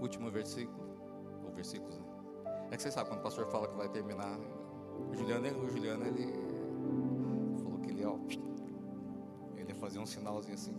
Último 0.00 0.30
versículo, 0.30 0.86
ou 1.44 1.50
versículos, 1.52 1.96
né? 1.98 2.04
É 2.70 2.76
que 2.76 2.82
vocês 2.82 2.94
sabem 2.94 3.10
quando 3.10 3.20
o 3.20 3.22
pastor 3.22 3.46
fala 3.46 3.66
que 3.66 3.76
vai 3.76 3.88
terminar. 3.88 4.38
O 5.10 5.14
Juliano, 5.14 5.64
o 5.64 5.68
Juliano 5.68 6.04
ele 6.06 6.32
falou 7.62 7.80
que 7.80 7.90
ele, 7.90 8.04
ó, 8.04 8.16
ele 9.56 9.68
ia 9.68 9.74
fazer 9.74 9.98
um 9.98 10.06
sinalzinho 10.06 10.54
assim, 10.54 10.74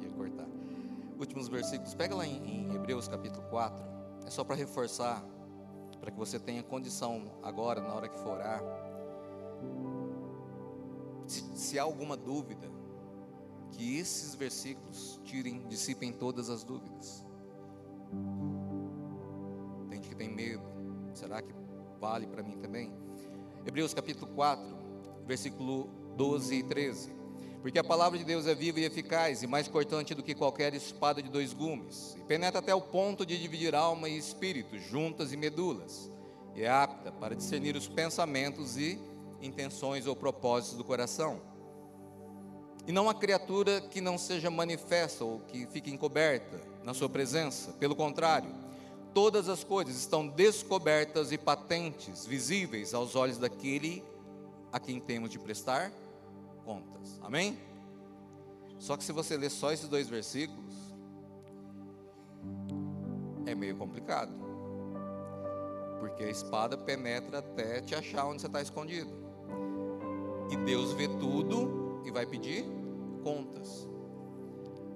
ia 0.00 0.10
cortar. 0.10 0.46
Últimos 1.18 1.48
versículos, 1.48 1.94
pega 1.94 2.14
lá 2.14 2.26
em, 2.26 2.68
em 2.68 2.74
Hebreus 2.74 3.08
capítulo 3.08 3.44
4, 3.48 3.84
é 4.26 4.30
só 4.30 4.44
para 4.44 4.54
reforçar, 4.54 5.24
para 6.00 6.10
que 6.10 6.18
você 6.18 6.38
tenha 6.38 6.62
condição 6.62 7.38
agora, 7.42 7.80
na 7.80 7.92
hora 7.92 8.08
que 8.08 8.16
for 8.18 8.34
orar 8.34 8.62
se, 11.60 11.78
há 11.78 11.82
alguma 11.82 12.16
dúvida, 12.16 12.70
que 13.72 13.96
esses 13.98 14.34
versículos 14.34 15.20
tirem, 15.24 15.66
dissipem 15.68 16.12
todas 16.12 16.48
as 16.50 16.64
dúvidas. 16.64 17.24
Tem 19.88 19.98
gente 19.98 20.08
que 20.08 20.16
tem 20.16 20.28
medo. 20.28 20.62
Será 21.12 21.42
que 21.42 21.52
vale 22.00 22.26
para 22.26 22.42
mim 22.42 22.58
também? 22.58 22.92
Hebreus 23.66 23.92
capítulo 23.92 24.32
4, 24.34 24.64
versículo 25.26 25.88
12 26.16 26.54
e 26.54 26.62
13. 26.62 27.18
Porque 27.60 27.78
a 27.78 27.84
palavra 27.84 28.16
de 28.18 28.24
Deus 28.24 28.46
é 28.46 28.54
viva 28.54 28.78
e 28.80 28.84
eficaz, 28.84 29.42
e 29.42 29.46
mais 29.46 29.66
cortante 29.66 30.14
do 30.14 30.22
que 30.22 30.34
qualquer 30.34 30.74
espada 30.74 31.20
de 31.20 31.28
dois 31.28 31.52
gumes, 31.52 32.14
e 32.16 32.22
penetra 32.22 32.60
até 32.60 32.74
o 32.74 32.80
ponto 32.80 33.26
de 33.26 33.36
dividir 33.36 33.74
alma 33.74 34.08
e 34.08 34.16
espírito, 34.16 34.78
juntas 34.78 35.32
e 35.32 35.36
medulas, 35.36 36.10
e 36.54 36.62
é 36.62 36.70
apta 36.70 37.10
para 37.10 37.34
discernir 37.34 37.76
os 37.76 37.88
pensamentos 37.88 38.76
e 38.76 38.98
intenções 39.40 40.06
ou 40.06 40.16
propósitos 40.16 40.76
do 40.76 40.84
coração. 40.84 41.40
E 42.86 42.92
não 42.92 43.08
há 43.10 43.14
criatura 43.14 43.80
que 43.82 44.00
não 44.00 44.16
seja 44.16 44.50
manifesta 44.50 45.24
ou 45.24 45.40
que 45.40 45.66
fique 45.66 45.90
encoberta 45.90 46.58
na 46.82 46.94
sua 46.94 47.08
presença. 47.08 47.72
Pelo 47.74 47.94
contrário, 47.94 48.50
todas 49.12 49.48
as 49.48 49.62
coisas 49.62 49.96
estão 49.96 50.26
descobertas 50.26 51.30
e 51.30 51.36
patentes, 51.36 52.24
visíveis 52.24 52.94
aos 52.94 53.14
olhos 53.14 53.36
daquele 53.36 54.02
a 54.72 54.80
quem 54.80 54.98
temos 54.98 55.30
de 55.30 55.38
prestar 55.38 55.92
contas. 56.64 57.18
Amém? 57.22 57.58
Só 58.78 58.96
que 58.96 59.04
se 59.04 59.12
você 59.12 59.36
ler 59.36 59.50
só 59.50 59.72
esses 59.72 59.88
dois 59.88 60.08
versículos, 60.08 60.74
é 63.44 63.54
meio 63.54 63.76
complicado. 63.76 64.32
Porque 65.98 66.24
a 66.24 66.30
espada 66.30 66.78
penetra 66.78 67.40
até 67.40 67.80
te 67.80 67.94
achar 67.94 68.24
onde 68.24 68.40
você 68.40 68.46
está 68.46 68.62
escondido. 68.62 69.27
E 70.50 70.56
Deus 70.56 70.92
vê 70.92 71.08
tudo 71.08 72.02
e 72.04 72.10
vai 72.10 72.26
pedir 72.26 72.64
contas. 73.22 73.88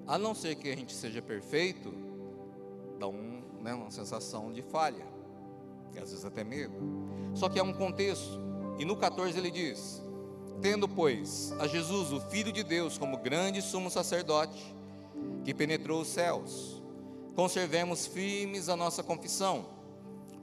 A 0.07 0.17
não 0.17 0.33
ser 0.33 0.55
que 0.55 0.69
a 0.69 0.75
gente 0.75 0.93
seja 0.93 1.21
perfeito, 1.21 1.93
dá 2.99 3.07
um, 3.07 3.41
né, 3.61 3.73
uma 3.73 3.91
sensação 3.91 4.51
de 4.51 4.61
falha, 4.61 5.05
e 5.93 5.99
às 5.99 6.09
vezes 6.09 6.25
até 6.25 6.43
medo. 6.43 6.73
Só 7.33 7.47
que 7.47 7.59
há 7.59 7.63
um 7.63 7.73
contexto, 7.73 8.39
e 8.79 8.85
no 8.85 8.97
14 8.97 9.37
ele 9.37 9.51
diz: 9.51 10.01
Tendo, 10.61 10.87
pois, 10.87 11.53
a 11.59 11.67
Jesus, 11.67 12.11
o 12.11 12.19
Filho 12.19 12.51
de 12.51 12.63
Deus, 12.63 12.97
como 12.97 13.17
grande 13.17 13.61
sumo 13.61 13.89
sacerdote, 13.89 14.75
que 15.45 15.53
penetrou 15.53 16.01
os 16.01 16.07
céus, 16.07 16.81
conservemos 17.35 18.05
firmes 18.05 18.69
a 18.69 18.75
nossa 18.75 19.03
confissão 19.03 19.65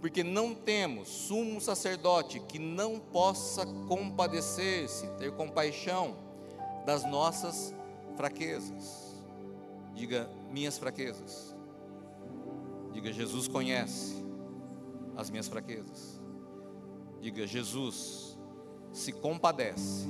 porque 0.00 0.24
não 0.24 0.54
temos 0.54 1.08
sumo 1.08 1.60
sacerdote 1.60 2.40
que 2.40 2.58
não 2.58 2.98
possa 2.98 3.66
compadecer-se, 3.86 5.06
ter 5.18 5.30
compaixão 5.32 6.16
das 6.86 7.04
nossas 7.04 7.74
fraquezas. 8.16 9.14
Diga, 9.94 10.30
minhas 10.50 10.78
fraquezas. 10.78 11.54
Diga, 12.92 13.12
Jesus 13.12 13.46
conhece 13.46 14.24
as 15.16 15.28
minhas 15.28 15.48
fraquezas. 15.48 16.18
Diga, 17.20 17.46
Jesus 17.46 18.38
se 18.92 19.12
compadece 19.12 20.08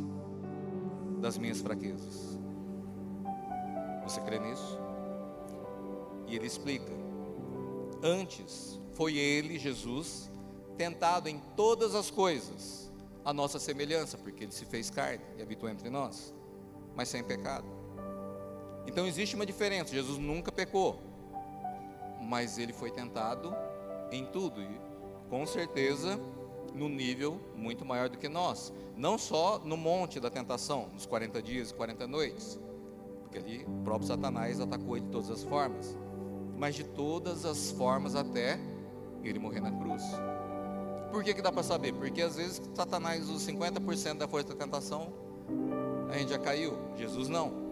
das 1.20 1.36
minhas 1.36 1.60
fraquezas. 1.60 2.38
Você 4.04 4.20
crê 4.20 4.38
nisso? 4.38 4.78
E 6.28 6.36
ele 6.36 6.46
explica: 6.46 6.92
antes 8.02 8.79
foi 8.94 9.16
ele, 9.16 9.58
Jesus, 9.58 10.30
tentado 10.76 11.28
em 11.28 11.38
todas 11.56 11.94
as 11.94 12.10
coisas, 12.10 12.90
a 13.24 13.32
nossa 13.32 13.58
semelhança, 13.58 14.16
porque 14.16 14.44
ele 14.44 14.52
se 14.52 14.64
fez 14.64 14.90
carne 14.90 15.22
e 15.36 15.42
habitou 15.42 15.68
entre 15.68 15.90
nós, 15.90 16.34
mas 16.94 17.08
sem 17.08 17.22
pecado. 17.22 17.66
Então 18.86 19.06
existe 19.06 19.36
uma 19.36 19.46
diferença: 19.46 19.92
Jesus 19.92 20.18
nunca 20.18 20.50
pecou, 20.50 21.00
mas 22.20 22.58
ele 22.58 22.72
foi 22.72 22.90
tentado 22.90 23.54
em 24.10 24.24
tudo, 24.26 24.62
e 24.62 24.80
com 25.28 25.46
certeza 25.46 26.18
no 26.74 26.88
nível 26.88 27.40
muito 27.56 27.84
maior 27.84 28.08
do 28.08 28.18
que 28.18 28.28
nós, 28.28 28.72
não 28.96 29.18
só 29.18 29.58
no 29.58 29.76
monte 29.76 30.18
da 30.20 30.30
tentação, 30.30 30.88
nos 30.92 31.06
40 31.06 31.42
dias 31.42 31.70
e 31.70 31.74
40 31.74 32.06
noites, 32.06 32.58
porque 33.22 33.38
ali 33.38 33.64
o 33.64 33.82
próprio 33.84 34.08
Satanás 34.08 34.60
atacou 34.60 34.96
ele 34.96 35.06
de 35.06 35.12
todas 35.12 35.30
as 35.30 35.42
formas, 35.42 35.96
mas 36.56 36.74
de 36.74 36.84
todas 36.84 37.44
as 37.44 37.70
formas 37.70 38.14
até 38.14 38.58
ele 39.28 39.38
morrer 39.38 39.60
na 39.60 39.70
cruz. 39.70 40.02
Por 41.10 41.24
que, 41.24 41.34
que 41.34 41.42
dá 41.42 41.50
para 41.50 41.62
saber? 41.62 41.92
Porque 41.92 42.22
às 42.22 42.36
vezes 42.36 42.62
Satanás 42.74 43.28
usa 43.28 43.52
50% 43.52 44.18
da 44.18 44.28
força 44.28 44.54
da 44.54 44.64
tentação, 44.64 45.12
a 46.08 46.16
gente 46.16 46.30
já 46.30 46.38
caiu. 46.38 46.76
Jesus 46.96 47.28
não. 47.28 47.70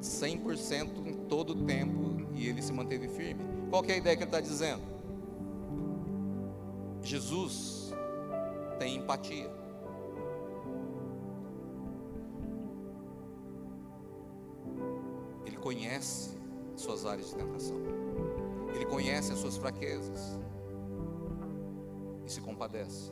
100% 0.00 1.06
em 1.06 1.14
todo 1.26 1.50
o 1.50 1.66
tempo 1.66 2.28
e 2.34 2.46
ele 2.46 2.62
se 2.62 2.72
manteve 2.72 3.08
firme. 3.08 3.44
Qual 3.68 3.84
é 3.84 3.92
a 3.92 3.96
ideia 3.96 4.16
que 4.16 4.22
ele 4.22 4.28
está 4.28 4.40
dizendo? 4.40 4.82
Jesus 7.02 7.92
tem 8.78 8.96
empatia. 8.96 9.50
Ele 15.44 15.56
conhece 15.56 16.36
suas 16.76 17.04
áreas 17.04 17.30
de 17.30 17.34
tentação. 17.34 18.07
Ele 18.78 18.86
conhece 18.86 19.32
as 19.32 19.40
suas 19.40 19.56
fraquezas 19.56 20.38
e 22.24 22.30
se 22.30 22.40
compadece. 22.40 23.10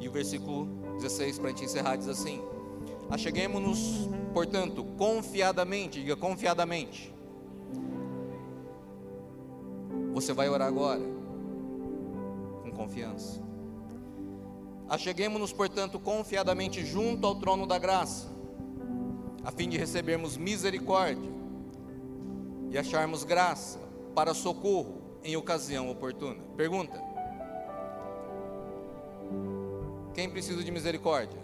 E 0.00 0.08
o 0.08 0.10
versículo 0.10 0.64
16, 0.96 1.38
para 1.38 1.48
a 1.48 1.50
gente 1.50 1.66
encerrar, 1.66 1.96
diz 1.96 2.08
assim: 2.08 2.40
Acheguemos-nos, 3.10 4.08
portanto, 4.32 4.82
confiadamente, 4.96 6.00
diga 6.00 6.16
confiadamente. 6.16 7.14
Você 10.14 10.32
vai 10.32 10.48
orar 10.48 10.68
agora, 10.68 11.02
com 12.62 12.70
confiança. 12.70 13.42
Acheguemos-nos, 14.88 15.52
portanto, 15.52 16.00
confiadamente 16.00 16.82
junto 16.82 17.26
ao 17.26 17.34
trono 17.34 17.66
da 17.66 17.78
graça, 17.78 18.26
a 19.44 19.52
fim 19.52 19.68
de 19.68 19.76
recebermos 19.76 20.38
misericórdia 20.38 21.30
e 22.70 22.78
acharmos 22.78 23.22
graça 23.22 23.87
para 24.14 24.34
socorro 24.34 25.02
em 25.22 25.36
ocasião 25.36 25.90
oportuna. 25.90 26.42
Pergunta: 26.56 27.00
Quem 30.14 30.28
precisa 30.28 30.62
de 30.62 30.70
misericórdia? 30.70 31.40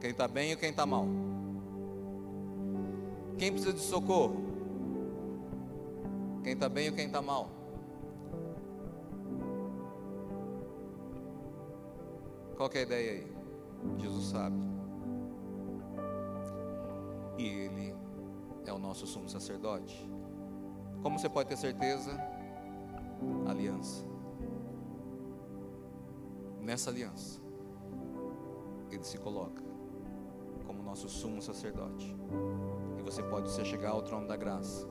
Quem 0.00 0.10
está 0.10 0.28
bem 0.28 0.52
ou 0.52 0.58
quem 0.58 0.70
está 0.70 0.86
mal? 0.86 1.06
Quem 3.38 3.52
precisa 3.52 3.72
de 3.72 3.80
socorro? 3.80 4.44
Quem 6.42 6.52
está 6.52 6.68
bem 6.68 6.88
ou 6.88 6.94
quem 6.94 7.06
está 7.06 7.20
mal? 7.20 7.50
Qual 12.56 12.70
é 12.72 12.78
a 12.78 12.82
ideia 12.82 13.12
aí? 13.12 13.36
Jesus 13.98 14.26
sabe. 14.26 14.56
E 17.36 17.46
Ele 17.46 17.94
é 18.64 18.72
o 18.72 18.78
nosso 18.78 19.06
sumo 19.06 19.28
sacerdote. 19.28 20.08
Como 21.06 21.20
você 21.20 21.28
pode 21.28 21.48
ter 21.48 21.56
certeza? 21.56 22.20
Aliança. 23.46 24.04
Nessa 26.60 26.90
aliança, 26.90 27.40
Ele 28.90 29.04
se 29.04 29.16
coloca 29.16 29.62
como 30.66 30.82
nosso 30.82 31.08
sumo 31.08 31.40
sacerdote. 31.40 32.12
E 32.98 33.02
você 33.02 33.22
pode 33.22 33.52
se 33.52 33.64
chegar 33.64 33.90
ao 33.90 34.02
trono 34.02 34.26
da 34.26 34.36
graça. 34.36 34.84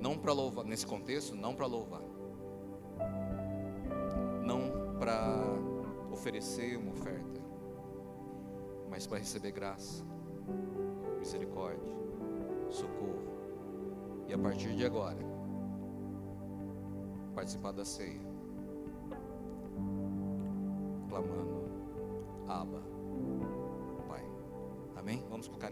Não 0.00 0.16
para 0.16 0.32
louvar, 0.32 0.64
nesse 0.64 0.86
contexto, 0.86 1.36
não 1.36 1.54
para 1.54 1.66
louvar. 1.66 2.00
Não 4.42 4.96
para 4.98 5.28
oferecer 6.10 6.78
uma 6.78 6.92
oferta, 6.92 7.42
mas 8.88 9.06
para 9.06 9.18
receber 9.18 9.52
graça, 9.52 10.06
misericórdia, 11.18 11.92
socorro. 12.70 13.31
A 14.34 14.38
partir 14.38 14.74
de 14.74 14.86
agora, 14.86 15.18
participar 17.34 17.72
da 17.72 17.84
ceia, 17.84 18.18
clamando, 21.08 21.68
Abba, 22.48 22.82
Pai. 24.08 24.24
Amém? 24.96 25.22
Vamos 25.28 25.48
colocar 25.48 25.68
em 25.68 25.70